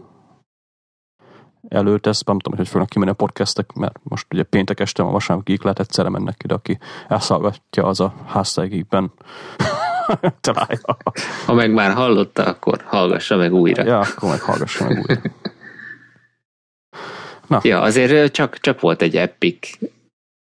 előtt, 1.68 2.06
ezt 2.06 2.26
nem 2.26 2.38
tudom, 2.38 2.58
hogy 2.58 2.68
fognak 2.68 2.88
kimenni 2.88 3.10
a 3.10 3.14
podcastek, 3.14 3.72
mert 3.72 4.00
most 4.02 4.26
ugye 4.32 4.42
péntek 4.42 4.80
este 4.80 5.02
a 5.02 5.10
vasárnap 5.10 5.46
geek 5.46 5.62
lehet 5.62 5.80
egyszerre 5.80 6.08
mennek 6.08 6.42
ide, 6.44 6.54
aki 6.54 6.78
elszallgatja 7.08 7.84
az 7.84 8.00
a 8.00 8.14
háztájgékben 8.26 9.12
találja. 10.40 10.96
Ha 11.46 11.54
meg 11.54 11.72
már 11.72 11.92
hallotta, 11.92 12.44
akkor 12.44 12.82
hallgassa 12.84 13.36
meg 13.36 13.52
újra. 13.52 13.84
Ja, 13.84 13.98
akkor 13.98 14.28
meg 14.28 14.40
hallgassa 14.40 14.84
meg 14.84 15.04
újra. 15.08 15.20
Na. 17.46 17.60
Ja, 17.62 17.80
azért 17.80 18.32
csak, 18.32 18.58
csak 18.58 18.80
volt 18.80 19.02
egy 19.02 19.16
epic 19.16 19.78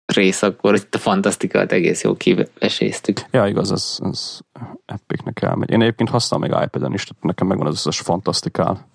rész, 0.05 0.42
akkor 0.42 0.74
itt 0.74 0.94
a 0.94 0.98
fantasztikát 0.98 1.72
egész 1.72 2.02
jó 2.02 2.16
kiveséztük. 2.16 3.20
Ja, 3.30 3.46
igaz, 3.46 3.72
ez, 3.72 3.98
ez 4.02 4.38
epicnek 4.84 5.42
elmegy. 5.42 5.70
Én 5.70 5.82
egyébként 5.82 6.09
használom 6.09 6.48
még 6.48 6.62
iPad-en 6.64 6.92
is, 6.92 7.05
tehát 7.05 7.22
nekem 7.22 7.46
megvan 7.46 7.66
az 7.66 7.74
összes 7.74 8.00
fantasztikál. 8.00 8.88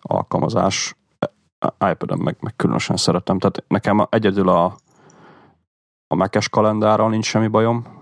alkalmazás. 0.00 0.94
iPad-en 1.90 2.18
meg, 2.18 2.36
meg 2.40 2.56
különösen 2.56 2.96
szeretem. 2.96 3.38
Tehát 3.38 3.64
nekem 3.68 4.06
egyedül 4.10 4.48
a, 4.48 4.64
a 6.06 6.14
Mac-es 6.14 6.48
kalendárral 6.48 7.08
nincs 7.08 7.26
semmi 7.26 7.46
bajom, 7.46 7.99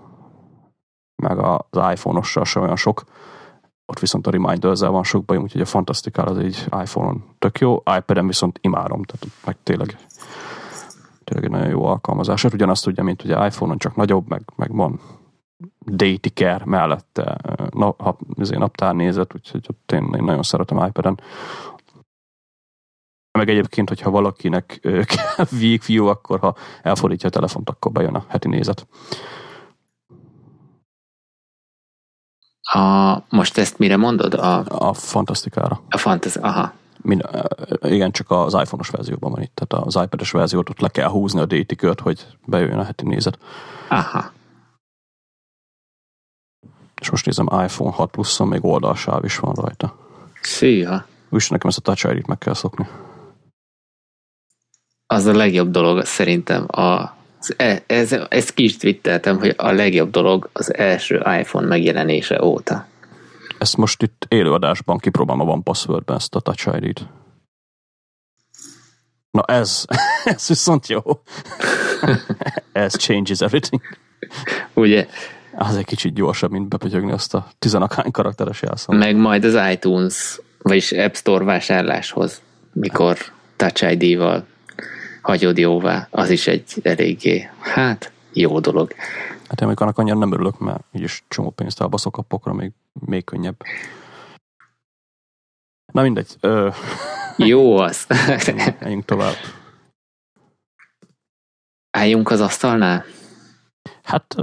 meg 1.19 1.37
az 1.37 1.91
iPhone-ossal 1.91 2.45
sem 2.45 2.61
olyan 2.61 2.75
sok. 2.75 3.03
Ott 3.85 3.99
viszont 3.99 4.27
a 4.27 4.31
reminders 4.31 4.79
van 4.79 5.03
sok 5.03 5.25
bajom, 5.25 5.43
úgyhogy 5.43 5.61
a 5.61 5.65
Fantastikál 5.65 6.27
az 6.27 6.37
egy 6.37 6.65
iPhone-on 6.81 7.23
tök 7.39 7.59
jó, 7.59 7.83
iPad-en 7.97 8.27
viszont 8.27 8.59
imádom, 8.61 9.03
tehát 9.03 9.27
meg 9.45 9.57
tényleg 9.63 9.97
tényleg 11.29 11.45
egy 11.45 11.51
nagyon 11.51 11.69
jó 11.69 11.85
alkalmazás. 11.85 12.41
Hát 12.41 12.53
ugyanazt 12.53 12.87
ugye, 12.87 13.03
mint 13.03 13.23
ugye 13.23 13.45
iPhone-on, 13.45 13.77
csak 13.77 13.95
nagyobb, 13.95 14.27
meg, 14.27 14.41
meg 14.55 14.75
van 14.75 14.99
Daytiker 15.85 16.63
mellette 16.63 17.37
nap, 17.69 18.19
naptárnézet, 18.35 19.35
úgyhogy 19.35 19.65
ott 19.69 19.91
én, 19.91 20.13
én 20.15 20.23
nagyon 20.23 20.43
szeretem 20.43 20.85
iPad-en. 20.85 21.19
Meg 23.31 23.49
egyébként, 23.49 23.89
hogyha 23.89 24.09
valakinek 24.09 24.79
kell 25.13 25.45
Week 25.51 25.85
View, 25.85 26.05
akkor 26.05 26.39
ha 26.39 26.55
elfordítja 26.81 27.27
a 27.27 27.31
telefont, 27.31 27.69
akkor 27.69 27.91
bejön 27.91 28.15
a 28.15 28.25
heti 28.27 28.47
nézet. 28.47 28.87
A, 32.73 33.17
most 33.29 33.57
ezt 33.57 33.77
mire 33.77 33.97
mondod? 33.97 34.33
A, 34.33 34.63
a 34.67 34.93
fantasztikára. 34.93 35.81
A 35.89 35.97
fantasz, 35.97 36.35
aha. 36.35 36.73
Mind, 37.01 37.29
igen, 37.81 38.11
csak 38.11 38.31
az 38.31 38.53
iPhone-os 38.53 38.89
verzióban 38.89 39.31
van 39.31 39.41
itt, 39.41 39.55
tehát 39.55 39.85
az 39.85 39.95
iPad-es 40.03 40.31
verziót 40.31 40.69
ott 40.69 40.79
le 40.79 40.89
kell 40.89 41.09
húzni 41.09 41.39
a 41.39 41.45
datikört, 41.45 41.99
hogy 41.99 42.27
bejöjjön 42.45 42.79
a 42.79 42.83
heti 42.83 43.05
nézet. 43.05 43.37
Aha. 43.89 44.31
És 47.01 47.09
most 47.09 47.25
nézem, 47.25 47.45
iPhone 47.45 47.91
6 47.91 48.11
pluszon 48.11 48.47
még 48.47 48.65
oldalsáv 48.65 49.23
is 49.23 49.37
van 49.37 49.53
rajta. 49.53 49.95
Szia! 50.41 51.05
Úgyis 51.29 51.49
nekem 51.49 51.69
ezt 51.69 51.77
a 51.77 51.81
Touch 51.81 52.15
ID-t 52.15 52.27
meg 52.27 52.37
kell 52.37 52.53
szokni. 52.53 52.87
Az 55.05 55.25
a 55.25 55.35
legjobb 55.35 55.71
dolog 55.71 56.05
szerintem. 56.05 56.65
A, 56.67 57.17
e, 57.57 57.83
ez, 57.87 58.11
ezt 58.29 58.53
ki 58.53 58.63
is 58.63 58.77
twitteltem, 58.77 59.39
hogy 59.39 59.53
a 59.57 59.71
legjobb 59.71 60.09
dolog 60.09 60.49
az 60.53 60.73
első 60.75 61.15
iPhone 61.39 61.67
megjelenése 61.67 62.43
óta. 62.43 62.87
Ezt 63.57 63.77
most 63.77 64.03
itt 64.03 64.25
élőadásban 64.27 64.97
kipróbálom 64.97 65.49
a 65.49 65.51
One 65.51 65.61
Password-ben 65.63 66.15
ezt 66.15 66.35
a 66.35 66.39
Touch 66.39 66.69
ID-t. 66.81 67.07
Na 69.31 69.43
ez, 69.43 69.85
ez 70.23 70.47
viszont 70.47 70.87
jó. 70.87 71.01
ez 72.71 72.95
changes 72.95 73.41
everything. 73.41 73.81
Ugye? 74.73 75.07
Az 75.55 75.75
egy 75.75 75.85
kicsit 75.85 76.13
gyorsabb, 76.13 76.51
mint 76.51 76.67
bepötyögni 76.67 77.11
azt 77.11 77.33
a 77.33 77.47
tizenakány 77.59 78.11
karakteres 78.11 78.61
jelszót. 78.61 78.97
Meg 78.97 79.15
majd 79.15 79.43
az 79.43 79.71
iTunes, 79.71 80.39
vagyis 80.61 80.91
App 80.91 81.13
Store 81.13 81.43
vásárláshoz, 81.43 82.41
mikor 82.73 83.17
Touch 83.55 83.91
ID-val 83.91 84.45
hagyod 85.29 85.57
jóvá, 85.57 86.07
az 86.11 86.29
is 86.29 86.47
egy 86.47 86.79
eléggé, 86.83 87.49
hát, 87.59 88.11
jó 88.33 88.59
dolog. 88.59 88.93
Hát 89.47 89.61
én 89.61 89.67
még 89.67 89.81
annak 89.81 89.97
annyira 89.97 90.17
nem 90.17 90.31
örülök, 90.31 90.59
mert 90.59 90.83
is 90.91 91.23
csomó 91.27 91.49
pénzt 91.49 91.81
elbaszok 91.81 92.17
a 92.17 92.21
pokra, 92.21 92.53
még, 92.53 92.71
még 93.05 93.23
könnyebb. 93.23 93.55
Na 95.93 96.01
mindegy. 96.01 96.35
Ö... 96.39 96.69
Jó 97.37 97.77
az. 97.77 98.07
Menjünk 98.79 99.05
tovább. 99.05 99.35
Álljunk 101.91 102.31
az 102.31 102.39
asztalnál? 102.39 103.05
Hát 104.03 104.35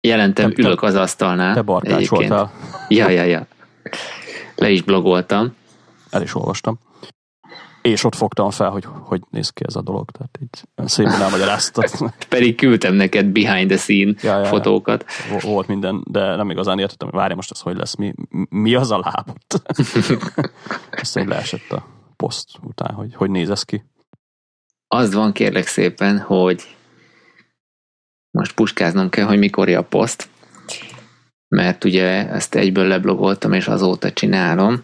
Jelentem, 0.00 0.52
te, 0.52 0.62
ülök 0.62 0.82
az 0.82 0.94
asztalnál. 0.94 1.54
Te 1.54 1.62
barkács 1.62 2.08
voltál. 2.08 2.52
Ja, 2.88 3.08
ja, 3.08 3.22
ja. 3.22 3.46
Le 4.54 4.70
is 4.70 4.82
blogoltam. 4.82 5.54
El 6.10 6.22
is 6.22 6.34
olvastam. 6.34 6.78
És 7.86 8.04
ott 8.04 8.14
fogtam 8.14 8.50
fel, 8.50 8.70
hogy 8.70 8.84
hogy 8.84 9.22
néz 9.30 9.50
ki 9.50 9.62
ez 9.66 9.76
a 9.76 9.82
dolog. 9.82 10.10
Tehát 10.10 10.38
így 10.42 10.88
szépen 10.88 11.22
elmagyaráztad. 11.22 11.90
Pedig 12.28 12.54
küldtem 12.54 12.94
neked 12.94 13.26
behind 13.26 13.68
the 13.68 13.76
scene 13.76 14.12
ja, 14.20 14.38
ja, 14.38 14.44
fotókat. 14.44 15.04
Ja. 15.30 15.38
Volt 15.50 15.66
minden, 15.66 16.04
de 16.10 16.36
nem 16.36 16.50
igazán 16.50 16.78
értettem, 16.78 17.08
hogy 17.08 17.18
várja 17.18 17.36
most 17.36 17.50
ez 17.50 17.60
hogy 17.60 17.76
lesz. 17.76 17.94
Mi, 17.94 18.14
mi 18.48 18.74
az 18.74 18.90
a 18.90 18.98
lábot? 18.98 19.62
Aztán 21.00 21.28
leesett 21.28 21.72
a 21.72 21.86
poszt 22.16 22.48
után, 22.62 22.94
hogy 22.94 23.14
hogy 23.14 23.30
néz 23.30 23.50
ez 23.50 23.62
ki. 23.62 23.84
Az 24.88 25.14
van 25.14 25.32
kérlek 25.32 25.66
szépen, 25.66 26.18
hogy 26.18 26.76
most 28.30 28.54
puskáznom 28.54 29.08
kell, 29.08 29.26
hogy 29.26 29.38
mikor 29.38 29.68
a 29.68 29.82
poszt, 29.82 30.28
mert 31.48 31.84
ugye 31.84 32.28
ezt 32.28 32.54
egyből 32.54 32.86
leblogoltam, 32.86 33.52
és 33.52 33.68
azóta 33.68 34.12
csinálom, 34.12 34.82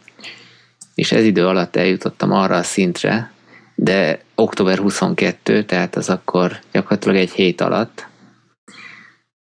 és 0.94 1.12
ez 1.12 1.24
idő 1.24 1.46
alatt 1.46 1.76
eljutottam 1.76 2.32
arra 2.32 2.56
a 2.56 2.62
szintre, 2.62 3.32
de 3.74 4.20
október 4.34 4.78
22, 4.78 5.64
tehát 5.64 5.96
az 5.96 6.08
akkor 6.08 6.58
gyakorlatilag 6.72 7.16
egy 7.16 7.30
hét 7.30 7.60
alatt, 7.60 8.06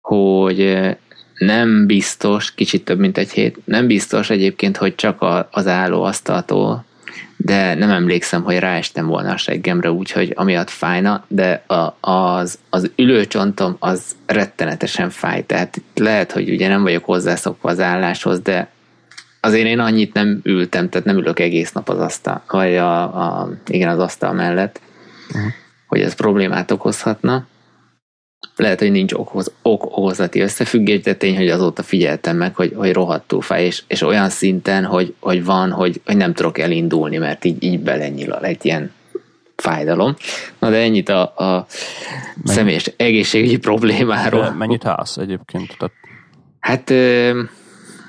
hogy 0.01 0.87
nem 1.37 1.85
biztos, 1.85 2.53
kicsit 2.53 2.85
több 2.85 2.99
mint 2.99 3.17
egy 3.17 3.31
hét, 3.31 3.57
nem 3.65 3.87
biztos 3.87 4.29
egyébként, 4.29 4.77
hogy 4.77 4.95
csak 4.95 5.47
az 5.51 5.67
álló 5.67 6.03
asztaltól 6.03 6.85
de 7.37 7.73
nem 7.73 7.89
emlékszem, 7.89 8.43
hogy 8.43 8.59
ráestem 8.59 9.07
volna 9.07 9.31
a 9.31 9.37
seggemre, 9.37 9.91
úgyhogy 9.91 10.31
amiatt 10.35 10.69
fájna, 10.69 11.25
de 11.27 11.63
a, 11.67 11.97
az, 12.11 12.59
az 12.69 12.91
ülőcsontom 12.95 13.75
az 13.79 14.15
rettenetesen 14.25 15.09
fáj, 15.09 15.45
tehát 15.45 15.81
lehet, 15.95 16.31
hogy 16.31 16.49
ugye 16.49 16.67
nem 16.67 16.81
vagyok 16.81 17.05
hozzászokva 17.05 17.69
az 17.69 17.79
álláshoz, 17.79 18.39
de 18.39 18.69
azért 19.43 19.67
én 19.67 19.79
annyit 19.79 20.13
nem 20.13 20.39
ültem, 20.43 20.89
tehát 20.89 21.07
nem 21.07 21.17
ülök 21.17 21.39
egész 21.39 21.71
nap 21.71 21.89
az 21.89 21.99
asztal, 21.99 22.43
vagy 22.47 22.75
a, 22.75 23.01
a 23.01 23.49
igen, 23.67 23.89
az 23.89 23.99
asztal 23.99 24.33
mellett, 24.33 24.81
uh-huh. 25.27 25.51
hogy 25.87 26.01
ez 26.01 26.15
problémát 26.15 26.71
okozhatna 26.71 27.47
lehet, 28.55 28.79
hogy 28.79 28.91
nincs 28.91 29.13
okoz, 29.13 29.51
ok 29.61 29.85
okozati 29.85 30.39
összefüggés, 30.39 31.01
de 31.01 31.15
tény, 31.15 31.37
hogy 31.37 31.49
azóta 31.49 31.83
figyeltem 31.83 32.37
meg, 32.37 32.55
hogy, 32.55 32.73
hogy 32.75 32.93
rohadtul 32.93 33.41
fáj, 33.41 33.65
és, 33.65 33.83
és 33.87 34.01
olyan 34.01 34.29
szinten, 34.29 34.85
hogy, 34.85 35.13
hogy 35.19 35.45
van, 35.45 35.71
hogy, 35.71 36.01
hogy 36.05 36.17
nem 36.17 36.33
tudok 36.33 36.57
elindulni, 36.57 37.17
mert 37.17 37.45
így, 37.45 37.63
így 37.63 37.79
belenyilal 37.79 38.45
egy 38.45 38.65
ilyen 38.65 38.91
fájdalom. 39.55 40.15
Na 40.59 40.69
de 40.69 40.77
ennyit 40.77 41.09
a, 41.09 41.21
a 41.21 41.65
személyes 42.43 42.91
egészségügyi 42.97 43.57
problémáról. 43.57 44.41
De 44.41 44.49
mennyit 44.49 44.85
állsz 44.85 45.17
egyébként? 45.17 45.77
Tehát... 45.77 45.93
Hát 46.59 46.93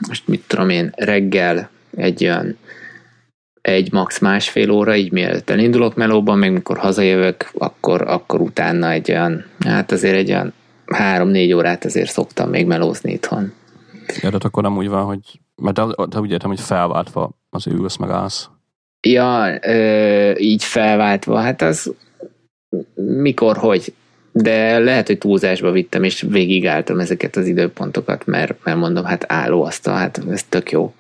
most 0.09 0.29
mit 0.29 0.45
tudom 0.47 0.69
én, 0.69 0.93
reggel 0.97 1.71
egy 1.97 2.25
olyan 2.25 2.59
egy 3.65 3.93
max 3.93 4.19
másfél 4.19 4.71
óra, 4.71 4.97
így 4.97 5.13
mielőtt 5.13 5.51
elindulok 5.51 5.95
melóban, 5.95 6.39
még 6.39 6.51
mikor 6.51 6.79
hazajövök, 6.79 7.51
akkor, 7.59 8.03
akkor 8.03 8.41
utána 8.41 8.91
egy 8.91 9.11
olyan, 9.11 9.45
hát 9.59 9.93
azért 9.93 10.15
egy 10.15 10.31
olyan 10.31 10.53
három-négy 10.87 11.53
órát 11.53 11.85
azért 11.85 12.11
szoktam 12.11 12.49
még 12.51 12.67
melózni 12.67 13.13
itthon. 13.13 13.53
Ja, 14.21 14.31
de 14.31 14.37
akkor 14.41 14.63
nem 14.63 14.77
úgy 14.77 14.89
van, 14.89 15.05
hogy, 15.05 15.41
mert 15.63 15.75
te, 15.75 15.87
te 16.09 16.21
úgy 16.21 16.31
értem, 16.31 16.51
hogy 16.51 16.61
felváltva 16.61 17.31
az 17.51 17.67
ülsz 17.67 17.97
meg 17.97 18.11
állsz. 18.11 18.49
Ja, 19.01 19.59
ö, 19.63 20.33
így 20.37 20.65
felváltva, 20.65 21.41
hát 21.41 21.63
az 21.63 21.95
mikor, 22.95 23.57
hogy, 23.57 23.95
de 24.37 24.79
lehet, 24.79 25.07
hogy 25.07 25.19
túlzásba 25.19 25.71
vittem, 25.71 26.03
és 26.03 26.25
végigálltam 26.29 27.01
ezeket 27.01 27.37
az 27.37 27.47
időpontokat, 27.47 28.27
mert, 28.27 28.55
mert 28.65 28.79
mondom, 28.79 29.05
hát 29.05 29.25
álló 29.29 29.65
asztal, 29.65 29.97
hát 29.97 30.21
ez 30.31 30.43
tök 30.43 30.71
jó, 30.71 30.95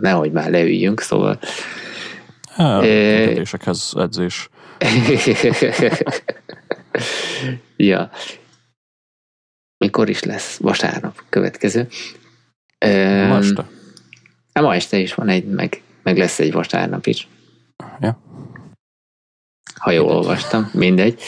nehogy 0.00 0.32
már 0.32 0.50
leüljünk, 0.50 1.00
szóval 1.00 1.38
Kérdésekhez 2.56 3.92
edzés. 3.96 4.48
ja. 7.76 8.10
Mikor 9.78 10.08
is 10.08 10.22
lesz? 10.22 10.56
Vasárnap 10.56 11.22
következő. 11.28 11.88
Ma 12.80 13.36
este. 13.36 13.66
Hát 14.52 14.64
ma 14.64 14.74
este 14.74 14.98
is 14.98 15.14
van 15.14 15.28
egy, 15.28 15.44
meg, 15.44 15.82
meg 16.02 16.16
lesz 16.18 16.38
egy 16.38 16.52
vasárnap 16.52 17.06
is. 17.06 17.28
Ja. 18.00 18.20
Ha 19.74 19.90
jól 19.90 20.04
mindegy. 20.04 20.16
olvastam, 20.16 20.70
mindegy. 20.72 21.20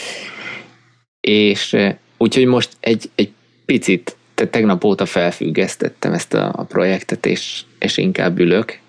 És 1.27 1.77
úgyhogy 2.17 2.45
most 2.45 2.69
egy, 2.79 3.09
egy 3.15 3.31
picit, 3.65 4.15
te 4.33 4.47
tegnap 4.47 4.83
óta 4.83 5.05
felfüggesztettem 5.05 6.13
ezt 6.13 6.33
a, 6.33 6.53
a 6.55 6.63
projektet, 6.63 7.25
és, 7.25 7.61
és 7.79 7.97
inkább 7.97 8.39
ülök, 8.39 8.81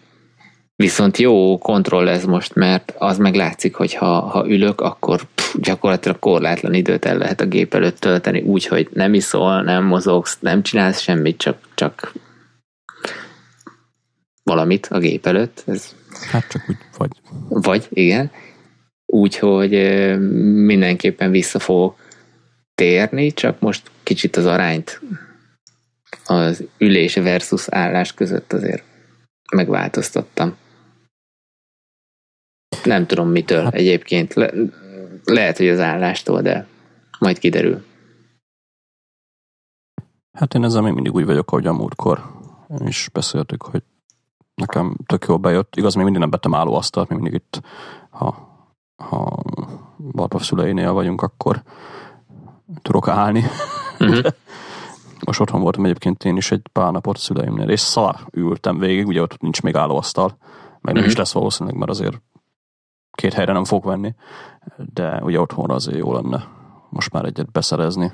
Viszont 0.76 1.16
jó 1.16 1.58
kontroll 1.58 2.08
ez 2.08 2.24
most, 2.24 2.54
mert 2.54 2.94
az 2.98 3.18
meg 3.18 3.34
látszik, 3.34 3.74
hogy 3.74 3.94
ha, 3.94 4.20
ha 4.20 4.48
ülök, 4.48 4.80
akkor 4.80 5.22
pff, 5.34 5.54
gyakorlatilag 5.60 6.18
korlátlan 6.18 6.74
időt 6.74 7.04
el 7.04 7.18
lehet 7.18 7.40
a 7.40 7.46
gép 7.46 7.74
előtt 7.74 7.98
tölteni, 7.98 8.40
úgyhogy 8.40 8.88
nem 8.92 9.14
iszol, 9.14 9.62
nem 9.62 9.84
mozogsz, 9.84 10.38
nem 10.40 10.62
csinálsz 10.62 11.00
semmit, 11.00 11.38
csak, 11.38 11.58
csak 11.74 12.12
valamit 14.42 14.86
a 14.86 14.98
gép 14.98 15.26
előtt. 15.26 15.62
Ez... 15.66 15.94
Hát 16.30 16.48
csak 16.48 16.64
úgy 16.68 16.76
vagy. 16.96 17.10
Vagy, 17.48 17.86
igen. 17.88 18.30
Úgyhogy 19.06 19.70
mindenképpen 20.64 21.30
vissza 21.30 21.58
fogok 21.58 22.03
térni, 22.74 23.32
csak 23.32 23.60
most 23.60 23.90
kicsit 24.02 24.36
az 24.36 24.46
arányt 24.46 25.00
az 26.26 26.64
ülés 26.78 27.14
versus 27.14 27.68
állás 27.68 28.14
között 28.14 28.52
azért 28.52 28.84
megváltoztattam. 29.52 30.56
Nem 32.84 33.06
tudom 33.06 33.28
mitől 33.28 33.62
hát, 33.62 33.74
egyébként. 33.74 34.34
Le, 34.34 34.50
lehet, 35.24 35.56
hogy 35.56 35.68
az 35.68 35.78
állástól, 35.78 36.42
de 36.42 36.66
majd 37.18 37.38
kiderül. 37.38 37.84
Hát 40.32 40.54
én 40.54 40.64
ezzel 40.64 40.82
még 40.82 40.92
mindig 40.92 41.14
úgy 41.14 41.24
vagyok, 41.24 41.50
ahogy 41.50 41.66
a 41.66 41.72
múltkor 41.72 42.22
is 42.86 43.08
beszéltük, 43.12 43.62
hogy 43.62 43.82
nekem 44.54 44.96
tök 45.06 45.24
jól 45.28 45.38
bejött. 45.38 45.76
Igaz, 45.76 45.94
még 45.94 46.04
mindig 46.04 46.20
nem 46.20 46.30
bettem 46.30 46.54
állóasztalt, 46.54 47.08
még 47.08 47.18
mindig 47.18 47.40
itt, 47.40 47.60
ha, 48.10 48.48
ha 48.96 49.42
Bartov 49.96 50.42
szüleinél 50.42 50.92
vagyunk, 50.92 51.22
akkor 51.22 51.62
tudok 52.82 53.08
állni. 53.08 53.44
Uh-huh. 53.98 54.24
Most 55.26 55.40
otthon 55.40 55.60
voltam 55.60 55.84
egyébként 55.84 56.24
én 56.24 56.36
is 56.36 56.50
egy 56.50 56.62
pár 56.72 56.92
napot 56.92 57.18
szüleimnél, 57.18 57.68
és 57.68 57.80
szar 57.80 58.16
ültem 58.32 58.78
végig, 58.78 59.06
ugye 59.06 59.22
ott 59.22 59.40
nincs 59.40 59.62
még 59.62 59.76
állóasztal, 59.76 60.36
meg 60.80 60.80
nem 60.80 60.92
uh-huh. 60.92 61.06
is 61.06 61.12
mhm. 61.12 61.20
lesz 61.20 61.32
valószínűleg, 61.32 61.78
mert 61.78 61.90
azért 61.90 62.22
két 63.10 63.32
helyre 63.32 63.52
nem 63.52 63.64
fog 63.64 63.84
venni, 63.84 64.14
de 64.92 65.20
ugye 65.22 65.40
otthonra 65.40 65.74
azért 65.74 65.98
jó 65.98 66.12
lenne 66.12 66.48
most 66.94 67.12
már 67.12 67.24
egyet 67.24 67.52
beszerezni. 67.52 68.12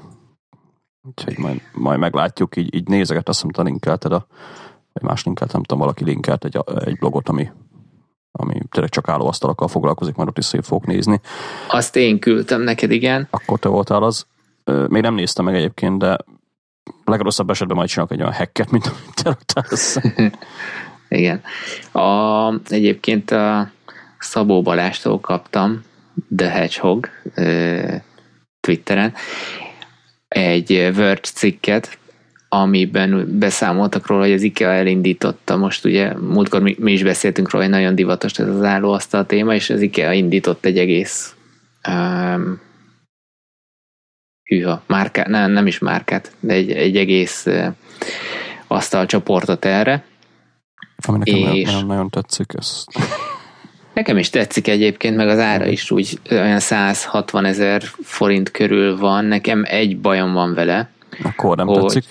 Úgyhogy 1.02 1.38
majd, 1.38 1.60
majd 1.72 1.98
meglátjuk, 1.98 2.56
így, 2.56 2.74
így 2.74 2.88
nézeget, 2.88 3.28
azt 3.28 3.40
hiszem, 3.40 3.52
te 3.52 3.70
linkelted 3.70 4.12
a, 4.12 4.26
vagy 4.92 5.02
más 5.02 5.24
linkelt, 5.24 5.52
nem 5.52 5.62
tudom, 5.62 5.78
valaki 5.78 6.04
linkelt 6.04 6.44
egy, 6.44 6.58
egy 6.84 6.98
blogot, 6.98 7.28
ami, 7.28 7.50
ami 8.32 8.60
tényleg 8.70 8.90
csak 8.90 9.08
állóasztalokkal 9.08 9.68
foglalkozik, 9.68 10.14
majd 10.14 10.28
ott 10.28 10.38
is 10.38 10.44
szép 10.44 10.62
fogok 10.62 10.86
nézni. 10.86 11.20
Azt 11.68 11.96
én 11.96 12.18
küldtem 12.18 12.60
neked, 12.60 12.90
igen. 12.90 13.28
Akkor 13.30 13.58
te 13.58 13.68
voltál 13.68 14.02
az. 14.02 14.26
Még 14.64 15.02
nem 15.02 15.14
néztem 15.14 15.44
meg 15.44 15.54
egyébként, 15.54 15.98
de 15.98 16.16
legrosszabb 17.04 17.50
esetben 17.50 17.76
majd 17.76 17.88
csinálok 17.88 18.12
egy 18.12 18.20
olyan 18.20 18.32
hacket, 18.32 18.70
mint 18.70 18.86
amit 18.86 19.14
te 19.14 19.22
raktál 19.22 19.64
Igen. 21.08 21.42
A, 21.92 22.54
egyébként 22.68 23.30
a 23.30 23.70
Szabó 24.18 24.62
Balástól 24.62 25.20
kaptam 25.20 25.82
The 26.36 26.48
Hedgehog 26.48 27.08
Twitteren 28.60 29.14
egy 30.28 30.90
Verge 30.94 31.28
cikket, 31.34 31.98
amiben 32.48 33.38
beszámoltak 33.38 34.06
róla, 34.06 34.22
hogy 34.22 34.32
az 34.32 34.42
IKEA 34.42 34.72
elindította, 34.72 35.56
most 35.56 35.84
ugye 35.84 36.18
múltkor 36.18 36.62
mi, 36.62 36.76
mi 36.78 36.92
is 36.92 37.02
beszéltünk 37.02 37.50
róla, 37.50 37.64
hogy 37.64 37.74
nagyon 37.74 37.94
divatos 37.94 38.38
ez 38.38 38.48
az 38.48 38.62
állóasztal 38.62 39.26
téma, 39.26 39.54
és 39.54 39.70
az 39.70 39.80
IKEA 39.80 40.12
indított 40.12 40.64
egy 40.64 40.78
egész 40.78 41.34
um, 41.88 42.60
hűha, 44.50 44.82
márkát, 44.86 45.26
nem, 45.26 45.50
nem 45.50 45.66
is 45.66 45.78
márkát, 45.78 46.32
de 46.40 46.52
egy, 46.52 46.70
egy 46.70 46.96
egész 46.96 47.46
asztalcsoportot 48.66 49.64
erre. 49.64 50.04
Ami 51.06 51.18
nekem 51.18 51.54
és 51.54 51.66
nagyon, 51.66 51.86
nagyon 51.86 52.10
tetszik 52.10 52.52
ez. 52.58 52.84
Nekem 53.94 54.16
is 54.18 54.30
tetszik 54.30 54.68
egyébként, 54.68 55.16
meg 55.16 55.28
az 55.28 55.38
ára 55.38 55.66
is 55.66 55.90
úgy 55.90 56.20
olyan 56.30 56.58
160 56.58 57.44
ezer 57.44 57.82
forint 58.02 58.50
körül 58.50 58.98
van. 58.98 59.24
Nekem 59.24 59.62
egy 59.66 60.00
bajom 60.00 60.32
van 60.32 60.54
vele. 60.54 60.90
Akkor 61.22 61.56
nem 61.56 61.66
hogy 61.66 61.80
tetszik. 61.80 62.04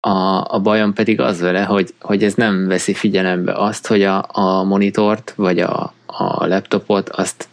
A, 0.00 0.54
a 0.54 0.60
bajom 0.62 0.92
pedig 0.92 1.20
az 1.20 1.40
vele, 1.40 1.62
hogy, 1.62 1.94
hogy 2.00 2.24
ez 2.24 2.34
nem 2.34 2.66
veszi 2.66 2.94
figyelembe 2.94 3.52
azt, 3.52 3.86
hogy 3.86 4.02
a, 4.02 4.26
a 4.28 4.62
monitort, 4.62 5.32
vagy 5.36 5.58
a, 5.58 5.92
a 6.06 6.46
laptopot, 6.46 7.08
azt 7.08 7.48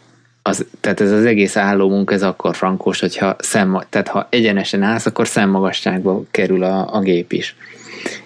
az, 0.47 0.65
tehát 0.79 1.01
ez 1.01 1.11
az 1.11 1.25
egész 1.25 1.57
álló 1.57 1.89
munka, 1.89 2.13
ez 2.13 2.23
akkor 2.23 2.55
frankos, 2.55 2.99
hogyha 2.99 3.35
szem, 3.39 3.79
tehát 3.89 4.07
ha 4.07 4.27
egyenesen 4.29 4.83
állsz, 4.83 5.05
akkor 5.05 5.27
szemmagasságba 5.27 6.23
kerül 6.31 6.63
a, 6.63 6.93
a 6.93 6.99
gép 6.99 7.31
is. 7.31 7.55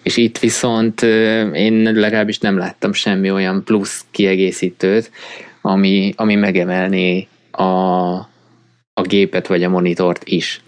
És 0.01 0.17
itt 0.17 0.37
viszont 0.37 1.01
én 1.53 1.91
legalábbis 1.93 2.39
nem 2.39 2.57
láttam 2.57 2.93
semmi 2.93 3.31
olyan 3.31 3.63
plusz 3.63 4.05
kiegészítőt, 4.11 5.11
ami, 5.61 6.13
ami 6.15 6.35
megemelné 6.35 7.27
a, 7.51 7.63
a 8.93 9.01
gépet 9.03 9.47
vagy 9.47 9.63
a 9.63 9.69
monitort 9.69 10.21
is. 10.25 10.63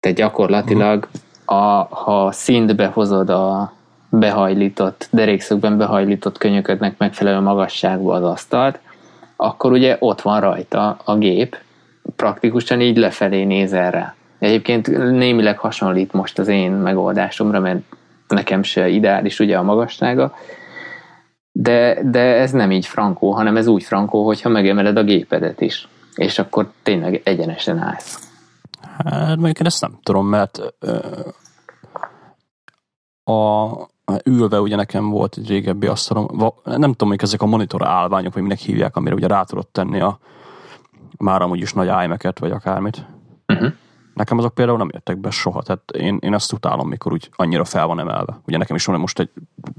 Tehát 0.00 0.16
gyakorlatilag, 0.16 1.08
a, 1.44 1.54
ha 1.94 2.32
szintbe 2.32 2.86
hozod 2.86 3.30
a 3.30 3.72
behajlított, 4.10 5.08
derékszögben 5.10 5.76
behajlított 5.76 6.38
könyöködnek 6.38 6.98
megfelelő 6.98 7.40
magasságba 7.40 8.14
az 8.14 8.22
asztalt, 8.22 8.80
akkor 9.36 9.72
ugye 9.72 9.96
ott 9.98 10.20
van 10.20 10.40
rajta 10.40 10.98
a 11.04 11.16
gép, 11.16 11.56
praktikusan 12.16 12.80
így 12.80 12.96
lefelé 12.96 13.44
néz 13.44 13.72
erre. 13.72 14.14
Egyébként 14.38 14.86
némileg 15.10 15.58
hasonlít 15.58 16.12
most 16.12 16.38
az 16.38 16.48
én 16.48 16.72
megoldásomra, 16.72 17.60
mert 17.60 17.82
nekem 18.28 18.62
se 18.62 18.88
ideális 18.88 19.38
ugye 19.38 19.56
a 19.58 19.62
magassága, 19.62 20.34
de, 21.52 21.98
de 22.02 22.20
ez 22.20 22.50
nem 22.50 22.70
így 22.70 22.86
frankó, 22.86 23.30
hanem 23.30 23.56
ez 23.56 23.66
úgy 23.66 23.82
frankó, 23.82 24.24
hogyha 24.24 24.48
megemeled 24.48 24.96
a 24.96 25.02
gépedet 25.02 25.60
is, 25.60 25.88
és 26.14 26.38
akkor 26.38 26.70
tényleg 26.82 27.20
egyenesen 27.24 27.78
állsz. 27.78 28.28
Hát 29.04 29.36
mondjuk 29.36 29.60
én 29.60 29.66
ezt 29.66 29.80
nem 29.80 29.98
tudom, 30.02 30.26
mert 30.26 30.58
a, 33.24 33.66
ülve 34.24 34.60
ugye 34.60 34.76
nekem 34.76 35.10
volt 35.10 35.36
egy 35.36 35.48
régebbi 35.48 35.86
asztalom, 35.86 36.52
nem 36.64 36.90
tudom, 36.90 37.08
hogy 37.08 37.22
ezek 37.22 37.42
a 37.42 37.46
monitor 37.46 37.86
állványok, 37.86 38.34
vagy 38.34 38.42
minek 38.42 38.58
hívják, 38.58 38.96
amire 38.96 39.14
ugye 39.14 39.26
rá 39.26 39.42
tudod 39.42 39.66
tenni 39.66 40.00
a 40.00 40.18
már 41.18 41.42
amúgy 41.42 41.60
is 41.60 41.72
nagy 41.72 42.04
iMac-et, 42.04 42.38
vagy 42.38 42.50
akármit. 42.50 43.06
Uh-huh. 43.46 43.72
Nekem 44.14 44.38
azok 44.38 44.54
például 44.54 44.78
nem 44.78 44.90
jöttek 44.92 45.18
be 45.18 45.30
soha, 45.30 45.62
tehát 45.62 45.90
én, 45.90 46.18
én 46.20 46.34
azt 46.34 46.52
utálom, 46.52 46.88
mikor 46.88 47.12
úgy 47.12 47.28
annyira 47.36 47.64
fel 47.64 47.86
van 47.86 47.98
emelve. 47.98 48.40
Ugye 48.46 48.58
nekem 48.58 48.76
is 48.76 48.84
van 48.84 49.00
most 49.00 49.18
egy 49.18 49.30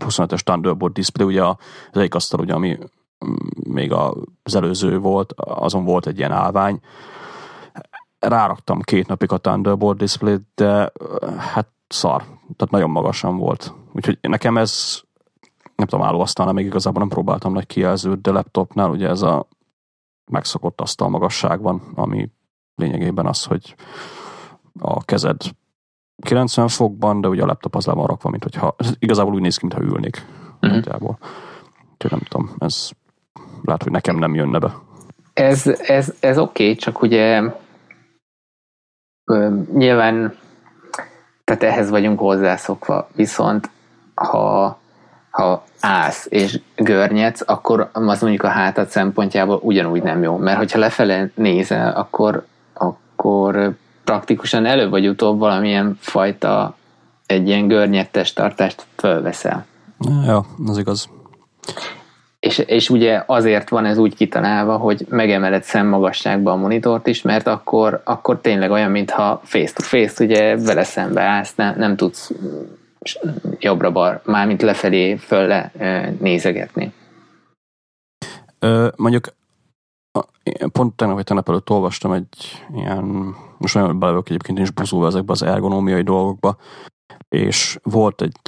25-es 0.05 0.39
Thunderbolt 0.39 0.93
display, 0.93 1.27
ugye 1.27 1.43
az 1.43 1.55
egyik 1.91 2.15
asztal, 2.15 2.39
ugye, 2.39 2.53
ami 2.53 2.77
mm, 3.25 3.35
még 3.73 3.91
az 4.43 4.55
előző 4.55 4.99
volt, 4.99 5.33
azon 5.37 5.83
volt 5.83 6.07
egy 6.07 6.17
ilyen 6.17 6.31
állvány. 6.31 6.79
Ráraktam 8.19 8.81
két 8.81 9.07
napig 9.07 9.31
a 9.31 9.37
Thunderbolt 9.37 9.97
display 9.97 10.37
de 10.55 10.91
hát 11.37 11.67
szar, 11.87 12.23
tehát 12.55 12.71
nagyon 12.71 12.89
magasan 12.89 13.37
volt. 13.37 13.73
Úgyhogy 13.93 14.17
nekem 14.21 14.57
ez, 14.57 15.01
nem 15.75 15.87
tudom, 15.87 16.05
állóasztalnál 16.05 16.53
még 16.53 16.65
igazából 16.65 16.99
nem 16.99 17.09
próbáltam 17.09 17.53
nagy 17.53 17.65
kijelzőt, 17.65 18.21
de 18.21 18.31
laptopnál 18.31 18.89
ugye 18.89 19.07
ez 19.07 19.21
a 19.21 19.47
megszokott 20.31 20.81
asztal 20.81 21.09
magasság 21.09 21.61
van, 21.61 21.81
ami 21.95 22.29
lényegében 22.75 23.25
az, 23.25 23.43
hogy 23.43 23.75
a 24.79 25.03
kezed 25.03 25.41
90 26.23 26.67
fokban, 26.67 27.21
de 27.21 27.27
ugye 27.27 27.43
a 27.43 27.45
laptop 27.45 27.75
az 27.75 27.85
le 27.85 27.93
van 27.93 28.05
rakva, 28.05 28.29
mint 28.29 28.43
hogyha 28.43 28.75
igazából 28.99 29.33
úgy 29.33 29.41
néz 29.41 29.57
ki, 29.57 29.65
mintha 29.65 29.93
ülnék. 29.93 30.25
Uh-huh. 30.61 30.77
Úgyhogy 31.93 32.11
nem 32.11 32.19
tudom, 32.29 32.55
ez 32.57 32.89
lehet, 33.63 33.83
hogy 33.83 33.91
nekem 33.91 34.17
nem 34.17 34.35
jönne 34.35 34.59
be. 34.59 34.73
Ez, 35.33 35.67
ez, 35.67 36.13
ez 36.19 36.37
oké, 36.37 36.63
okay, 36.63 36.75
csak 36.75 37.01
ugye 37.01 37.41
nyilván 39.73 40.35
tehát 41.47 41.63
ehhez 41.63 41.89
vagyunk 41.89 42.19
hozzászokva, 42.19 43.07
viszont 43.15 43.69
ha, 44.15 44.79
ha 45.29 45.63
állsz 45.79 46.27
és 46.29 46.59
görnyedsz, 46.75 47.43
akkor 47.45 47.89
az 47.93 48.21
mondjuk 48.21 48.43
a 48.43 48.47
hátad 48.47 48.87
szempontjából 48.87 49.59
ugyanúgy 49.61 50.03
nem 50.03 50.23
jó, 50.23 50.37
mert 50.37 50.57
hogyha 50.57 50.79
lefele 50.79 51.29
nézel, 51.35 51.91
akkor, 51.91 52.45
akkor 52.73 53.75
praktikusan 54.03 54.65
előbb 54.65 54.89
vagy 54.89 55.07
utóbb 55.07 55.39
valamilyen 55.39 55.97
fajta 55.99 56.75
egy 57.25 57.47
ilyen 57.47 57.67
görnyed 57.67 58.09
testtartást 58.09 58.85
fölveszel. 58.95 59.65
Ja, 60.25 60.45
az 60.65 60.77
igaz. 60.77 61.09
És, 62.39 62.57
és 62.57 62.89
ugye 62.89 63.23
azért 63.25 63.69
van 63.69 63.85
ez 63.85 63.97
úgy 63.97 64.15
kitalálva, 64.15 64.77
hogy 64.77 65.05
megemeled 65.09 65.63
szemmagasságba 65.63 66.51
a 66.51 66.55
monitort 66.55 67.07
is, 67.07 67.21
mert 67.21 67.47
akkor, 67.47 68.01
akkor 68.03 68.41
tényleg 68.41 68.71
olyan, 68.71 68.91
mintha 68.91 69.41
face-to-face, 69.43 70.23
ugye 70.23 70.57
vele 70.57 70.83
szembe 70.83 71.21
állsz, 71.21 71.55
nem, 71.55 71.75
nem 71.77 71.95
tudsz 71.95 72.31
jobbra-bar, 73.59 74.21
mármint 74.25 74.61
lefelé 74.61 75.15
fölle 75.15 75.71
nézegetni. 76.19 76.93
Ö, 78.59 78.87
mondjuk 78.95 79.27
pont 80.71 80.95
tegnap 80.95 81.15
vagy 81.15 81.25
tegnap 81.25 81.49
előtt 81.49 81.69
olvastam 81.69 82.11
egy 82.11 82.65
ilyen, 82.73 83.35
most 83.57 83.73
nagyon 83.73 83.99
belevök 83.99 84.29
egyébként 84.29 84.59
is 84.59 84.71
buzulva 84.71 85.07
ezekbe 85.07 85.31
az 85.31 85.43
ergonómiai 85.43 86.01
dolgokba, 86.01 86.57
és 87.29 87.79
volt 87.83 88.21
egy 88.21 88.39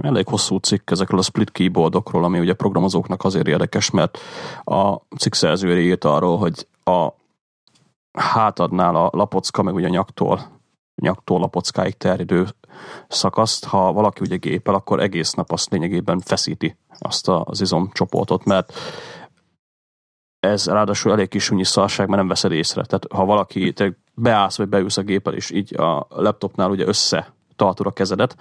elég 0.00 0.28
hosszú 0.28 0.56
cikk 0.56 0.90
ezekről 0.90 1.18
a 1.18 1.22
split 1.22 1.50
keyboardokról, 1.50 2.24
ami 2.24 2.38
ugye 2.38 2.54
programozóknak 2.54 3.24
azért 3.24 3.46
érdekes, 3.46 3.90
mert 3.90 4.18
a 4.64 4.96
cikk 5.16 5.32
szerzője 5.32 5.80
írt 5.80 6.04
arról, 6.04 6.38
hogy 6.38 6.66
a 6.84 7.12
hátadnál 8.18 8.96
a 8.96 9.10
lapocka, 9.12 9.62
meg 9.62 9.74
ugye 9.74 9.86
a 9.86 9.90
nyaktól, 9.90 10.40
nyaktól 11.02 11.38
lapockáig 11.38 11.96
terjedő 11.96 12.46
szakaszt, 13.08 13.64
ha 13.64 13.92
valaki 13.92 14.20
ugye 14.20 14.36
gépel, 14.36 14.74
akkor 14.74 15.00
egész 15.00 15.32
nap 15.32 15.52
azt 15.52 15.70
lényegében 15.70 16.20
feszíti 16.20 16.76
azt 16.98 17.28
az 17.28 17.60
izomcsoportot, 17.60 18.44
mert 18.44 18.72
ez 20.40 20.66
ráadásul 20.66 21.12
elég 21.12 21.28
kis 21.28 21.50
szarság, 21.60 22.06
mert 22.06 22.18
nem 22.18 22.28
veszed 22.28 22.52
észre. 22.52 22.84
Tehát 22.84 23.06
ha 23.12 23.24
valaki 23.24 23.72
te 23.72 23.96
beállsz, 24.14 24.56
vagy 24.56 24.68
beülsz 24.68 24.96
a 24.96 25.02
géppel, 25.02 25.34
és 25.34 25.50
így 25.50 25.80
a 25.80 26.06
laptopnál 26.08 26.70
ugye 26.70 26.86
össze 26.86 27.34
tartod 27.56 27.86
a 27.86 27.90
kezedet, 27.90 28.36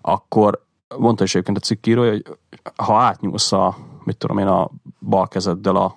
akkor 0.00 0.64
mondta 0.98 1.24
is 1.24 1.34
egyébként 1.34 1.56
a 1.56 1.60
cikkírója, 1.60 2.10
hogy 2.10 2.24
ha 2.76 2.96
átnyúlsz 2.96 3.52
a, 3.52 3.76
mit 4.04 4.16
tudom 4.16 4.38
én, 4.38 4.46
a 4.46 4.70
bal 5.00 5.28
kezeddel 5.28 5.76
a 5.76 5.96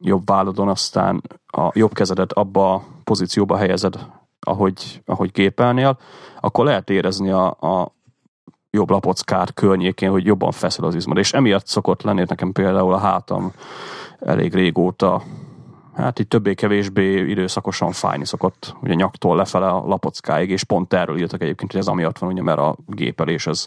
jobb 0.00 0.26
vállodon, 0.26 0.68
aztán 0.68 1.22
a 1.46 1.70
jobb 1.72 1.92
kezedet 1.92 2.32
abba 2.32 2.74
a 2.74 2.82
pozícióba 3.04 3.56
helyezed, 3.56 4.06
ahogy, 4.40 5.02
ahogy 5.04 5.30
gépelnél, 5.30 5.98
akkor 6.40 6.64
lehet 6.64 6.90
érezni 6.90 7.30
a, 7.30 7.46
a 7.46 7.94
jobb 8.70 8.90
lapockár 8.90 9.52
környékén, 9.54 10.10
hogy 10.10 10.24
jobban 10.24 10.52
feszül 10.52 10.84
az 10.84 10.94
izmod. 10.94 11.16
És 11.16 11.32
emiatt 11.32 11.66
szokott 11.66 12.02
lenni 12.02 12.24
nekem 12.28 12.52
például 12.52 12.92
a 12.92 12.98
hátam 12.98 13.52
elég 14.20 14.54
régóta 14.54 15.22
hát 16.02 16.18
így 16.18 16.28
többé-kevésbé 16.28 17.30
időszakosan 17.30 17.92
fájni 17.92 18.24
szokott, 18.24 18.74
ugye 18.82 18.94
nyaktól 18.94 19.36
lefele 19.36 19.66
a 19.66 19.86
lapockáig, 19.86 20.50
és 20.50 20.64
pont 20.64 20.94
erről 20.94 21.18
írtak 21.18 21.42
egyébként, 21.42 21.70
hogy 21.70 21.80
ez 21.80 21.86
amiatt 21.86 22.18
van, 22.18 22.32
ugye, 22.32 22.42
mert 22.42 22.58
a 22.58 22.76
gépelés 22.86 23.46
az 23.46 23.66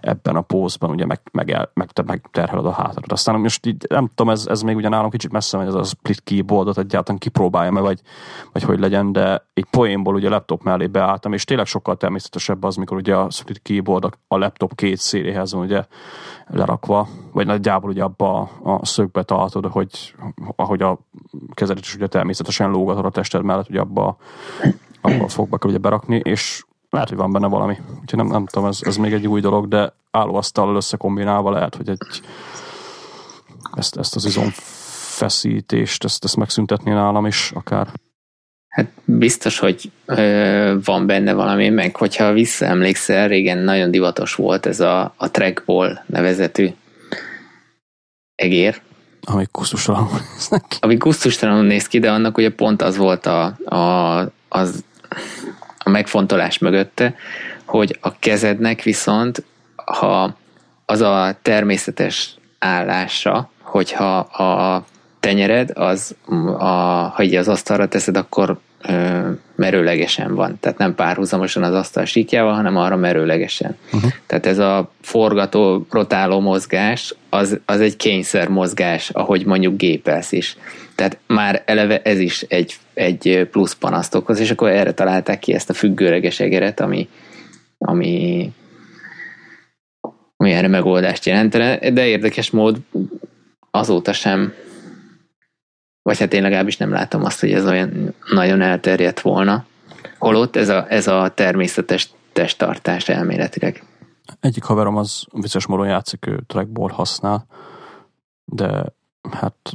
ebben 0.00 0.36
a 0.36 0.40
pózban 0.40 0.90
ugye 0.90 1.06
meg, 1.06 1.20
meg, 1.32 1.50
el, 1.50 1.70
meg, 1.74 1.88
meg 2.06 2.22
terheled 2.30 2.66
a 2.66 2.72
hátadat. 2.72 3.12
Aztán 3.12 3.40
most 3.40 3.66
így, 3.66 3.86
nem 3.88 4.10
tudom, 4.14 4.32
ez, 4.32 4.46
ez 4.46 4.62
még 4.62 4.76
ugye 4.76 4.88
nálam 4.88 5.10
kicsit 5.10 5.32
messze 5.32 5.56
megy, 5.56 5.66
ez 5.66 5.74
a 5.74 5.84
split 5.84 6.22
keyboardot 6.24 6.78
egyáltalán 6.78 7.20
kipróbálja 7.20 7.70
meg, 7.70 7.82
vagy, 7.82 8.00
vagy 8.52 8.62
hogy 8.62 8.78
legyen, 8.78 9.12
de 9.12 9.46
egy 9.54 9.66
poénból 9.70 10.14
ugye 10.14 10.28
laptop 10.28 10.62
mellé 10.62 10.86
beálltam, 10.86 11.32
és 11.32 11.44
tényleg 11.44 11.66
sokkal 11.66 11.96
természetesebb 11.96 12.64
az, 12.64 12.76
mikor 12.76 12.96
ugye 12.96 13.16
a 13.16 13.30
split 13.30 13.62
keyboard 13.62 14.04
a 14.28 14.36
laptop 14.36 14.74
két 14.74 14.96
széléhez 14.98 15.52
van 15.52 15.62
ugye 15.64 15.84
lerakva, 16.52 17.08
vagy 17.32 17.46
nagyjából 17.46 17.90
ugye 17.90 18.02
abba 18.02 18.50
a 18.62 18.86
szögbe 18.86 19.22
tartod, 19.22 19.66
hogy 19.66 20.14
ahogy 20.56 20.82
a 20.82 20.98
kezedet 21.54 21.84
is 21.84 21.94
ugye 21.94 22.06
természetesen 22.06 22.70
lógatod 22.70 23.04
a 23.04 23.10
tested 23.10 23.42
mellett, 23.42 23.68
ugye 23.68 23.80
abba, 23.80 24.16
abba 25.00 25.24
a 25.24 25.28
fogba 25.28 25.58
kell 25.58 25.70
ugye 25.70 25.78
berakni, 25.78 26.20
és 26.24 26.64
lehet, 26.90 27.08
hogy 27.08 27.18
van 27.18 27.32
benne 27.32 27.46
valami. 27.46 27.78
Úgyhogy 28.00 28.18
nem, 28.18 28.26
nem 28.26 28.46
tudom, 28.46 28.68
ez, 28.68 28.78
ez 28.82 28.96
még 28.96 29.12
egy 29.12 29.26
új 29.26 29.40
dolog, 29.40 29.68
de 29.68 29.94
állóasztallal 30.10 30.76
összekombinálva 30.76 31.50
lehet, 31.50 31.76
hogy 31.76 31.88
egy 31.88 32.22
ezt, 33.74 33.96
ezt 33.96 34.16
az 34.16 34.24
izomfeszítést, 34.24 36.04
ezt, 36.04 36.24
ezt 36.24 36.36
megszüntetni 36.36 36.90
nálam 36.90 37.26
is 37.26 37.52
akár. 37.54 37.88
Hát 38.72 38.88
biztos, 39.04 39.58
hogy 39.58 39.90
ö, 40.06 40.74
van 40.84 41.06
benne 41.06 41.32
valami, 41.32 41.68
meg 41.68 41.96
hogyha 41.96 42.32
visszaemlékszel, 42.32 43.28
régen 43.28 43.58
nagyon 43.58 43.90
divatos 43.90 44.34
volt 44.34 44.66
ez 44.66 44.80
a, 44.80 45.14
a 45.16 45.30
trackball 45.30 46.02
nevezetű 46.06 46.68
egér. 48.34 48.80
Ami 49.20 49.46
kusztustalanul 49.50 50.10
néz 50.32 50.48
ki. 50.68 50.76
Ami 50.80 50.96
kusztustalanul 50.96 51.64
néz 51.64 51.86
ki, 51.86 51.98
de 51.98 52.10
annak 52.10 52.36
ugye 52.36 52.50
pont 52.50 52.82
az 52.82 52.96
volt 52.96 53.26
a, 53.26 53.44
a, 53.64 54.18
az, 54.48 54.84
a 55.78 55.90
megfontolás 55.90 56.58
mögötte, 56.58 57.14
hogy 57.64 57.98
a 58.00 58.18
kezednek 58.18 58.82
viszont, 58.82 59.44
ha 59.76 60.36
az 60.86 61.00
a 61.00 61.36
természetes 61.42 62.34
állása, 62.58 63.50
hogyha 63.60 64.18
a 64.18 64.84
tenyered, 65.22 65.70
az, 65.74 66.14
a, 66.58 66.64
ha 67.14 67.22
így 67.22 67.34
az 67.34 67.48
asztalra 67.48 67.88
teszed, 67.88 68.16
akkor 68.16 68.58
ö, 68.88 69.30
merőlegesen 69.56 70.34
van. 70.34 70.56
Tehát 70.60 70.78
nem 70.78 70.94
párhuzamosan 70.94 71.62
az 71.62 71.74
asztal 71.74 72.04
síkjával, 72.04 72.54
hanem 72.54 72.76
arra 72.76 72.96
merőlegesen. 72.96 73.76
Uh-huh. 73.92 74.10
Tehát 74.26 74.46
ez 74.46 74.58
a 74.58 74.90
forgató, 75.00 75.86
rotáló 75.90 76.40
mozgás, 76.40 77.14
az, 77.28 77.58
az 77.64 77.80
egy 77.80 77.96
kényszer 77.96 78.48
mozgás, 78.48 79.10
ahogy 79.10 79.44
mondjuk 79.44 79.76
gépelsz 79.76 80.32
is. 80.32 80.56
Tehát 80.94 81.18
már 81.26 81.62
eleve 81.66 82.02
ez 82.02 82.18
is 82.18 82.42
egy, 82.48 82.76
egy 82.94 83.48
plusz 83.50 83.74
panaszt 83.74 84.14
okoz, 84.14 84.40
és 84.40 84.50
akkor 84.50 84.68
erre 84.68 84.92
találták 84.92 85.38
ki 85.38 85.54
ezt 85.54 85.70
a 85.70 85.74
függőleges 85.74 86.40
egeret, 86.40 86.80
ami, 86.80 87.08
ami, 87.78 88.50
ami 90.36 90.52
erre 90.52 90.68
megoldást 90.68 91.26
jelentene, 91.26 91.90
de 91.90 92.06
érdekes 92.06 92.50
mód 92.50 92.76
azóta 93.70 94.12
sem 94.12 94.52
vagy 96.02 96.18
hát 96.18 96.32
én 96.32 96.42
legalábbis 96.42 96.76
nem 96.76 96.90
látom 96.90 97.24
azt, 97.24 97.40
hogy 97.40 97.52
ez 97.52 97.66
olyan 97.66 98.14
nagyon 98.30 98.60
elterjedt 98.60 99.20
volna. 99.20 99.64
Holott 100.18 100.56
ez 100.56 100.68
a, 100.68 100.86
ez 100.88 101.06
a 101.06 101.32
természetes 101.34 102.10
testtartás 102.32 103.08
elméletileg. 103.08 103.84
Egyik 104.40 104.62
haverom 104.62 104.96
az 104.96 105.24
vicces 105.32 105.66
módon 105.66 105.86
játszik, 105.86 106.26
ő 106.26 106.40
trackball 106.46 106.90
használ, 106.90 107.46
de 108.44 108.84
hát 109.30 109.72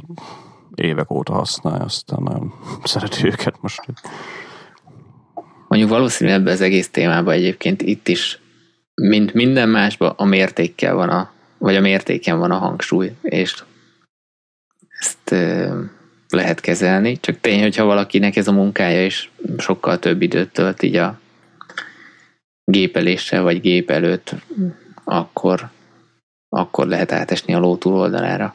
évek 0.74 1.10
óta 1.10 1.32
használja, 1.32 1.84
aztán 1.84 2.22
nagyon 2.22 2.52
szereti 2.84 3.26
őket 3.26 3.54
most. 3.60 3.82
Mondjuk 5.68 5.90
valószínű 5.90 6.30
ebben 6.30 6.52
az 6.52 6.60
egész 6.60 6.90
témában 6.90 7.34
egyébként 7.34 7.82
itt 7.82 8.08
is, 8.08 8.40
mint 8.94 9.34
minden 9.34 9.68
másban, 9.68 10.14
a 10.16 10.24
mértékkel 10.24 10.94
van 10.94 11.08
a, 11.08 11.30
vagy 11.58 11.76
a 11.76 11.80
mértéken 11.80 12.38
van 12.38 12.50
a 12.50 12.58
hangsúly, 12.58 13.14
és 13.22 13.64
ezt 14.98 15.34
lehet 16.30 16.60
kezelni, 16.60 17.20
csak 17.20 17.40
tény, 17.40 17.60
hogyha 17.60 17.84
valakinek 17.84 18.36
ez 18.36 18.48
a 18.48 18.52
munkája 18.52 19.04
is 19.04 19.30
sokkal 19.56 19.98
több 19.98 20.22
időt 20.22 20.52
tölt 20.52 20.82
így 20.82 20.96
a 20.96 21.18
gépeléssel 22.64 23.42
vagy 23.42 23.60
gép 23.60 23.90
előtt, 23.90 24.34
akkor, 25.04 25.70
akkor 26.48 26.86
lehet 26.86 27.12
átesni 27.12 27.54
a 27.54 27.58
ló 27.58 27.76
túloldalára. 27.76 28.54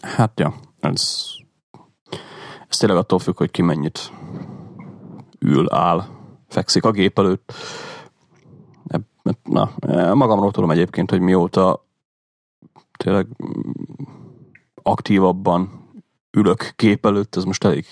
Hát 0.00 0.40
ja, 0.40 0.54
ez, 0.80 1.24
ez 2.68 2.76
tényleg 2.76 2.98
attól 2.98 3.18
függ, 3.18 3.36
hogy 3.36 3.50
ki 3.50 3.62
mennyit 3.62 4.12
ül, 5.38 5.66
áll, 5.74 6.04
fekszik 6.48 6.84
a 6.84 6.90
gép 6.90 7.18
előtt. 7.18 7.52
Na, 9.42 9.70
magamról 10.14 10.50
tudom 10.50 10.70
egyébként, 10.70 11.10
hogy 11.10 11.20
mióta 11.20 11.86
tényleg 12.96 13.26
aktívabban 14.82 15.85
ülök 16.36 16.72
kép 16.76 17.06
előtt, 17.06 17.36
ez 17.36 17.44
most 17.44 17.64
elég 17.64 17.86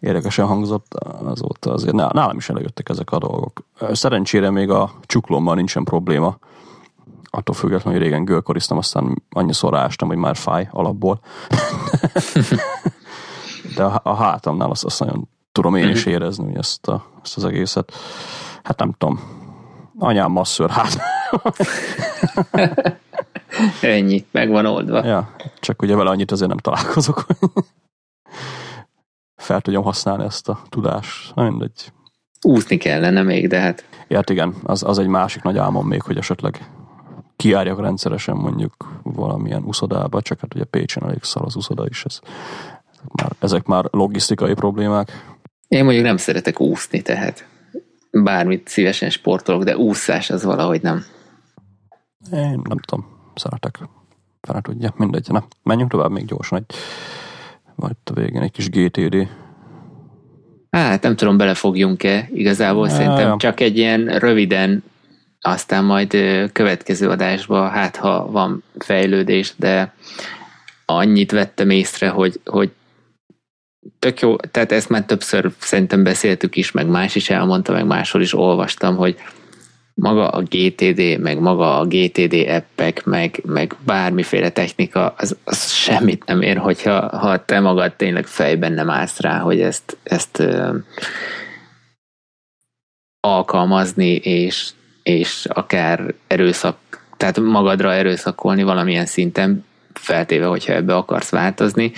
érdekesen 0.00 0.46
hangzott, 0.46 0.94
azóta 1.24 1.72
azért 1.72 1.94
nálam 1.94 2.36
is 2.36 2.48
előjöttek 2.48 2.88
ezek 2.88 3.10
a 3.10 3.18
dolgok. 3.18 3.64
Szerencsére 3.92 4.50
még 4.50 4.70
a 4.70 4.90
csuklommal 5.02 5.54
nincsen 5.54 5.84
probléma, 5.84 6.38
attól 7.24 7.54
függetlenül, 7.54 7.98
hogy 7.98 8.08
régen 8.08 8.24
gölkoriztam, 8.24 8.78
aztán 8.78 9.22
annyiszor 9.30 9.76
ástam, 9.76 10.08
hogy 10.08 10.16
már 10.16 10.36
fáj 10.36 10.68
alapból. 10.70 11.20
De 13.76 13.84
a 13.84 14.14
hátamnál 14.14 14.70
azt, 14.70 14.84
azt 14.84 15.00
nagyon 15.00 15.28
tudom 15.52 15.74
én 15.74 15.88
is 15.88 16.04
mhm. 16.04 16.14
érezni, 16.14 16.44
hogy 16.44 16.56
ezt, 16.56 16.88
a, 16.88 17.04
ezt 17.22 17.36
az 17.36 17.44
egészet. 17.44 17.92
Hát 18.62 18.78
nem 18.78 18.92
tudom. 18.98 19.20
Anyám 19.98 20.30
masször, 20.30 20.70
hát. 20.70 20.98
Ennyi, 23.80 24.24
meg 24.30 24.48
van 24.48 24.66
oldva. 24.66 25.04
Ja, 25.04 25.34
csak 25.60 25.82
ugye 25.82 25.96
vele 25.96 26.10
annyit 26.10 26.30
azért 26.30 26.48
nem 26.48 26.58
találkozok, 26.58 27.24
hogy 27.26 27.64
fel 29.36 29.60
tudjam 29.60 29.82
használni 29.82 30.24
ezt 30.24 30.48
a 30.48 30.62
tudást. 30.68 31.34
Na 31.34 31.42
mindegy. 31.42 31.92
Úszni 32.42 32.76
kellene 32.76 33.22
még, 33.22 33.48
de 33.48 33.60
hát... 33.60 33.84
Ja, 34.08 34.16
hát 34.16 34.30
igen, 34.30 34.54
az, 34.62 34.82
az 34.82 34.98
egy 34.98 35.06
másik 35.06 35.42
nagy 35.42 35.58
álmom 35.58 35.86
még, 35.86 36.02
hogy 36.02 36.16
esetleg 36.16 36.70
kiárjak 37.36 37.80
rendszeresen 37.80 38.36
mondjuk 38.36 39.00
valamilyen 39.02 39.62
uszodába, 39.62 40.22
csak 40.22 40.40
hát 40.40 40.54
ugye 40.54 40.64
Pécsen 40.64 41.02
elég 41.02 41.22
szar 41.22 41.42
az 41.44 41.56
uszoda 41.56 41.86
is. 41.88 42.04
Ez, 42.04 42.20
már, 43.12 43.32
ezek 43.38 43.66
már 43.66 43.84
logisztikai 43.90 44.54
problémák. 44.54 45.34
Én 45.68 45.84
mondjuk 45.84 46.04
nem 46.04 46.16
szeretek 46.16 46.60
úszni, 46.60 47.02
tehát 47.02 47.46
bármit 48.10 48.68
szívesen 48.68 49.10
sportolok, 49.10 49.62
de 49.62 49.76
úszás 49.76 50.30
az 50.30 50.44
valahogy 50.44 50.82
nem. 50.82 51.04
Én 52.32 52.60
nem 52.68 52.78
tudom 52.78 53.20
szeretek. 53.34 53.78
Fele 54.40 54.60
tudja, 54.60 54.94
mindegy. 54.96 55.28
Na, 55.28 55.46
menjünk 55.62 55.90
tovább 55.90 56.10
még 56.10 56.24
gyorsan, 56.24 56.58
egy, 56.58 56.76
majd 57.74 57.94
a 58.04 58.12
végén 58.12 58.42
egy 58.42 58.50
kis 58.50 58.70
GTD. 58.70 59.28
Hát 60.70 61.02
nem 61.02 61.16
tudom, 61.16 61.36
belefogjunk-e 61.36 62.28
igazából, 62.32 62.88
ja, 62.88 62.94
szerintem 62.94 63.28
ja. 63.28 63.36
csak 63.38 63.60
egy 63.60 63.78
ilyen 63.78 64.18
röviden, 64.18 64.84
aztán 65.40 65.84
majd 65.84 66.16
következő 66.52 67.08
adásban, 67.08 67.70
hát 67.70 67.96
ha 67.96 68.30
van 68.30 68.62
fejlődés, 68.78 69.54
de 69.56 69.94
annyit 70.84 71.30
vettem 71.30 71.70
észre, 71.70 72.08
hogy, 72.08 72.40
hogy 72.44 72.70
tök 73.98 74.20
jó, 74.20 74.36
tehát 74.36 74.72
ezt 74.72 74.88
már 74.88 75.04
többször 75.04 75.52
szerintem 75.58 76.02
beszéltük 76.02 76.56
is, 76.56 76.70
meg 76.70 76.86
más 76.86 77.14
is 77.14 77.30
elmondta, 77.30 77.72
meg 77.72 77.86
máshol 77.86 78.22
is 78.22 78.34
olvastam, 78.34 78.96
hogy 78.96 79.16
maga 79.94 80.28
a 80.28 80.42
GTD, 80.42 81.20
meg 81.20 81.40
maga 81.40 81.78
a 81.78 81.84
GTD 81.84 82.34
appek, 82.48 83.04
meg, 83.04 83.42
meg 83.46 83.76
bármiféle 83.84 84.50
technika, 84.50 85.14
az, 85.16 85.36
az 85.44 85.70
semmit 85.70 86.24
nem 86.24 86.42
ér, 86.42 86.56
hogyha 86.56 87.18
ha 87.18 87.44
te 87.44 87.60
magad 87.60 87.94
tényleg 87.94 88.26
fejben 88.26 88.72
nem 88.72 88.90
állsz 88.90 89.20
rá, 89.20 89.38
hogy 89.38 89.60
ezt, 89.60 89.96
ezt 90.02 90.38
ö, 90.38 90.76
alkalmazni, 93.20 94.14
és, 94.14 94.70
és 95.02 95.46
akár 95.46 96.14
erőszak, 96.26 96.76
tehát 97.16 97.40
magadra 97.40 97.92
erőszakolni 97.92 98.62
valamilyen 98.62 99.06
szinten, 99.06 99.64
feltéve, 99.92 100.46
hogyha 100.46 100.72
ebbe 100.72 100.96
akarsz 100.96 101.30
változni, 101.30 101.92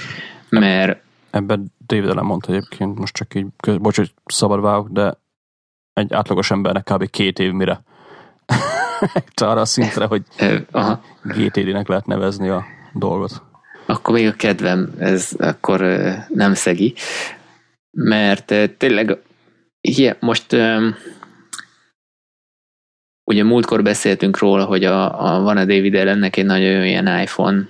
mert 0.49 1.03
Ebben 1.31 1.73
David 1.87 2.15
mondta 2.15 2.53
egyébként, 2.53 2.99
most 2.99 3.15
csak 3.15 3.35
így, 3.35 3.47
bocs, 3.81 3.97
hogy 3.97 4.13
szabad 4.25 4.61
vágok, 4.61 4.89
de 4.89 5.19
egy 5.95 6.13
átlagos 6.13 6.51
embernek 6.51 6.85
kb. 6.85 7.11
két 7.11 7.39
év 7.39 7.53
mire 7.53 7.83
arra 9.35 9.61
a 9.61 9.65
szintre, 9.65 10.05
hogy. 10.05 10.23
GTD-nek 11.23 11.89
lehet 11.89 12.07
nevezni 12.07 12.49
a 12.49 12.65
dolgot. 12.93 13.43
akkor 13.87 14.15
még 14.15 14.27
a 14.27 14.33
kedvem, 14.33 14.95
ez 14.99 15.31
akkor 15.39 15.81
nem 16.29 16.55
szegi, 16.55 16.95
mert 17.91 18.55
tényleg 18.77 19.19
hiá, 19.81 20.17
most 20.21 20.57
ugye 23.25 23.45
múltkor 23.45 23.83
beszéltünk 23.83 24.39
róla, 24.39 24.65
hogy 24.65 24.85
a, 24.85 25.35
a 25.35 25.43
van 25.43 25.57
a 25.57 25.65
David 25.65 25.95
Allennek 25.95 26.37
egy 26.37 26.45
nagyon 26.45 26.85
ilyen 26.85 27.21
iPhone 27.21 27.69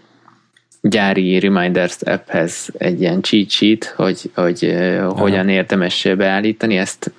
gyári 0.81 1.39
Reminders 1.39 2.03
apphez 2.03 2.69
egy 2.79 3.01
ilyen 3.01 3.23
cheat 3.23 3.51
sheet, 3.51 3.85
hogy, 3.85 4.31
hogy 4.35 4.75
hogyan 5.09 5.49
érdemes 5.49 6.09
beállítani, 6.17 6.77
ezt, 6.77 7.13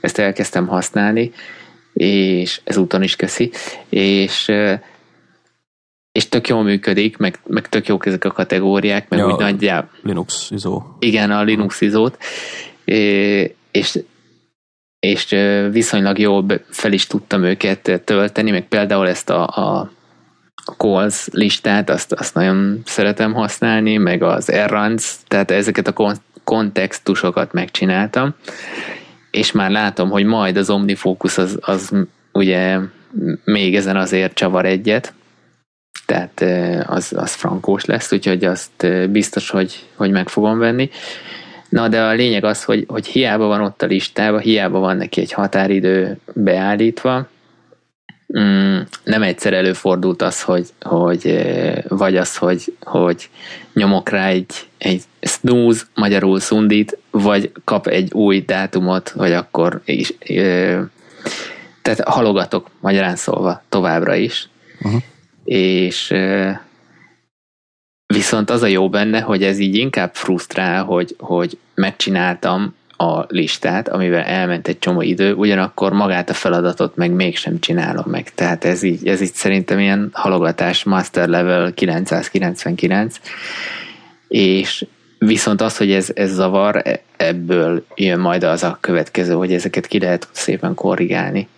ezt 0.00 0.18
elkezdtem 0.18 0.66
használni, 0.66 1.32
és 1.92 2.60
ezúton 2.64 3.02
is 3.02 3.16
köszi, 3.16 3.50
és 3.88 4.52
és 6.12 6.28
tök 6.28 6.48
jól 6.48 6.62
működik, 6.62 7.16
meg, 7.16 7.38
meg 7.46 7.68
tök 7.68 7.86
jók 7.86 8.06
ezek 8.06 8.24
a 8.24 8.30
kategóriák, 8.30 9.08
meg 9.08 9.18
Ja. 9.18 9.26
úgy 9.26 9.38
nagyjából, 9.38 9.90
Linux 10.02 10.50
izó. 10.50 10.82
igen, 10.98 11.30
a 11.30 11.42
Linux 11.42 11.80
izót, 11.80 12.18
és, 13.70 13.98
és 15.00 15.36
viszonylag 15.70 16.44
be- 16.44 16.64
fel 16.70 16.92
is 16.92 17.06
tudtam 17.06 17.44
őket 17.44 18.02
tölteni, 18.04 18.50
meg 18.50 18.68
például 18.68 19.08
ezt 19.08 19.30
a, 19.30 19.42
a 19.46 19.90
calls 20.76 21.28
listát, 21.32 21.90
azt, 21.90 22.12
azt 22.12 22.34
nagyon 22.34 22.82
szeretem 22.84 23.32
használni, 23.32 23.96
meg 23.96 24.22
az 24.22 24.50
errands, 24.50 25.14
tehát 25.28 25.50
ezeket 25.50 25.86
a 25.86 25.92
kon- 25.92 26.22
kontextusokat 26.44 27.52
megcsináltam, 27.52 28.34
és 29.38 29.52
már 29.52 29.70
látom, 29.70 30.10
hogy 30.10 30.24
majd 30.24 30.56
az 30.56 30.70
OmniFocus 30.70 31.38
az, 31.38 31.58
az 31.60 31.92
ugye 32.32 32.78
még 33.44 33.76
ezen 33.76 33.96
azért 33.96 34.34
csavar 34.34 34.66
egyet, 34.66 35.12
tehát 36.06 36.44
az, 36.88 37.12
az 37.16 37.34
frankós 37.34 37.84
lesz, 37.84 38.12
úgyhogy 38.12 38.44
azt 38.44 39.10
biztos, 39.10 39.50
hogy, 39.50 39.86
hogy 39.94 40.10
meg 40.10 40.28
fogom 40.28 40.58
venni. 40.58 40.90
Na, 41.68 41.88
de 41.88 42.02
a 42.02 42.12
lényeg 42.12 42.44
az, 42.44 42.64
hogy, 42.64 42.84
hogy 42.88 43.06
hiába 43.06 43.46
van 43.46 43.60
ott 43.60 43.82
a 43.82 43.86
listában, 43.86 44.40
hiába 44.40 44.78
van 44.78 44.96
neki 44.96 45.20
egy 45.20 45.32
határidő 45.32 46.18
beállítva, 46.32 47.28
mm, 48.38 48.78
nem 49.04 49.22
egyszer 49.22 49.52
előfordult 49.52 50.22
az, 50.22 50.42
hogy, 50.42 50.68
hogy 50.80 51.40
vagy 51.88 52.16
az, 52.16 52.36
hogy, 52.36 52.76
hogy 52.80 53.28
nyomok 53.74 54.08
rá 54.08 54.26
egy, 54.26 54.54
egy 54.78 55.02
snooze, 55.20 55.82
magyarul 55.94 56.40
szundít, 56.40 56.98
vagy 57.10 57.52
kap 57.64 57.86
egy 57.86 58.12
új 58.12 58.40
dátumot, 58.40 59.10
vagy 59.10 59.32
akkor 59.32 59.80
is, 59.84 60.14
ö, 60.28 60.80
tehát 61.82 62.00
halogatok 62.08 62.70
magyarán 62.80 63.16
szólva 63.16 63.62
továbbra 63.68 64.14
is. 64.14 64.48
Uh-huh. 64.80 65.02
És 65.44 66.10
ö, 66.10 66.50
viszont 68.06 68.50
az 68.50 68.62
a 68.62 68.66
jó 68.66 68.88
benne, 68.88 69.20
hogy 69.20 69.42
ez 69.42 69.58
így 69.58 69.74
inkább 69.74 70.14
frusztrál, 70.14 70.84
hogy, 70.84 71.14
hogy 71.18 71.58
megcsináltam 71.74 72.74
a 73.00 73.24
listát, 73.28 73.88
amivel 73.88 74.22
elment 74.22 74.68
egy 74.68 74.78
csomó 74.78 75.02
idő, 75.02 75.34
ugyanakkor 75.34 75.92
magát 75.92 76.30
a 76.30 76.34
feladatot 76.34 76.96
meg 76.96 77.10
mégsem 77.10 77.60
csinálom 77.60 78.04
meg. 78.06 78.30
Tehát 78.34 78.64
ez 78.64 78.82
így, 78.82 79.08
ez 79.08 79.20
így 79.20 79.32
szerintem 79.32 79.78
ilyen 79.78 80.10
halogatás 80.12 80.84
master 80.84 81.28
level 81.28 81.74
999, 81.74 83.20
és 84.28 84.86
viszont 85.18 85.60
az, 85.60 85.76
hogy 85.76 85.92
ez, 85.92 86.10
ez 86.14 86.32
zavar, 86.32 86.76
e- 86.76 87.02
ebből 87.16 87.84
jön 87.94 88.20
majd 88.20 88.42
az 88.42 88.62
a 88.62 88.78
következő, 88.80 89.32
hogy 89.32 89.52
ezeket 89.52 89.86
ki 89.86 90.00
lehet 90.00 90.28
szépen 90.32 90.74
korrigálni. 90.74 91.48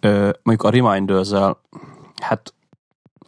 Ö, 0.00 0.30
mondjuk 0.42 0.62
a 0.62 0.70
reminders 0.70 1.28
hát 2.22 2.52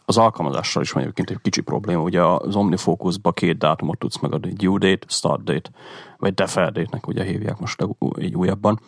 az 0.09 0.17
alkalmazással 0.17 0.81
is 0.81 0.91
van 0.91 1.03
egyébként 1.03 1.29
egy 1.29 1.41
kicsi 1.41 1.61
probléma. 1.61 2.01
Ugye 2.01 2.23
az 2.23 2.55
OmniFocus-ba 2.55 3.31
két 3.31 3.57
dátumot 3.57 3.99
tudsz 3.99 4.19
megadni, 4.19 4.53
due 4.53 4.77
date, 4.77 5.05
start 5.07 5.43
date, 5.43 5.69
vagy 6.17 6.33
defer 6.33 6.71
date-nek 6.71 7.07
ugye 7.07 7.23
hívják 7.23 7.59
most 7.59 7.85
így 8.19 8.35
újabban. 8.35 8.79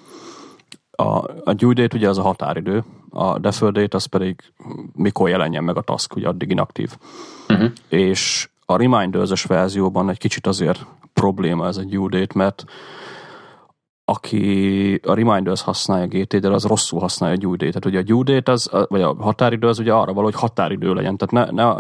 A, 0.91 1.03
a 1.43 1.53
due 1.53 1.73
date 1.73 1.97
ugye 1.97 2.09
az 2.09 2.17
a 2.17 2.21
határidő, 2.21 2.83
a 3.09 3.39
defer 3.39 3.71
date 3.71 3.97
az 3.97 4.05
pedig 4.05 4.53
mikor 4.93 5.29
jelenjen 5.29 5.63
meg 5.63 5.77
a 5.77 5.81
task, 5.81 6.15
ugye 6.15 6.27
addig 6.27 6.49
inaktív. 6.49 6.97
Uh-huh. 7.49 7.71
És 7.89 8.49
a 8.65 8.77
reminders 8.77 9.43
verzióban 9.43 10.09
egy 10.09 10.17
kicsit 10.17 10.47
azért 10.47 10.85
probléma 11.13 11.67
ez 11.67 11.77
a 11.77 11.83
due 11.83 12.09
date, 12.09 12.33
mert 12.37 12.63
aki 14.05 14.99
a 15.03 15.13
Reminders 15.13 15.61
használja 15.61 16.07
GT, 16.07 16.35
de 16.35 16.49
az 16.49 16.65
rosszul 16.65 16.99
használja 16.99 17.35
a 17.35 17.39
due 17.39 17.57
date. 17.57 17.79
Tehát 17.79 17.85
ugye 17.85 17.99
a 17.99 18.03
due 18.03 18.23
date, 18.23 18.51
az, 18.51 18.69
vagy 18.87 19.01
a 19.01 19.15
határidő 19.19 19.67
az 19.67 19.79
ugye 19.79 19.93
arra 19.93 20.13
való, 20.13 20.25
hogy 20.25 20.39
határidő 20.39 20.93
legyen. 20.93 21.17
Tehát 21.17 21.53
ne, 21.53 21.63
ne, 21.63 21.73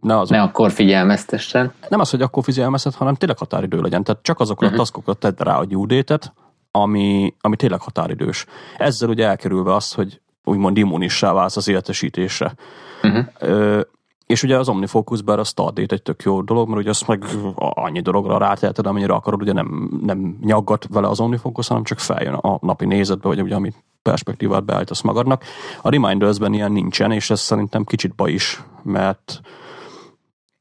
ne 0.00 0.18
az, 0.18 0.28
Ne 0.28 0.42
akkor 0.42 0.70
figyelmeztessen. 0.70 1.72
nem 1.88 2.00
az, 2.00 2.10
hogy 2.10 2.22
akkor 2.22 2.44
figyelmeztet, 2.44 2.94
hanem 2.94 3.14
tényleg 3.14 3.38
határidő 3.38 3.80
legyen. 3.80 4.04
Tehát 4.04 4.22
csak 4.22 4.40
azokra 4.40 4.66
uh-huh. 4.66 4.80
a 4.80 4.84
taskokra 4.84 5.14
tedd 5.14 5.34
rá 5.38 5.58
a 5.58 5.64
due 5.64 5.86
date-et, 5.86 6.32
ami, 6.70 7.34
ami 7.40 7.56
tényleg 7.56 7.80
határidős. 7.80 8.46
Ezzel 8.76 9.08
ugye 9.08 9.26
elkerülve 9.26 9.74
azt, 9.74 9.94
hogy 9.94 10.20
úgymond 10.44 10.76
immunissá 10.76 11.32
válsz 11.32 11.56
az 11.56 11.68
értesítésre. 11.68 12.54
Uh-huh. 13.02 13.26
Ö, 13.38 13.80
és 14.32 14.42
ugye 14.42 14.58
az 14.58 14.68
OmniFocus-ban 14.68 15.38
a 15.38 15.44
start 15.44 15.74
date 15.74 15.94
egy 15.94 16.02
tök 16.02 16.22
jó 16.22 16.42
dolog, 16.42 16.68
mert 16.68 16.80
ugye 16.80 16.90
azt 16.90 17.06
meg 17.06 17.24
annyi 17.56 18.00
dologra 18.00 18.38
ráteheted, 18.38 18.86
amennyire 18.86 19.12
akarod, 19.12 19.42
ugye 19.42 19.52
nem, 19.52 19.98
nem 20.02 20.38
nyaggat 20.42 20.86
vele 20.90 21.08
az 21.08 21.20
OmniFocus, 21.20 21.68
hanem 21.68 21.82
csak 21.82 21.98
feljön 21.98 22.34
a 22.34 22.58
napi 22.60 22.84
nézetbe, 22.84 23.28
vagy 23.28 23.40
ugye 23.40 23.54
amit 23.54 23.84
perspektívát 24.02 24.64
beállítasz 24.64 25.00
magadnak. 25.00 25.44
A 25.82 25.90
Reminders-ben 25.90 26.52
ilyen 26.52 26.72
nincsen, 26.72 27.12
és 27.12 27.30
ez 27.30 27.40
szerintem 27.40 27.84
kicsit 27.84 28.14
baj 28.14 28.32
is, 28.32 28.62
mert 28.82 29.40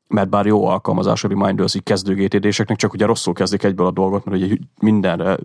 mert 0.08 0.30
bár 0.30 0.46
jó 0.46 0.66
alkalmazás 0.66 1.24
a 1.24 1.28
Reminders 1.28 1.76
így 1.76 1.84
kezdő 1.84 2.14
GTD-seknek, 2.16 2.78
csak 2.78 2.94
ugye 2.94 3.06
rosszul 3.06 3.34
kezdik 3.34 3.64
egyből 3.64 3.86
a 3.86 3.92
dolgot, 3.92 4.26
mert 4.26 4.42
ugye 4.42 4.56
mindenre 4.82 5.38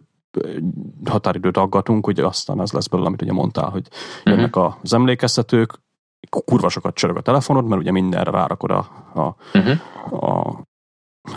határidőt 1.05 1.57
aggatunk, 1.57 2.07
ugye 2.07 2.27
aztán 2.27 2.61
ez 2.61 2.73
lesz 2.73 2.87
belőle, 2.87 3.09
amit 3.09 3.23
ugye 3.23 3.33
mondtál, 3.33 3.69
hogy 3.69 3.89
jönnek 4.25 4.57
az 4.57 4.95
emlékeztetők, 4.95 5.81
kurva 6.29 6.69
sokat 6.69 6.95
csörög 6.95 7.17
a 7.17 7.21
telefonod, 7.21 7.67
mert 7.67 7.81
ugye 7.81 7.91
mindenre 7.91 8.31
rárakod 8.31 8.71
a, 8.71 8.79
a, 9.15 9.35
Uh-huh. 9.55 10.25
a, 10.25 10.49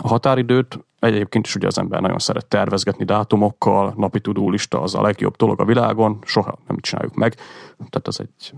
a 0.02 0.08
határidőt. 0.08 0.78
Egyébként 0.98 1.46
is 1.46 1.54
ugye 1.54 1.66
az 1.66 1.78
ember 1.78 2.00
nagyon 2.00 2.18
szeret 2.18 2.46
tervezgetni 2.46 3.04
dátumokkal, 3.04 3.94
napi 3.96 4.20
tudólista 4.20 4.80
az 4.80 4.94
a 4.94 5.02
legjobb 5.02 5.36
dolog 5.36 5.60
a 5.60 5.64
világon, 5.64 6.18
soha 6.24 6.58
nem 6.66 6.76
csináljuk 6.80 7.14
meg, 7.14 7.34
tehát 7.76 8.08
ez 8.08 8.16
egy, 8.18 8.52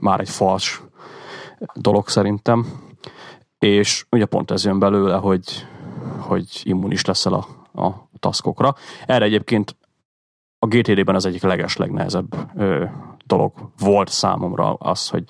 már 0.00 0.20
egy 0.20 0.28
fals 0.28 0.82
dolog 1.74 2.08
szerintem. 2.08 2.66
És 3.58 4.06
ugye 4.10 4.24
pont 4.24 4.50
ez 4.50 4.64
jön 4.64 4.78
belőle, 4.78 5.16
hogy, 5.16 5.66
hogy 6.18 6.60
immunis 6.62 7.04
leszel 7.04 7.32
a, 7.32 7.46
a 7.82 8.08
taskokra. 8.18 8.74
Erre 9.06 9.24
egyébként 9.24 9.76
a 10.58 10.66
GTD-ben 10.66 11.14
az 11.14 11.26
egyik 11.26 11.42
leges 11.42 11.76
legnehezebb 11.76 12.34
ö, 12.56 12.84
dolog 13.26 13.52
volt 13.78 14.08
számomra 14.08 14.74
az, 14.74 15.08
hogy 15.08 15.24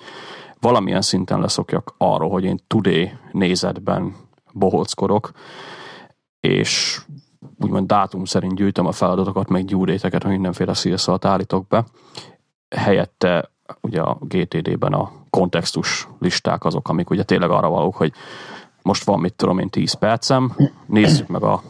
valamilyen 0.59 1.01
szinten 1.01 1.39
leszokjak 1.39 1.93
arról, 1.97 2.29
hogy 2.29 2.43
én 2.43 2.59
today 2.67 3.11
nézetben 3.31 4.15
boholckorok, 4.53 5.31
és 6.39 7.01
úgymond 7.59 7.87
dátum 7.87 8.25
szerint 8.25 8.55
gyűjtöm 8.55 8.85
a 8.85 8.91
feladatokat, 8.91 9.49
meg 9.49 9.65
gyúréteket, 9.65 10.23
hogy 10.23 10.31
mindenféle 10.31 10.73
CSZ-t 10.73 11.25
állítok 11.25 11.67
be. 11.67 11.85
Helyette 12.75 13.51
ugye 13.81 14.01
a 14.01 14.17
GTD-ben 14.21 14.93
a 14.93 15.11
kontextus 15.29 16.07
listák 16.19 16.65
azok, 16.65 16.89
amik 16.89 17.09
ugye 17.09 17.23
tényleg 17.23 17.49
arra 17.49 17.69
valók, 17.69 17.95
hogy 17.95 18.13
most 18.81 19.03
van, 19.03 19.19
mit 19.19 19.33
tudom 19.33 19.59
én, 19.59 19.69
10 19.69 19.93
percem, 19.93 20.55
nézzük 20.85 21.27
meg 21.27 21.43
a, 21.43 21.61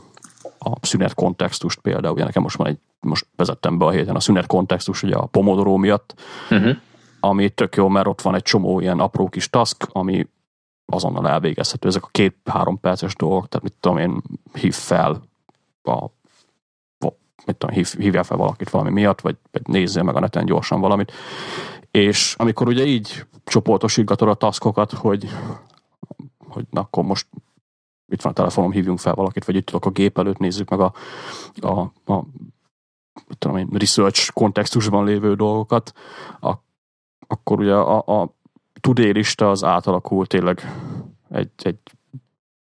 a 0.60 0.72
szünet 0.82 1.14
kontextust 1.14 1.80
például, 1.80 2.14
ugye 2.14 2.24
nekem 2.24 2.42
most 2.42 2.58
van 2.58 2.68
egy, 2.68 2.78
most 3.00 3.28
vezettem 3.36 3.78
be 3.78 3.86
a 3.86 3.90
héten 3.90 4.16
a 4.16 4.20
szünet 4.20 4.48
kontextus, 4.48 5.04
ugye 5.04 5.16
a 5.16 5.26
Pomodoro 5.26 5.78
miatt, 5.78 6.16
Uh-huh. 6.50 6.76
Ami 7.20 7.50
tök 7.50 7.76
jó, 7.76 7.88
mert 7.88 8.08
ott 8.08 8.22
van 8.22 8.36
egy 8.36 8.42
csomó 8.42 8.80
ilyen 8.80 9.00
apró 9.00 9.30
kis 9.30 9.50
task, 9.50 9.88
ami 9.92 10.28
azonnal 10.86 11.30
elvégezhető. 11.30 11.88
Ezek 11.88 12.04
a 12.04 12.10
két-három 12.12 12.80
perces 12.80 13.16
dolgok, 13.16 13.48
tehát 13.48 13.64
mit 13.64 13.76
tudom 13.80 13.98
én, 13.98 14.22
hív 14.54 14.74
fel 14.74 15.22
a 15.84 16.06
mit 17.48 17.56
tudom, 17.56 17.76
hív, 17.76 17.94
hívjál 17.98 18.24
fel 18.24 18.38
valakit 18.38 18.70
valami 18.70 18.92
miatt, 18.92 19.22
vagy, 19.22 19.38
vagy 19.52 19.68
nézzél 19.68 20.04
meg 20.04 20.16
a 20.16 20.20
neten 20.20 20.46
gyorsan 20.46 20.80
valamit. 20.80 21.12
És 21.92 22.36
amikor 22.38 22.68
ugye 22.68 22.86
így 22.86 23.26
csoportosítgatod 23.44 24.30
a 24.30 24.34
taskokat, 24.34 24.92
hogy, 24.92 25.30
hogy 26.48 26.66
na 26.70 26.82
akkor 26.82 27.04
most 27.04 27.28
itt 28.08 28.22
van 28.22 28.32
a 28.32 28.36
telefonom, 28.36 28.72
hívjunk 28.72 29.00
fel 29.00 29.14
valakit, 29.14 29.46
vagy 29.46 29.56
itt 29.56 29.66
tudok 29.66 29.86
a 29.86 29.90
gép 29.90 30.18
előtt, 30.18 30.38
nézzük 30.38 30.70
meg 30.70 30.80
a, 30.80 30.94
a, 31.62 31.80
a 32.14 32.24
tudom 33.38 33.58
én, 33.58 33.68
research 33.72 34.32
kontextusban 34.34 35.06
lévő 35.06 35.36
dolgokat, 35.36 35.94
a, 36.40 36.54
akkor 37.28 37.60
ugye 37.60 37.74
a, 37.74 38.22
a 38.22 38.36
lista 38.94 39.50
az 39.50 39.64
átalakul 39.64 40.26
tényleg 40.28 40.74
egy, 41.30 41.50
egy 41.58 41.78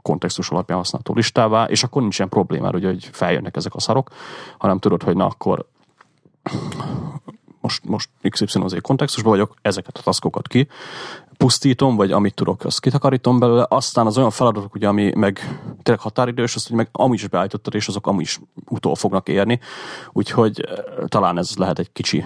kontextus 0.03 0.51
alapján 0.51 0.79
használható 0.79 1.15
listává, 1.15 1.65
és 1.65 1.83
akkor 1.83 2.03
nincsen 2.03 2.29
problémára, 2.29 2.79
ugye, 2.79 2.87
hogy 2.87 3.05
feljönnek 3.13 3.57
ezek 3.57 3.75
a 3.75 3.81
szarok, 3.81 4.11
hanem 4.59 4.79
tudod, 4.79 5.03
hogy 5.03 5.17
na 5.17 5.27
akkor 5.27 5.67
most, 7.61 7.85
most 7.85 8.11
XYZ 8.29 8.75
kontextusban 8.81 9.33
vagyok, 9.33 9.55
ezeket 9.63 9.99
a 9.99 10.03
taskokat 10.03 10.49
ki, 10.49 10.69
pusztítom, 11.37 11.97
vagy 11.97 12.13
amit 12.13 12.35
tudok, 12.35 12.65
azt 12.65 12.81
kitakarítom 12.81 13.39
belőle, 13.39 13.67
aztán 13.69 14.07
az 14.07 14.19
olyan 14.19 14.31
feladatok, 14.31 14.75
ugye, 14.75 14.89
ami 14.89 15.13
meg 15.15 15.61
tényleg 15.83 16.03
határidős, 16.03 16.55
azt 16.55 16.69
hogy 16.69 16.77
meg 16.77 16.89
amúgy 16.93 17.15
is 17.15 17.29
beállítottad, 17.29 17.75
és 17.75 17.89
azok 17.89 18.07
amúgy 18.07 18.21
is 18.21 18.41
utol 18.69 18.95
fognak 18.95 19.29
érni, 19.29 19.61
úgyhogy 20.13 20.61
eh, 20.61 20.85
talán 21.07 21.39
ez 21.39 21.57
lehet 21.57 21.79
egy 21.79 21.93
kicsi 21.93 22.25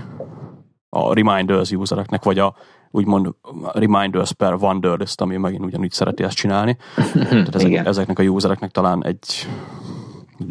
a 0.96 1.14
reminders 1.14 1.70
usereknek, 1.70 2.24
vagy 2.24 2.38
a 2.38 2.54
úgymond 2.90 3.34
reminders 3.72 4.32
per 4.32 4.54
wonderlist, 4.54 5.20
ami 5.20 5.36
megint 5.36 5.64
ugyanúgy 5.64 5.90
szereti 5.90 6.22
ezt 6.22 6.36
csinálni. 6.36 6.76
Tehát 7.12 7.54
ezek, 7.54 7.72
ezeknek 7.72 8.18
a 8.18 8.22
usereknek 8.22 8.70
talán 8.70 9.04
egy 9.04 9.48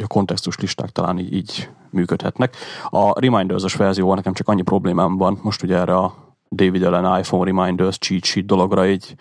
a 0.04 0.08
kontextus 0.08 0.58
listák 0.60 0.90
talán 0.90 1.20
így, 1.20 1.34
így 1.34 1.70
működhetnek. 1.90 2.56
A 2.90 3.20
reminders-os 3.20 3.76
verzióval 3.76 4.16
nekem 4.16 4.34
csak 4.34 4.48
annyi 4.48 4.62
problémám 4.62 5.18
van, 5.18 5.40
most 5.42 5.64
ugye 5.64 5.76
erre 5.78 5.96
a 5.96 6.14
David 6.50 6.84
Allen 6.84 7.20
iPhone 7.20 7.44
Reminders 7.44 7.98
cheat 7.98 8.24
sheet 8.24 8.46
dologra 8.46 8.84
egy 8.84 9.16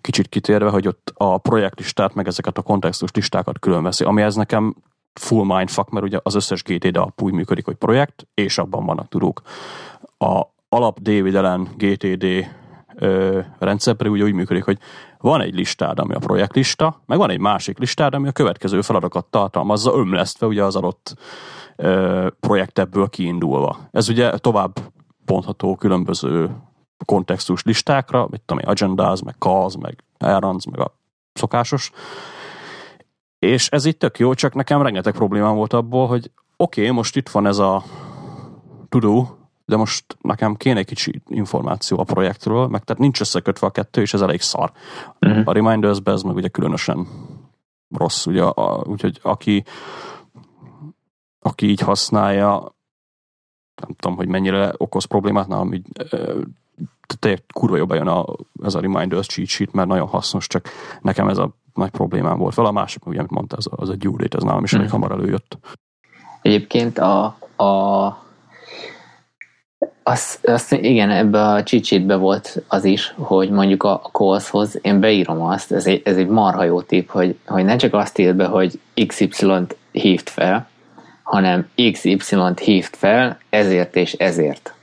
kicsit 0.00 0.28
kitérve, 0.28 0.70
hogy 0.70 0.86
ott 0.86 1.12
a 1.14 1.38
projektlistát, 1.38 2.14
meg 2.14 2.26
ezeket 2.26 2.58
a 2.58 2.62
kontextus 2.62 3.10
listákat 3.12 3.58
különveszi, 3.58 4.04
ami 4.04 4.22
ez 4.22 4.34
nekem 4.34 4.74
full 5.12 5.44
mindfuck, 5.44 5.90
mert 5.90 6.06
ugye 6.06 6.18
az 6.22 6.34
összes 6.34 6.62
GTD 6.62 6.96
app 6.96 7.20
úgy 7.20 7.32
működik, 7.32 7.64
hogy 7.64 7.74
projekt, 7.74 8.26
és 8.34 8.58
abban 8.58 8.86
vannak 8.86 9.08
tudók. 9.08 9.42
A 10.18 10.42
alap 10.72 11.00
David 11.00 11.34
Allen 11.34 11.68
GTD 11.76 12.24
ö, 12.94 13.40
rendszer 13.58 13.94
pedig 13.94 14.12
úgy, 14.12 14.32
működik, 14.32 14.64
hogy 14.64 14.78
van 15.18 15.40
egy 15.40 15.54
listád, 15.54 15.98
ami 15.98 16.14
a 16.14 16.18
projektlista, 16.18 17.02
meg 17.06 17.18
van 17.18 17.30
egy 17.30 17.38
másik 17.38 17.78
listád, 17.78 18.14
ami 18.14 18.28
a 18.28 18.32
következő 18.32 18.80
feladatokat 18.80 19.26
tartalmazza, 19.26 19.94
ömlesztve 19.94 20.46
ugye 20.46 20.64
az 20.64 20.76
adott 20.76 21.14
ö, 21.76 22.26
projektebből 22.40 23.08
kiindulva. 23.08 23.78
Ez 23.90 24.08
ugye 24.08 24.30
tovább 24.30 24.78
pontható 25.24 25.76
különböző 25.76 26.50
kontextus 27.04 27.62
listákra, 27.62 28.26
mit 28.30 28.40
tudom 28.40 28.62
én, 28.62 28.68
agendas, 28.68 29.22
meg 29.22 29.34
calls, 29.38 29.76
meg 29.80 30.04
errands, 30.18 30.66
meg 30.66 30.80
a 30.80 30.96
szokásos. 31.32 31.90
És 33.38 33.68
ez 33.68 33.84
itt 33.84 33.98
tök 33.98 34.18
jó, 34.18 34.34
csak 34.34 34.54
nekem 34.54 34.82
rengeteg 34.82 35.12
problémám 35.12 35.54
volt 35.54 35.72
abból, 35.72 36.06
hogy 36.06 36.30
oké, 36.56 36.80
okay, 36.80 36.94
most 36.94 37.16
itt 37.16 37.28
van 37.28 37.46
ez 37.46 37.58
a 37.58 37.82
to 38.88 39.38
de 39.70 39.76
most 39.76 40.16
nekem 40.20 40.54
kéne 40.54 40.78
egy 40.78 40.86
kicsi 40.86 41.22
információ 41.28 41.98
a 41.98 42.04
projektről, 42.04 42.66
meg 42.66 42.84
tehát 42.84 43.02
nincs 43.02 43.20
összekötve 43.20 43.66
a 43.66 43.70
kettő, 43.70 44.00
és 44.00 44.14
ez 44.14 44.20
elég 44.20 44.40
szar. 44.40 44.72
Uh-huh. 45.20 45.42
A 45.44 45.52
Reminders-be 45.52 46.12
ez 46.12 46.22
meg 46.22 46.34
ugye 46.34 46.48
különösen 46.48 47.06
rossz, 47.90 48.26
ugye, 48.26 48.42
a, 48.42 48.84
úgyhogy 48.86 49.18
aki 49.22 49.64
aki 51.42 51.68
így 51.68 51.80
használja, 51.80 52.74
nem 53.82 53.94
tudom, 53.98 54.16
hogy 54.16 54.28
mennyire 54.28 54.72
okoz 54.76 55.04
problémát 55.04 55.48
nálam, 55.48 55.72
így 55.72 55.86
tényleg 57.18 57.42
kurva 57.54 57.76
jobban 57.76 57.96
jön 57.96 58.06
a, 58.06 58.24
ez 58.62 58.74
a 58.74 58.80
Reminders 58.80 59.26
cheat 59.26 59.48
sheet, 59.48 59.72
mert 59.72 59.88
nagyon 59.88 60.06
hasznos, 60.06 60.46
csak 60.46 60.68
nekem 61.00 61.28
ez 61.28 61.38
a 61.38 61.50
nagy 61.74 61.90
problémám 61.90 62.38
volt. 62.38 62.54
Fel 62.54 62.64
a 62.64 62.72
másik, 62.72 63.06
ugye, 63.06 63.18
amit 63.18 63.30
mondta, 63.30 63.56
az, 63.56 63.68
az 63.70 63.88
a 63.88 63.96
due 63.96 64.16
date, 64.16 64.36
ez 64.36 64.42
nálam 64.42 64.64
is 64.64 64.74
mm. 64.74 64.78
elég 64.78 64.90
hamar 64.90 65.10
előjött. 65.10 65.58
Egyébként 66.42 66.98
a, 66.98 67.24
a 67.56 68.08
az, 70.02 70.38
az, 70.42 70.72
igen, 70.72 71.10
ebbe 71.10 71.42
a 71.42 71.62
csicsitbe 71.62 72.16
volt 72.16 72.62
az 72.68 72.84
is, 72.84 73.14
hogy 73.16 73.50
mondjuk 73.50 73.82
a, 73.82 74.00
a 74.12 74.40
hoz 74.50 74.78
én 74.82 75.00
beírom 75.00 75.42
azt, 75.42 75.72
ez 75.72 75.86
egy, 75.86 76.02
ez 76.04 76.16
egy 76.16 76.28
marha 76.28 76.64
jó 76.64 76.82
tip, 76.82 77.10
hogy, 77.10 77.38
hogy 77.46 77.64
ne 77.64 77.76
csak 77.76 77.94
azt 77.94 78.18
írt 78.18 78.36
be, 78.36 78.44
hogy 78.44 78.80
XY-t 79.06 79.76
hívt 79.92 80.30
fel, 80.30 80.68
hanem 81.22 81.68
XY-t 81.92 82.58
hívt 82.58 82.96
fel 82.96 83.38
ezért 83.50 83.96
és 83.96 84.12
ezért. 84.12 84.74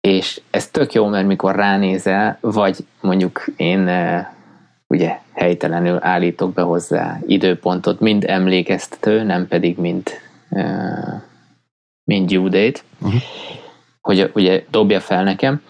És 0.00 0.40
ez 0.50 0.68
tök 0.68 0.92
jó, 0.92 1.06
mert 1.06 1.26
mikor 1.26 1.54
ránézel, 1.54 2.38
vagy 2.40 2.76
mondjuk 3.00 3.44
én 3.56 3.90
ugye 4.86 5.18
helytelenül 5.32 5.98
állítok 6.00 6.52
be 6.52 6.62
hozzá 6.62 7.18
időpontot, 7.26 8.00
mind 8.00 8.24
emlékeztető, 8.26 9.22
nem 9.22 9.48
pedig 9.48 9.78
mind, 9.78 10.10
mind 12.04 12.30
due 12.30 12.48
date, 12.48 12.80
uh-huh 13.00 13.20
hogy 14.00 14.30
ugye 14.34 14.64
dobja 14.70 15.00
fel 15.00 15.24
nekem, 15.24 15.60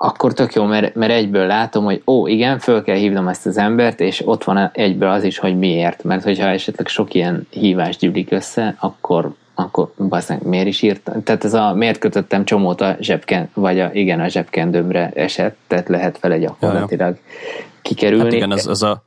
akkor 0.00 0.32
tök 0.32 0.54
jó, 0.54 0.64
mert, 0.64 0.94
mert 0.94 1.12
egyből 1.12 1.46
látom, 1.46 1.84
hogy 1.84 2.02
ó, 2.06 2.26
igen, 2.26 2.58
föl 2.58 2.82
kell 2.82 2.96
hívnom 2.96 3.28
ezt 3.28 3.46
az 3.46 3.56
embert, 3.56 4.00
és 4.00 4.22
ott 4.26 4.44
van 4.44 4.70
egyből 4.72 5.08
az 5.08 5.24
is, 5.24 5.38
hogy 5.38 5.58
miért. 5.58 6.04
Mert 6.04 6.22
hogyha 6.22 6.46
esetleg 6.46 6.86
sok 6.86 7.14
ilyen 7.14 7.46
hívás 7.50 7.96
gyűlik 7.96 8.30
össze, 8.30 8.76
akkor, 8.80 9.34
akkor 9.54 9.92
bazdmeg, 10.08 10.42
miért 10.42 10.66
is 10.66 10.82
írtam? 10.82 11.22
Tehát 11.22 11.44
ez 11.44 11.54
a 11.54 11.74
miért 11.74 11.98
kötöttem 11.98 12.44
csomót 12.44 12.80
a 12.80 12.96
zsebken, 13.00 13.50
vagy 13.54 13.80
a, 13.80 13.90
igen, 13.92 14.20
a 14.20 14.28
zsebkendőmre 14.28 15.10
esett, 15.14 15.56
tehát 15.66 15.88
lehet 15.88 16.20
vele 16.20 16.38
gyakorlatilag 16.38 17.14
ja, 17.14 17.20
ja. 17.56 17.64
kikerülni. 17.82 18.24
Hát 18.24 18.32
igen, 18.32 18.52
ez, 18.52 18.66
ez 18.66 18.82
a, 18.82 19.02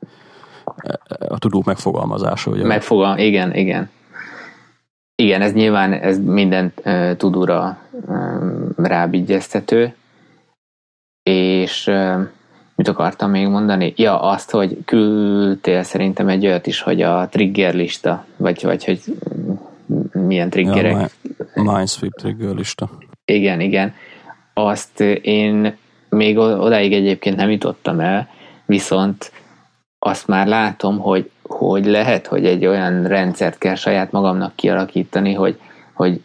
a 1.27 1.37
tudók 1.37 1.63
megfogalmazása. 1.63 2.51
Ugye? 2.51 2.65
Megfogal, 2.65 3.17
igen, 3.17 3.55
igen. 3.55 3.89
Igen, 5.21 5.41
ez 5.41 5.53
nyilván 5.53 5.93
ez 5.93 6.19
minden 6.19 6.73
uh, 6.85 7.15
tudóra 7.15 7.77
um, 8.07 8.69
rábigyeztető, 8.77 9.95
és 11.23 11.87
uh, 11.87 12.21
mit 12.75 12.87
akartam 12.87 13.29
még 13.29 13.47
mondani? 13.47 13.93
Ja, 13.95 14.21
azt, 14.21 14.51
hogy 14.51 14.77
küldtél 14.85 15.83
szerintem 15.83 16.27
egy 16.27 16.45
olyat 16.45 16.67
is, 16.67 16.81
hogy 16.81 17.01
a 17.01 17.27
trigger 17.27 17.73
lista, 17.73 18.25
vagy, 18.37 18.63
vagy 18.63 18.85
hogy 18.85 19.01
milyen 20.11 20.49
triggerek. 20.49 20.91
Ja, 20.93 21.45
Minesweep 21.53 22.13
trigger 22.13 22.55
lista. 22.55 22.89
Igen, 23.25 23.59
igen. 23.59 23.93
Azt 24.53 24.99
én 25.21 25.77
még 26.09 26.37
odáig 26.37 26.93
egyébként 26.93 27.35
nem 27.35 27.49
jutottam 27.49 27.99
el, 27.99 28.29
viszont 28.65 29.31
azt 29.99 30.27
már 30.27 30.47
látom, 30.47 30.99
hogy 30.99 31.31
hogy 31.67 31.85
lehet, 31.85 32.27
hogy 32.27 32.45
egy 32.45 32.65
olyan 32.65 33.03
rendszert 33.03 33.57
kell 33.57 33.75
saját 33.75 34.11
magamnak 34.11 34.55
kialakítani, 34.55 35.33
hogy, 35.33 35.59
hogy 35.93 36.21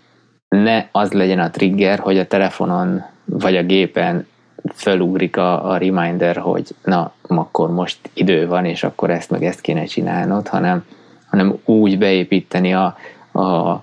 ne 0.49 0.84
az 0.93 1.12
legyen 1.12 1.39
a 1.39 1.51
trigger, 1.51 1.99
hogy 1.99 2.18
a 2.18 2.26
telefonon 2.26 3.05
vagy 3.24 3.57
a 3.57 3.62
gépen 3.62 4.26
fölugrik 4.74 5.37
a, 5.37 5.70
a 5.70 5.76
reminder, 5.76 6.37
hogy 6.37 6.74
na, 6.84 7.12
akkor 7.22 7.70
most 7.70 7.99
idő 8.12 8.47
van, 8.47 8.64
és 8.64 8.84
akkor 8.84 9.11
ezt 9.11 9.30
meg 9.30 9.45
ezt 9.45 9.61
kéne 9.61 9.84
csinálnod, 9.84 10.49
hanem, 10.49 10.84
hanem 11.30 11.59
úgy 11.64 11.99
beépíteni 11.99 12.74
a, 12.74 12.97
a 13.41 13.82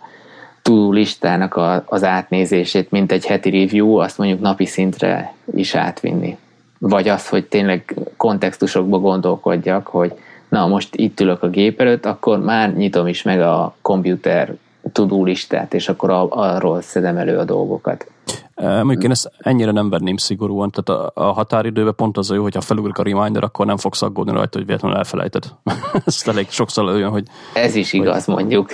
tudó 0.62 0.92
listának 0.92 1.56
a, 1.56 1.84
az 1.86 2.04
átnézését, 2.04 2.92
mint 2.92 3.12
egy 3.12 3.26
heti 3.26 3.50
review, 3.50 3.96
azt 3.96 4.18
mondjuk 4.18 4.40
napi 4.40 4.66
szintre 4.66 5.34
is 5.56 5.76
átvinni. 5.76 6.38
Vagy 6.78 7.08
az, 7.08 7.30
hogy 7.30 7.46
tényleg 7.46 7.96
kontextusokba 8.18 9.00
gondolkodjak, 9.00 9.88
hogy 9.88 10.14
na 10.54 10.68
most 10.68 10.96
itt 10.96 11.20
ülök 11.20 11.44
a 11.44 11.50
gép 11.50 11.82
előtt, 11.82 12.06
akkor 12.06 12.40
már 12.40 12.74
nyitom 12.74 13.08
is 13.08 13.22
meg 13.22 13.42
a 13.42 13.76
komputer 13.82 14.56
tudó 14.92 15.24
listát, 15.24 15.74
és 15.74 15.90
akkor 15.90 16.28
arról 16.30 16.82
szedem 16.82 17.18
elő 17.18 17.38
a 17.38 17.44
dolgokat. 17.44 18.08
Mondjuk 18.56 19.04
én 19.04 19.12
ezt 19.12 19.32
ennyire 19.38 19.72
nem 19.72 19.90
venném 19.90 20.18
szigorúan, 20.18 20.72
tehát 20.72 21.02
a, 21.16 21.22
a 21.24 21.32
határidőben 21.32 21.96
pont 21.96 22.18
az 22.18 22.32
a 22.32 22.34
jó, 22.34 22.42
hogy 22.42 22.56
ha 22.56 22.62
felugrik 22.62 22.98
a 22.98 23.04
reminder, 23.04 23.44
akkor 23.44 23.66
nem 23.66 23.78
fogsz 23.78 24.02
aggódni 24.02 24.32
rajta, 24.32 24.58
hogy 24.58 24.68
véletlenül 24.68 24.98
elfelejted. 24.98 25.44
ez 26.06 26.24
elég 26.26 26.50
sokszor 26.50 26.86
olyan, 26.86 27.12
hogy... 27.12 27.28
Ez 27.54 27.76
is 27.76 27.94
igaz, 27.94 28.26
hogy, 28.26 28.36
mondjuk. 28.36 28.70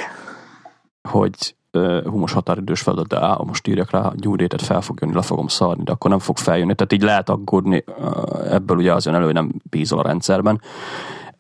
Hogy 1.10 1.56
hú, 2.04 2.18
most 2.18 2.34
határidős 2.34 2.82
feladat, 2.82 3.08
de 3.08 3.26
á, 3.26 3.38
most 3.46 3.68
írjak 3.68 3.92
rá, 3.92 4.12
gyúrétet 4.16 4.62
fel 4.62 4.82
fog 4.82 4.98
jönni, 5.02 5.14
le 5.14 5.22
fogom 5.22 5.48
szarni, 5.48 5.84
de 5.84 5.92
akkor 5.92 6.10
nem 6.10 6.20
fog 6.20 6.38
feljönni. 6.38 6.76
Tehát 6.76 6.94
így 6.94 7.04
lehet 7.04 7.30
aggódni, 7.30 7.84
ebből 8.50 8.78
ugye 8.78 8.94
az 8.94 9.06
jön 9.06 9.16
elő, 9.16 9.26
hogy 9.26 9.34
nem 9.34 9.52
bízol 9.70 10.00
a 10.00 10.04
rendszerben 10.04 10.62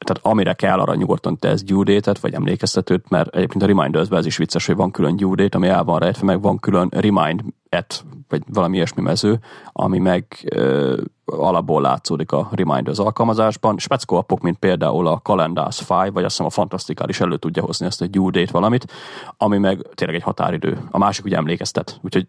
tehát 0.05 0.26
amire 0.26 0.53
kell, 0.53 0.80
arra 0.80 0.95
nyugodtan 0.95 1.38
tesz 1.38 1.63
due 1.63 2.01
vagy 2.21 2.34
emlékeztetőt, 2.34 3.09
mert 3.09 3.35
egyébként 3.35 3.63
a 3.63 3.65
reminders 3.65 4.09
ez 4.09 4.26
is 4.26 4.38
vicces, 4.38 4.65
hogy 4.65 4.76
van 4.76 4.91
külön 4.91 5.15
due 5.15 5.47
ami 5.51 5.67
el 5.67 5.84
van 5.84 5.99
rejtve, 5.99 6.26
meg 6.26 6.41
van 6.41 6.59
külön 6.59 6.89
remind 6.91 7.43
et, 7.69 8.05
vagy 8.27 8.41
valami 8.47 8.76
ilyesmi 8.76 9.01
mező, 9.01 9.39
ami 9.71 9.97
meg 9.97 10.26
ö, 10.51 11.01
alapból 11.26 11.81
látszódik 11.81 12.31
a 12.31 12.49
reminders 12.51 12.97
alkalmazásban. 12.97 13.77
Speckó 13.77 14.15
appok, 14.15 14.41
mint 14.41 14.57
például 14.57 15.07
a 15.07 15.17
Calendars 15.17 15.80
5, 15.80 15.88
vagy 15.88 16.23
azt 16.23 16.31
hiszem 16.31 16.45
a 16.45 16.49
Fantastikál 16.49 17.09
is 17.09 17.19
elő 17.19 17.38
tudja 17.38 17.63
hozni 17.63 17.85
ezt 17.85 18.01
a 18.01 18.07
due 18.07 18.31
date 18.31 18.51
valamit, 18.51 18.91
ami 19.38 19.57
meg 19.57 19.81
tényleg 19.93 20.17
egy 20.17 20.23
határidő. 20.23 20.77
A 20.91 20.97
másik 20.97 21.26
ugye 21.26 21.35
emlékeztet, 21.35 21.99
úgyhogy 22.01 22.27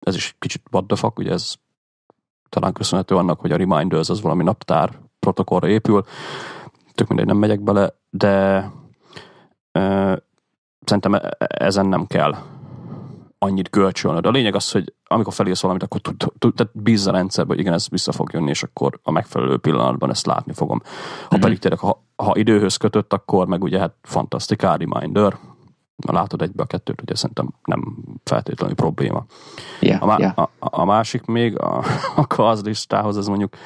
ez 0.00 0.14
is 0.14 0.36
kicsit 0.38 0.62
what 0.70 0.86
the 0.86 0.96
fuck, 0.96 1.18
ugye 1.18 1.32
ez 1.32 1.54
talán 2.48 2.72
köszönhető 2.72 3.16
annak, 3.16 3.40
hogy 3.40 3.52
a 3.52 3.56
reminders 3.56 4.08
az 4.08 4.20
valami 4.20 4.42
naptár 4.42 4.90
protokollra 5.18 5.68
épül, 5.68 6.04
tök 6.94 7.08
mindegy, 7.08 7.26
nem 7.26 7.36
megyek 7.36 7.60
bele, 7.60 7.94
de 8.10 8.64
ö, 9.72 10.12
szerintem 10.84 11.14
e, 11.14 11.36
ezen 11.38 11.86
nem 11.86 12.06
kell 12.06 12.34
annyit 13.38 13.70
kölcsönöd. 13.70 14.26
A 14.26 14.30
lényeg 14.30 14.54
az, 14.54 14.70
hogy 14.70 14.94
amikor 15.04 15.32
felírsz 15.32 15.60
valamit, 15.60 15.82
akkor 15.82 16.00
tud, 16.00 16.16
tud, 16.38 16.54
tehát 16.54 16.82
bízz 16.82 17.06
a 17.06 17.12
rendszerbe, 17.12 17.52
hogy 17.52 17.60
igen, 17.60 17.72
ez 17.72 17.88
vissza 17.88 18.12
fog 18.12 18.30
jönni, 18.32 18.48
és 18.48 18.62
akkor 18.62 19.00
a 19.02 19.10
megfelelő 19.10 19.56
pillanatban 19.56 20.10
ezt 20.10 20.26
látni 20.26 20.52
fogom. 20.52 20.80
Ha 20.84 20.90
mm-hmm. 21.26 21.40
pedig 21.40 21.58
tényleg, 21.58 21.80
ha, 21.80 22.04
ha 22.16 22.32
időhöz 22.36 22.76
kötött, 22.76 23.12
akkor 23.12 23.46
meg 23.46 23.62
ugye 23.62 23.78
hát 23.78 23.94
fantasztiká 24.02 24.76
reminder, 24.76 25.38
Na, 25.96 26.12
látod 26.12 26.42
egybe 26.42 26.62
a 26.62 26.66
kettőt, 26.66 27.02
ugye 27.02 27.14
szerintem 27.14 27.54
nem 27.64 27.96
feltétlenül 28.24 28.74
probléma. 28.74 29.24
Yeah, 29.80 30.02
A, 30.02 30.06
má- 30.06 30.18
yeah. 30.18 30.38
a, 30.38 30.50
a 30.58 30.84
másik 30.84 31.24
még 31.24 31.58
a, 31.58 31.84
a 32.16 32.22
calls 32.22 32.60
listához, 32.62 33.16
ez 33.16 33.26
mondjuk 33.26 33.56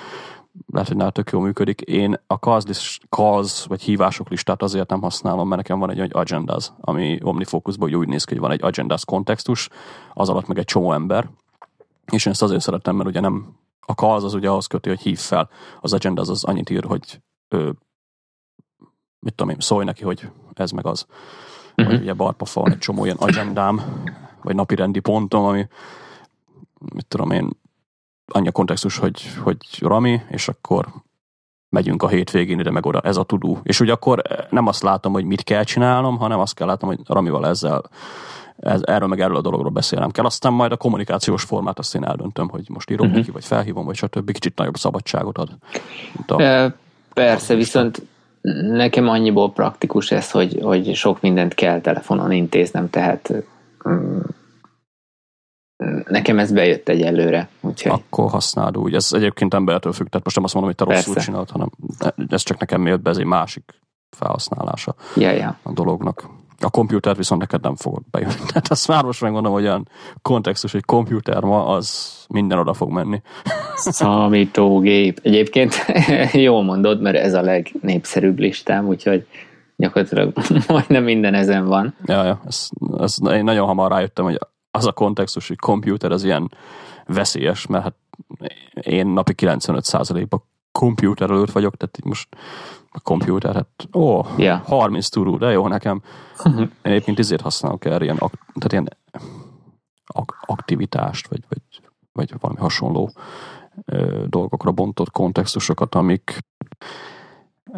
lehet, 0.66 0.88
hogy 0.88 0.96
nála 0.96 1.10
tök 1.10 1.30
jól 1.30 1.42
működik. 1.42 1.80
Én 1.80 2.20
a 2.26 2.34
calls, 2.34 2.64
list, 2.64 3.02
calls 3.08 3.64
vagy 3.64 3.82
hívások 3.82 4.28
listát 4.28 4.62
azért 4.62 4.90
nem 4.90 5.00
használom, 5.00 5.48
mert 5.48 5.62
nekem 5.62 5.78
van 5.78 5.90
egy, 5.90 6.00
egy 6.00 6.10
agendas, 6.14 6.72
ami 6.80 7.18
OmniFocusban 7.22 7.94
úgy 7.94 8.08
néz 8.08 8.24
ki, 8.24 8.32
hogy 8.32 8.42
van 8.42 8.50
egy 8.50 8.62
agendas 8.62 9.04
kontextus, 9.04 9.68
az 10.14 10.28
alatt 10.28 10.46
meg 10.46 10.58
egy 10.58 10.64
csomó 10.64 10.92
ember, 10.92 11.30
és 12.12 12.26
én 12.26 12.32
ezt 12.32 12.42
azért 12.42 12.60
szeretem, 12.60 12.96
mert 12.96 13.08
ugye 13.08 13.20
nem 13.20 13.56
a 13.80 13.92
calls 13.92 14.24
az 14.24 14.34
ugye 14.34 14.48
ahhoz 14.48 14.66
köti, 14.66 14.88
hogy 14.88 15.00
hív 15.00 15.18
fel. 15.18 15.50
Az 15.80 15.92
agendas 15.92 16.28
az 16.28 16.44
annyit 16.44 16.70
ír, 16.70 16.84
hogy 16.84 17.20
ö, 17.48 17.70
mit 19.18 19.34
tudom 19.34 19.52
én, 19.52 19.60
szólj 19.60 19.84
neki, 19.84 20.04
hogy 20.04 20.30
ez 20.54 20.70
meg 20.70 20.86
az. 20.86 21.06
Uh-huh. 21.76 21.86
Vagy 21.86 22.02
ugye 22.02 22.14
barpafa 22.14 22.60
van 22.60 22.72
egy 22.72 22.78
csomó 22.78 23.04
ilyen 23.04 23.16
agendám, 23.16 24.02
vagy 24.42 24.54
napirendi 24.54 25.00
pontom, 25.00 25.44
ami 25.44 25.66
mit 26.78 27.06
tudom 27.06 27.30
én, 27.30 27.50
annyi 28.32 28.48
a 28.48 28.52
kontextus, 28.52 28.96
hogy, 28.98 29.22
hogy 29.42 29.56
Rami, 29.80 30.20
és 30.30 30.48
akkor 30.48 30.86
megyünk 31.68 32.02
a 32.02 32.08
hétvégén 32.08 32.58
ide 32.58 32.70
meg 32.70 32.86
oda, 32.86 33.00
ez 33.00 33.16
a 33.16 33.22
tudó. 33.22 33.58
És 33.62 33.80
ugye 33.80 33.92
akkor 33.92 34.22
nem 34.50 34.66
azt 34.66 34.82
látom, 34.82 35.12
hogy 35.12 35.24
mit 35.24 35.42
kell 35.42 35.64
csinálnom, 35.64 36.18
hanem 36.18 36.38
azt 36.38 36.54
kell 36.54 36.66
látom, 36.66 36.88
hogy 36.88 37.00
Ramival 37.06 37.46
ezzel 37.46 37.82
ez, 38.58 38.80
erről 38.84 39.08
meg 39.08 39.20
erről 39.20 39.36
a 39.36 39.40
dologról 39.40 39.70
beszélnem 39.70 40.10
kell. 40.10 40.24
Aztán 40.24 40.52
majd 40.52 40.72
a 40.72 40.76
kommunikációs 40.76 41.42
formát 41.42 41.78
azt 41.78 41.94
én 41.94 42.04
eldöntöm, 42.04 42.48
hogy 42.48 42.64
most 42.68 42.90
írom 42.90 43.06
uh-huh. 43.06 43.20
neki, 43.20 43.32
vagy 43.32 43.44
felhívom, 43.44 43.84
vagy 43.84 43.96
stb. 43.96 44.30
Kicsit 44.30 44.56
nagyobb 44.56 44.76
szabadságot 44.76 45.38
ad. 45.38 45.48
a- 46.26 46.42
Ö, 46.42 46.66
Persze, 47.14 47.54
viszont 47.54 48.02
nekem 48.62 49.08
annyiból 49.08 49.52
praktikus 49.52 50.10
ez, 50.10 50.30
hogy, 50.30 50.58
hogy 50.62 50.94
sok 50.94 51.20
mindent 51.20 51.54
kell 51.54 51.80
telefonon 51.80 52.32
intéznem, 52.32 52.90
tehát 52.90 53.32
mm, 53.88 54.18
nekem 56.08 56.38
ez 56.38 56.52
bejött 56.52 56.88
egyelőre, 56.88 57.48
úgyhogy 57.60 57.92
akkor 57.92 58.30
használd 58.30 58.76
úgy. 58.76 58.94
Ez 58.94 59.12
egyébként 59.12 59.54
embertől 59.54 59.92
függ, 59.92 60.06
tehát 60.06 60.24
most 60.24 60.36
nem 60.36 60.44
azt 60.44 60.54
mondom, 60.54 60.72
hogy 60.76 60.86
te 60.86 60.94
rosszul 60.94 61.14
Persze. 61.14 61.28
csinálod, 61.28 61.50
hanem 61.50 61.70
ez 62.28 62.42
csak 62.42 62.58
nekem 62.58 62.86
jött 62.86 63.00
be, 63.00 63.10
ez 63.10 63.16
egy 63.16 63.24
másik 63.24 63.80
felhasználása 64.16 64.94
ja, 65.16 65.30
ja. 65.30 65.58
a 65.62 65.72
dolognak. 65.72 66.28
A 66.60 66.70
komputert 66.70 67.16
viszont 67.16 67.40
neked 67.40 67.62
nem 67.62 67.76
fogod 67.76 68.02
bejönni. 68.10 68.34
Tehát 68.52 68.70
azt 68.70 68.88
már 68.88 69.04
most 69.04 69.20
megmondom, 69.20 69.52
hogy 69.52 69.62
olyan 69.62 69.88
kontextus, 70.22 70.72
hogy 70.72 70.84
komputer 70.84 71.42
ma, 71.42 71.66
az 71.66 72.16
minden 72.28 72.58
oda 72.58 72.74
fog 72.74 72.90
menni. 72.90 73.22
Számítógép. 73.74 75.20
Egyébként 75.22 75.74
jól 76.32 76.62
mondod, 76.62 77.00
mert 77.00 77.16
ez 77.16 77.34
a 77.34 77.42
legnépszerűbb 77.42 78.38
listám, 78.38 78.86
úgyhogy 78.86 79.26
gyakorlatilag 79.76 80.32
majdnem 80.68 81.04
minden 81.04 81.34
ezen 81.34 81.66
van. 81.66 81.94
Ja, 82.04 82.24
ja, 82.24 82.40
ez, 82.46 82.68
ez, 82.98 83.16
én 83.32 83.44
nagyon 83.44 83.66
hamar 83.66 83.90
rájöttem, 83.90 84.24
hogy 84.24 84.38
az 84.78 84.86
a 84.86 84.92
kontextus, 84.92 85.48
hogy 85.48 85.58
komputer 85.58 86.12
az 86.12 86.24
ilyen 86.24 86.50
veszélyes, 87.06 87.66
mert 87.66 87.82
hát 87.82 87.94
én 88.80 89.06
napi 89.06 89.34
95%-ban 89.36 90.42
komputer 90.72 91.30
előtt 91.30 91.50
vagyok, 91.50 91.76
tehát 91.76 92.04
most 92.04 92.28
a 92.90 93.00
komputer, 93.00 93.54
hát 93.54 93.88
ó, 93.96 94.20
Ja. 94.36 94.62
30 94.66 95.08
turú, 95.08 95.38
de 95.38 95.50
jó 95.50 95.68
nekem. 95.68 96.02
Én 96.44 96.70
egyébként 96.82 97.18
ezért 97.18 97.40
használok 97.40 97.84
erre 97.84 98.04
ilyen, 98.04 98.16
ak- 98.16 98.44
tehát 98.54 98.72
ilyen 98.72 98.88
ak- 100.06 100.36
aktivitást, 100.46 101.28
vagy, 101.28 101.40
vagy, 101.48 101.60
vagy 102.12 102.34
valami 102.40 102.60
hasonló 102.60 103.10
ö, 103.84 104.24
dolgokra 104.28 104.72
bontott 104.72 105.10
kontextusokat, 105.10 105.94
amik 105.94 106.38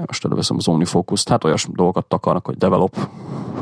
most 0.06 0.24
előveszem 0.24 0.56
az 0.56 0.68
OmniFocus-t, 0.68 1.28
hát 1.28 1.44
olyas 1.44 1.66
dolgokat 1.72 2.06
takarnak, 2.06 2.46
hogy 2.46 2.56
develop, 2.56 3.08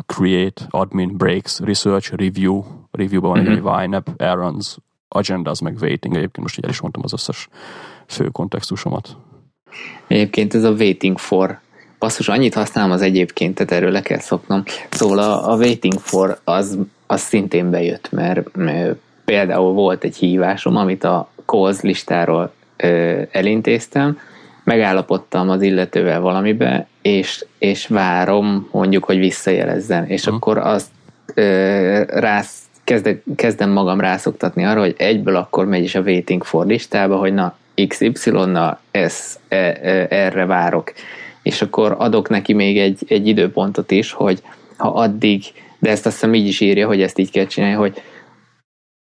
create, 0.07 0.67
admin, 0.71 1.17
breaks, 1.17 1.61
research, 1.61 2.15
review, 2.17 2.63
reviewban 2.99 3.31
van 3.31 3.47
egy 3.47 3.63
Mhm. 3.63 3.81
YNAB, 3.83 4.09
errands, 4.17 4.77
agendas, 5.09 5.61
meg 5.61 5.77
waiting. 5.81 6.15
Egyébként 6.17 6.41
most 6.43 6.59
így 6.59 6.65
el 6.65 6.71
is 6.71 6.81
mondtam 6.81 7.03
az 7.05 7.13
összes 7.13 7.49
fő 8.07 8.29
kontextusomat. 8.29 9.17
Egyébként 10.07 10.55
ez 10.55 10.65
a 10.65 10.71
waiting 10.71 11.19
for. 11.19 11.61
Basszus, 11.99 12.29
annyit 12.29 12.55
használom 12.55 12.91
az 12.91 13.03
egyébként, 13.03 13.55
tehát 13.55 13.73
erről 13.73 13.91
le 13.91 14.01
kell 14.03 14.19
szoknom. 14.19 14.63
Szóval 14.91 15.19
a, 15.19 15.53
a 15.53 15.57
waiting 15.57 15.95
for 15.99 16.39
az, 16.45 16.79
az 17.07 17.21
szintén 17.21 17.71
bejött, 17.71 18.11
mert, 18.13 18.57
mert 18.57 18.97
például 19.25 19.73
volt 19.73 20.05
egy 20.05 20.17
hívásom, 20.17 20.77
amit 20.77 21.05
a 21.05 21.29
calls 21.47 21.81
listáról 21.81 22.53
ö, 22.77 23.23
elintéztem, 23.31 24.19
megállapodtam 24.65 25.51
az 25.51 25.63
illetővel 25.63 26.21
valamibe, 26.21 26.87
és, 27.03 27.45
és 27.59 27.87
várom 27.87 28.69
mondjuk, 28.73 29.05
hogy 29.05 29.19
visszajelezzen, 29.19 30.07
és 30.07 30.27
Mhm. 30.27 30.35
akkor 30.35 30.59
azt 30.59 30.89
ö, 31.35 32.03
rász, 32.07 32.59
kezdek, 32.89 33.23
kezdem 33.37 33.71
magam 33.71 34.01
rászoktatni 34.01 34.65
arra, 34.65 34.81
hogy 34.81 34.95
egyből 34.99 35.37
akkor 35.37 35.67
megy 35.67 35.83
is 35.83 35.95
a 35.95 36.01
waiting 36.01 36.45
for 36.45 36.67
listába, 36.67 37.17
hogy 37.17 37.35
na, 37.35 37.57
XY-nal 37.89 38.81
ez, 38.91 39.39
e, 39.49 39.57
e, 39.57 40.07
erre 40.11 40.47
várok. 40.47 40.93
És 41.43 41.63
akkor 41.63 41.95
adok 41.99 42.29
neki 42.29 42.53
még 42.53 42.79
egy, 42.79 43.05
egy 43.09 43.27
időpontot 43.27 43.91
is, 43.91 44.13
hogy 44.13 44.43
ha 44.77 44.89
addig, 44.89 45.43
de 45.79 45.91
ezt 45.91 46.07
azt 46.07 46.15
hiszem 46.15 46.35
így 46.35 46.47
is 46.47 46.61
írja, 46.61 46.87
hogy 46.87 47.03
ezt 47.03 47.19
így 47.19 47.31
kell 47.31 47.47
csinálni, 47.47 47.77
hogy 47.77 48.03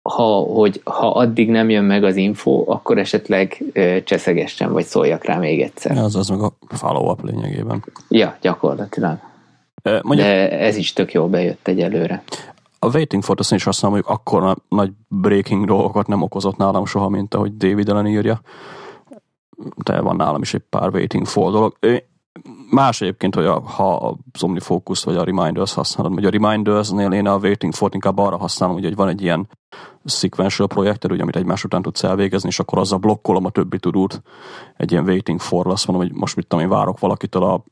ha, 0.10 0.24
hogy 0.40 0.82
ha 0.84 1.12
addig 1.12 1.50
nem 1.50 1.70
jön 1.70 1.84
meg 1.84 2.04
az 2.04 2.16
info, 2.16 2.64
akkor 2.68 2.98
esetleg 2.98 3.64
ö, 3.74 3.98
cseszegessen, 4.04 4.72
vagy 4.72 4.86
szóljak 4.86 5.26
rá 5.26 5.38
még 5.38 5.62
egyszer. 5.62 5.98
Az 5.98 6.16
az 6.16 6.30
meg 6.30 6.42
a 6.42 6.54
follow-up 6.70 7.24
lényegében. 7.24 7.84
Ja, 8.10 8.38
gyakorlatilag. 8.42 9.18
Ö, 9.84 10.00
Mondjuk 10.02 10.28
De 10.28 10.60
ez 10.60 10.76
is 10.76 10.94
tök 10.94 11.14
jól 11.14 11.28
bejött 11.28 11.68
egyelőre. 11.68 12.24
A 12.80 12.88
waiting 12.88 13.24
for 13.24 13.36
azt 13.40 13.52
én 13.52 13.58
is 13.58 13.64
használom, 13.64 13.98
hogy 13.98 14.06
akkor 14.16 14.42
na- 14.42 14.58
nagy 14.70 14.92
breaking 15.08 15.66
dolgokat 15.66 16.08
nem 16.08 16.22
okozott 16.22 16.58
nálam 16.58 16.86
soha, 16.86 17.10
mint 17.10 17.34
ahogy 17.34 17.58
David 17.58 17.90
Ellen 17.90 18.08
írja. 18.08 18.42
De 19.84 20.02
van 20.02 20.16
nálam 20.16 20.42
is 20.42 20.54
egy 20.54 20.64
pár 20.70 20.90
waiting 20.90 21.26
for 21.26 21.52
dolog. 21.52 21.78
Más 22.70 23.02
egyébként, 23.02 23.36
hogy 23.36 23.46
a, 23.46 23.60
ha 23.60 24.18
az 24.32 24.44
OmniFocus 24.44 25.04
vagy 25.04 25.16
a 25.16 25.24
Reminders 25.24 25.74
használod, 25.74 26.14
vagy 26.14 26.26
a 26.26 26.30
Reminders-nél 26.30 27.12
én 27.12 27.28
a 27.28 27.38
waiting 27.38 27.74
for 27.74 27.90
inkább 27.94 28.18
arra 28.18 28.38
használom, 28.38 28.76
hogy, 28.76 28.84
hogy 28.84 28.96
van 28.96 29.08
egy 29.08 29.22
ilyen 29.22 29.48
sequential 30.06 30.68
projekted, 30.68 31.12
ugye, 31.12 31.22
amit 31.22 31.36
egymás 31.36 31.64
után 31.64 31.82
tudsz 31.82 32.04
elvégezni, 32.04 32.50
és 32.50 32.60
akkor 32.60 32.78
azzal 32.78 33.00
blokkolom 33.00 33.46
a 33.46 33.50
többi 33.50 33.80
tudót. 33.80 34.22
Egy 34.78 34.92
ilyen 34.92 35.04
waiting 35.04 35.40
for 35.40 35.68
azt 35.68 35.88
mondom, 35.88 36.08
hogy 36.08 36.18
most 36.18 36.36
mit 36.36 36.48
tudom 36.48 36.66
én, 36.66 36.72
várok 36.72 37.00
valakitől 37.00 37.44
a 37.44 37.64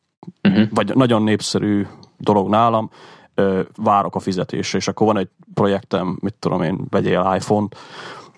Uh-huh. 0.43 0.67
vagy 0.73 0.95
nagyon 0.95 1.23
népszerű 1.23 1.85
dolog 2.17 2.49
nálam, 2.49 2.89
ö, 3.35 3.61
várok 3.75 4.15
a 4.15 4.19
fizetésre, 4.19 4.77
és 4.77 4.87
akkor 4.87 5.07
van 5.07 5.17
egy 5.17 5.29
projektem, 5.53 6.17
mit 6.21 6.33
tudom 6.39 6.61
én, 6.61 6.85
vegyél 6.89 7.33
iPhone-t, 7.35 7.75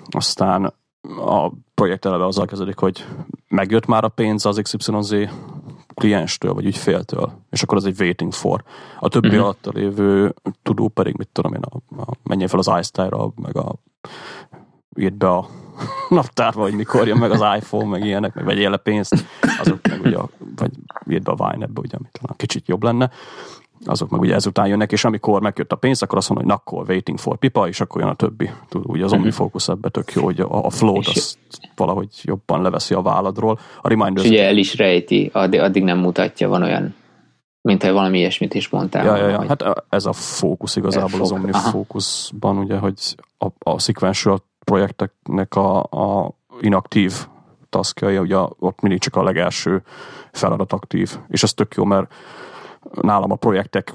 aztán 0.10 0.74
a 1.18 1.52
projekt 1.74 2.06
eleve 2.06 2.26
azzal 2.26 2.46
kezdődik, 2.46 2.78
hogy 2.78 3.06
megjött 3.48 3.86
már 3.86 4.04
a 4.04 4.10
pénz 4.10 4.46
az 4.46 4.60
XYZ 4.64 5.16
klienstől, 5.94 6.54
vagy 6.54 6.66
ügyféltől, 6.66 7.32
és 7.50 7.64
akkor 7.64 7.78
az 7.78 7.86
egy 7.86 8.00
waiting 8.00 8.34
for. 8.34 8.64
A 9.00 9.10
többi 9.10 9.28
uh-huh. 9.28 9.44
alatt 9.44 9.70
lévő 9.74 10.34
tudó 10.64 10.88
pedig, 10.88 11.18
mit 11.18 11.30
tudom 11.32 11.54
én, 11.54 11.62
a, 11.62 12.02
a, 12.02 12.14
menjél 12.24 12.48
fel 12.48 12.60
az 12.60 12.72
iStyle-ra, 12.80 13.32
meg 13.36 13.58
a 13.58 13.76
írd 14.96 15.14
be 15.14 15.30
a 15.30 15.48
naptárba, 16.10 16.62
hogy 16.62 16.74
mikor 16.74 17.08
jön 17.08 17.18
meg 17.18 17.32
az 17.32 17.44
iPhone, 17.58 17.90
meg 17.90 18.06
ilyenek, 18.06 18.34
meg 18.34 18.46
vegyél 18.46 18.70
le 18.70 18.78
pénzt, 18.78 19.26
azok 19.60 19.88
meg 19.88 20.02
ugye, 20.02 20.18
a- 20.18 20.30
vagy 20.56 20.72
írd 21.10 21.24
be 21.24 21.32
a 21.32 21.50
Vine-be, 21.50 21.80
ugye, 21.80 21.96
ami 21.98 22.08
talán 22.12 22.38
kicsit 22.38 22.68
jobb 22.68 22.84
lenne, 22.84 23.12
azok 23.86 24.10
meg 24.10 24.20
ugye 24.20 24.34
ezután 24.34 24.68
jönnek, 24.68 24.92
és 24.92 25.04
amikor 25.06 25.42
megjött 25.42 25.72
a 25.72 25.76
pénz, 25.76 26.02
akkor 26.02 26.18
azt 26.18 26.30
mondom, 26.30 26.48
hogy 26.48 26.56
na, 26.56 26.62
akkor 26.66 26.90
waiting 26.90 27.18
for 27.20 27.38
pipa, 27.38 27.68
és 27.68 27.82
akkor 27.82 28.02
jön 28.02 28.10
a 28.10 28.16
többi. 28.16 28.50
Tudod, 28.70 28.90
ugye 28.90 29.04
az 29.04 29.14
OmniFocus 29.14 29.68
ebbe 29.68 29.90
tök 29.90 30.12
jó, 30.12 30.24
hogy 30.24 30.40
a, 30.40 30.66
a 30.66 30.70
flow-t 30.70 31.08
És- 31.08 31.16
azt 31.16 31.38
valahogy 31.76 32.08
jobban 32.24 32.62
leveszi 32.62 32.94
a 32.94 33.02
válladról. 33.02 33.60
A 33.82 33.90
És 33.90 33.96
reminders 33.98 34.28
ugye 34.28 34.46
el 34.46 34.58
is 34.58 34.76
rejti, 34.76 35.30
addig, 35.34 35.60
addig 35.60 35.84
nem 35.84 35.98
mutatja, 35.98 36.50
van 36.50 36.64
olyan, 36.64 36.96
mint 37.62 37.84
ha 37.84 37.92
valami 37.94 38.18
ilyesmit 38.18 38.54
is 38.54 38.70
mondtál. 38.70 39.06
Ja, 39.06 39.16
ja, 39.16 39.28
ja. 39.28 39.38
hogy- 39.38 39.48
Hát 39.48 39.84
ez 39.90 40.06
a 40.06 40.14
fókusz 40.14 40.76
igazából 40.76 41.22
az 41.22 41.30
Fókusz, 41.30 41.32
OmniFocusban, 41.32 42.58
ugye, 42.58 42.78
hogy 42.78 42.94
a, 43.38 43.48
a 43.60 43.80
sequential 43.80 44.40
projekteknek 44.64 45.56
a, 45.56 45.80
a 45.80 46.32
inaktív 46.62 47.14
taskjai, 47.70 48.18
ugye 48.18 48.38
ott 48.60 48.82
mindig 48.82 49.00
csak 49.00 49.16
a 49.16 49.24
legelső 49.24 49.84
feladat 50.32 50.74
aktív. 50.74 51.18
És 51.28 51.44
ez 51.44 51.54
tök 51.54 51.74
jó, 51.76 51.84
mert 51.84 52.14
nálam 53.02 53.32
a 53.32 53.36
projektek 53.36 53.94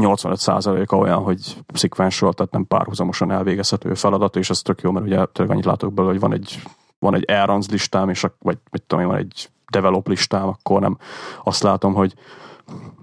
85%-a 0.00 0.94
olyan, 0.94 1.22
hogy 1.22 1.56
sequential, 1.74 2.32
tehát 2.32 2.52
nem 2.52 2.66
párhuzamosan 2.66 3.30
elvégezhető 3.30 3.94
feladat, 3.94 4.36
és 4.36 4.50
ez 4.50 4.62
tök 4.62 4.80
jó, 4.80 4.90
mert 4.90 5.06
ugye 5.06 5.24
tényleg 5.24 5.54
annyit 5.54 5.66
látok 5.66 5.92
belőle, 5.92 6.12
hogy 6.12 6.22
van 6.22 6.32
egy, 6.32 6.62
van 6.98 7.14
egy 7.14 7.24
errands 7.24 7.68
listám, 7.68 8.08
és 8.08 8.24
ak- 8.24 8.42
vagy 8.42 8.58
mit 8.70 8.82
tudom 8.82 9.04
én, 9.04 9.10
van 9.10 9.18
egy 9.18 9.50
develop 9.70 10.08
listám, 10.08 10.48
akkor 10.48 10.80
nem 10.80 10.98
azt 11.44 11.62
látom, 11.62 11.94
hogy 11.94 12.14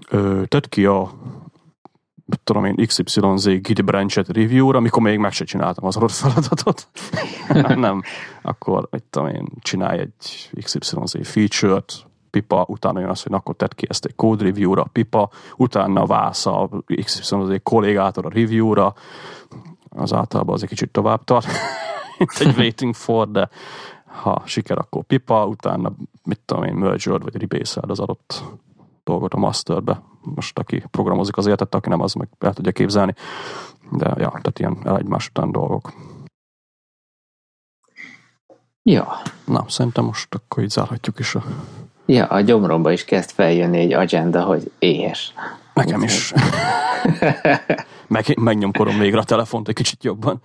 ö, 0.08 0.42
tedd 0.48 0.68
ki 0.68 0.84
a 0.84 1.10
tudom 2.44 2.64
én, 2.64 2.86
XYZ 2.86 3.44
Git 3.44 3.84
branchet 3.84 4.28
review-ra, 4.28 4.78
amikor 4.78 5.02
még 5.02 5.18
meg 5.18 5.32
se 5.32 5.44
csináltam 5.44 5.86
az 5.86 5.96
adott 5.96 6.10
feladatot. 6.10 6.88
nem, 7.86 8.02
akkor 8.42 8.88
mit 8.90 9.04
tudom 9.10 9.28
én, 9.28 9.48
csinálj 9.60 9.98
egy 9.98 10.50
XYZ 10.62 11.14
feature-t, 11.22 12.09
pipa, 12.30 12.64
utána 12.68 13.00
jön 13.00 13.08
az, 13.08 13.22
hogy 13.22 13.32
akkor 13.32 13.54
tett 13.54 13.74
ki 13.74 13.86
ezt 13.88 14.04
egy 14.04 14.14
code 14.14 14.44
review-ra, 14.44 14.84
pipa, 14.92 15.30
utána 15.56 16.06
válsz 16.06 16.46
a 16.46 16.68
XY 17.04 17.34
az 17.34 17.50
egy 17.50 17.62
kollégától 17.62 18.24
a 18.24 18.30
review-ra, 18.30 18.94
az 19.88 20.12
általában 20.12 20.54
az 20.54 20.62
egy 20.62 20.68
kicsit 20.68 20.90
tovább 20.90 21.24
tart, 21.24 21.46
mint 22.18 22.30
egy 22.38 22.56
waiting 22.58 22.94
for, 22.94 23.30
de 23.30 23.48
ha 24.04 24.42
siker, 24.44 24.78
akkor 24.78 25.04
pipa, 25.04 25.46
utána 25.46 25.92
mit 26.24 26.40
tudom 26.44 26.64
én, 26.64 26.74
merge 26.74 27.18
vagy 27.18 27.36
rebase 27.36 27.80
az 27.86 28.00
adott 28.00 28.42
dolgot 29.04 29.34
a 29.34 29.38
masterbe. 29.38 30.02
Most 30.22 30.58
aki 30.58 30.84
programozik 30.90 31.36
az 31.36 31.46
életet, 31.46 31.74
aki 31.74 31.88
nem, 31.88 32.00
az 32.00 32.12
meg 32.12 32.28
el 32.38 32.52
tudja 32.52 32.72
képzelni. 32.72 33.14
De 33.90 34.06
ja, 34.06 34.28
tehát 34.28 34.58
ilyen 34.58 34.96
egymás 34.96 35.28
után 35.28 35.52
dolgok. 35.52 35.92
Ja. 38.82 39.08
Na, 39.44 39.64
szerintem 39.68 40.04
most 40.04 40.34
akkor 40.34 40.62
így 40.62 40.70
zárhatjuk 40.70 41.18
is 41.18 41.34
a... 41.34 41.42
Ja, 42.06 42.26
a 42.26 42.40
gyomromba 42.40 42.92
is 42.92 43.04
kezd 43.04 43.30
feljönni 43.30 43.78
egy 43.78 43.92
agenda, 43.92 44.42
hogy 44.42 44.70
éhes. 44.78 45.34
Nekem 45.74 46.02
is. 46.02 46.32
meg, 48.08 48.38
megnyomkorom 48.38 48.98
végre 48.98 49.18
a 49.18 49.24
telefont 49.24 49.68
egy 49.68 49.74
kicsit 49.74 50.04
jobban. 50.04 50.40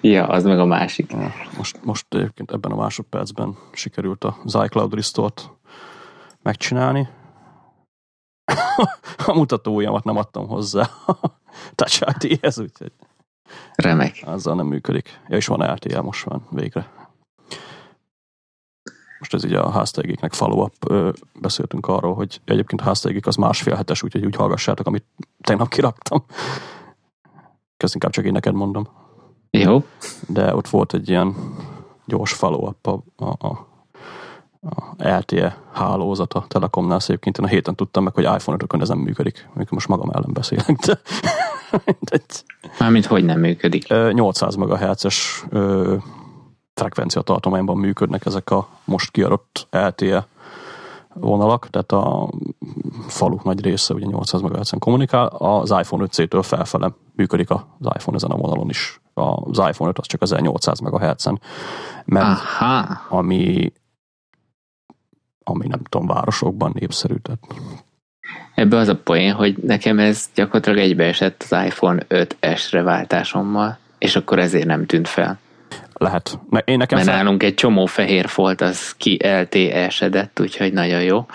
Ja, 0.00 0.26
az 0.26 0.44
meg 0.44 0.58
a 0.58 0.64
másik. 0.64 1.12
Most, 1.56 1.84
most 1.84 2.06
egyébként 2.08 2.50
ebben 2.50 2.72
a 2.72 2.76
másodpercben 2.76 3.56
sikerült 3.72 4.24
az 4.24 4.58
iCloud 4.64 4.94
Restore-t 4.94 5.50
megcsinálni. 6.42 7.08
a 9.26 9.32
mutatójamat 9.34 10.04
nem 10.04 10.16
adtam 10.16 10.46
hozzá 10.46 10.90
Touch 11.74 12.02
ID-hez, 12.18 12.60
úgyhogy 12.60 12.92
Remek. 13.74 14.22
Azzal 14.24 14.54
nem 14.54 14.66
működik. 14.66 15.20
Ja, 15.28 15.36
és 15.36 15.46
van 15.46 15.74
RTL, 15.74 16.00
most 16.00 16.24
van 16.24 16.46
végre. 16.50 16.86
Most 19.18 19.34
ez 19.34 19.44
ugye 19.44 19.58
a 19.58 19.70
háztegéknek 19.70 20.32
follow-up. 20.32 20.92
Beszéltünk 21.40 21.86
arról, 21.86 22.14
hogy 22.14 22.40
egyébként 22.44 22.80
a 22.80 22.84
háztegék 22.84 23.26
az 23.26 23.36
másfél 23.36 23.74
hetes, 23.74 24.02
úgyhogy 24.02 24.24
úgy 24.24 24.36
hallgassátok, 24.36 24.86
amit 24.86 25.04
tegnap 25.40 25.68
kiraktam. 25.68 26.24
Kezd 27.76 27.94
inkább 27.94 28.12
csak 28.12 28.24
én 28.24 28.32
neked 28.32 28.54
mondom. 28.54 28.88
Jó. 29.50 29.84
De 30.28 30.54
ott 30.54 30.68
volt 30.68 30.94
egy 30.94 31.08
ilyen 31.08 31.34
gyors 32.06 32.32
follow-up 32.32 32.86
a, 32.86 33.02
a, 33.16 33.46
a 33.46 33.74
a 34.68 34.94
LTE 34.98 35.62
hálózat 35.72 36.32
a 36.32 36.44
Telekomnál 36.48 36.98
egyébként 37.02 37.38
én 37.38 37.44
a 37.44 37.48
héten 37.48 37.74
tudtam 37.74 38.02
meg, 38.04 38.14
hogy 38.14 38.24
iPhone 38.24 38.58
5 38.72 38.82
ez 38.82 38.88
nem 38.88 38.98
működik. 38.98 39.48
Amikor 39.54 39.72
most 39.72 39.88
magam 39.88 40.10
ellen 40.10 40.32
beszélek, 40.32 40.76
de 40.76 41.00
Mármint 42.78 43.06
hogy 43.06 43.24
nem 43.24 43.40
működik? 43.40 43.88
800 44.12 44.54
MHz-es 44.54 45.44
frekvencia 46.80 47.22
tartományban 47.22 47.76
működnek 47.76 48.26
ezek 48.26 48.50
a 48.50 48.68
most 48.84 49.10
kiadott 49.10 49.66
LTE 49.70 50.26
vonalak, 51.14 51.70
tehát 51.70 51.92
a 51.92 52.30
falu 53.06 53.38
nagy 53.42 53.64
része 53.64 53.94
ugye 53.94 54.06
800 54.06 54.40
MHz-en 54.40 54.78
kommunikál, 54.78 55.26
az 55.26 55.70
iPhone 55.70 56.06
5C-től 56.06 56.42
felfele 56.42 56.92
működik 57.14 57.50
az 57.50 57.60
iPhone 57.94 58.16
ezen 58.16 58.30
a 58.30 58.36
vonalon 58.36 58.68
is. 58.68 59.00
Az 59.14 59.58
iPhone 59.58 59.90
5 59.90 59.98
az 59.98 60.06
csak 60.06 60.22
1800 60.22 60.80
MHz-en 60.80 61.40
ment, 62.04 62.38
Aha. 62.38 63.00
ami 63.08 63.72
ami 65.48 65.66
nem 65.66 65.82
tudom, 65.88 66.06
városokban 66.06 66.72
népszerű. 66.74 67.14
Tehát... 67.14 67.40
Ebbe 68.54 68.76
az 68.76 68.88
a 68.88 68.96
poén, 68.96 69.32
hogy 69.32 69.56
nekem 69.56 69.98
ez 69.98 70.30
gyakorlatilag 70.34 70.78
egybeesett 70.78 71.46
az 71.50 71.64
iPhone 71.64 72.06
5S-re 72.08 72.82
váltásommal, 72.82 73.78
és 73.98 74.16
akkor 74.16 74.38
ezért 74.38 74.66
nem 74.66 74.86
tűnt 74.86 75.08
fel. 75.08 75.38
Lehet. 75.92 76.38
Én 76.64 76.76
nekem 76.76 76.98
Mert 76.98 77.10
fel... 77.10 77.16
nálunk 77.16 77.42
egy 77.42 77.54
csomó 77.54 77.86
fehér 77.86 78.28
folt, 78.28 78.60
az 78.60 78.92
ki 78.92 79.18
LTE-sedett, 79.22 80.40
úgyhogy 80.40 80.72
nagyon 80.72 81.02
jó. 81.02 81.26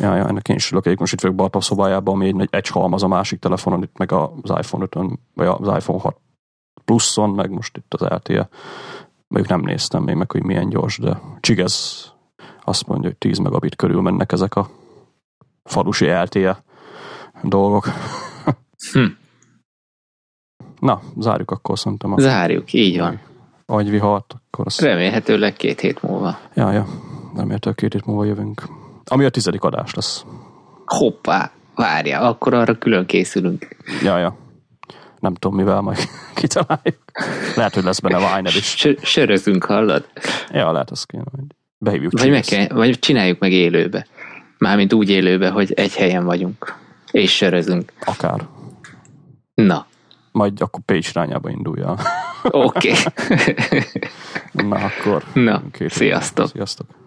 Ja, 0.00 0.16
ja, 0.16 0.28
ennek 0.28 0.48
én 0.48 0.56
is 0.56 0.70
ülök 0.70 0.98
most 0.98 1.12
itt 1.12 1.20
vagyok 1.20 1.36
Bartók 1.36 1.62
szobájában, 1.62 2.14
ami 2.14 2.26
egy, 2.26 2.48
egy 2.50 2.68
halmaz 2.68 3.02
a 3.02 3.08
másik 3.08 3.38
telefonon, 3.38 3.82
itt 3.82 3.98
meg 3.98 4.12
az 4.12 4.52
iPhone 4.62 4.84
5 4.84 4.96
vagy 5.34 5.46
az 5.46 5.76
iPhone 5.76 6.00
6 6.00 6.16
pluszon, 6.84 7.30
meg 7.30 7.50
most 7.50 7.76
itt 7.76 7.94
az 7.94 8.00
LTE. 8.00 8.48
Mondjuk 9.28 9.52
nem 9.56 9.60
néztem 9.60 10.02
még 10.02 10.14
meg, 10.14 10.30
hogy 10.30 10.42
milyen 10.42 10.68
gyors, 10.68 10.98
de 10.98 11.20
csigez 11.40 12.04
azt 12.64 12.86
mondja, 12.86 13.08
hogy 13.08 13.18
10 13.18 13.38
megabit 13.38 13.76
körül 13.76 14.00
mennek 14.00 14.32
ezek 14.32 14.54
a 14.54 14.70
falusi 15.64 16.06
LTE 16.06 16.62
dolgok. 17.42 17.88
Hm. 18.92 19.04
Na, 20.80 21.00
zárjuk 21.18 21.50
akkor 21.50 21.78
szerintem. 21.78 22.12
A 22.12 22.20
zárjuk, 22.20 22.72
így 22.72 22.98
van. 22.98 23.20
Agyvihart, 23.70 24.34
akkor 24.50 24.66
azt... 24.66 24.80
Remélhetőleg 24.80 25.52
két 25.52 25.80
hét 25.80 26.02
múlva. 26.02 26.38
Ja, 26.54 26.72
ja. 26.72 26.86
Remélhetőleg 27.34 27.78
két 27.78 27.92
hét 27.92 28.06
múlva 28.06 28.24
jövünk. 28.24 28.62
Ami 29.04 29.24
a 29.24 29.28
tizedik 29.28 29.62
adás 29.62 29.94
lesz. 29.94 30.24
Hoppá, 30.84 31.50
várja, 31.74 32.20
akkor 32.20 32.54
arra 32.54 32.78
külön 32.78 33.06
készülünk. 33.06 33.76
Ja, 34.02 34.18
ja. 34.18 34.36
Nem 35.18 35.34
tudom, 35.34 35.56
mivel 35.56 35.80
majd 35.80 35.98
kitaláljuk. 36.40 36.98
Lehet, 37.56 37.74
hogy 37.74 37.84
lesz 37.84 38.00
benne 38.00 38.36
Vine 38.36 38.50
is. 38.56 38.86
Sörözünk, 39.02 39.64
hallod? 39.64 40.08
Ja, 40.50 40.72
lehet, 40.72 40.90
azt 40.90 41.06
kéne 41.06 41.24
majd. 41.32 41.46
Behívjuk 41.78 42.12
vagy, 42.18 42.30
meg 42.30 42.42
kell, 42.42 42.66
vagy 42.68 42.98
csináljuk 42.98 43.38
meg 43.38 43.52
élőbe. 43.52 44.06
Mármint 44.58 44.92
úgy 44.92 45.10
élőbe, 45.10 45.50
hogy 45.50 45.72
egy 45.72 45.94
helyen 45.94 46.24
vagyunk. 46.24 46.74
És 47.10 47.36
sörözünk. 47.36 47.92
Akár. 48.04 48.46
Na. 49.54 49.86
Majd 50.32 50.60
akkor 50.60 50.80
Pécs 50.84 51.10
irányába 51.10 51.50
indulja. 51.50 51.96
Oké. 52.42 52.92
Okay. 52.92 53.82
Na 54.68 54.76
akkor. 54.76 55.24
Na, 55.32 55.62
sziasztok. 55.88 56.48
Sziasztok. 56.48 56.99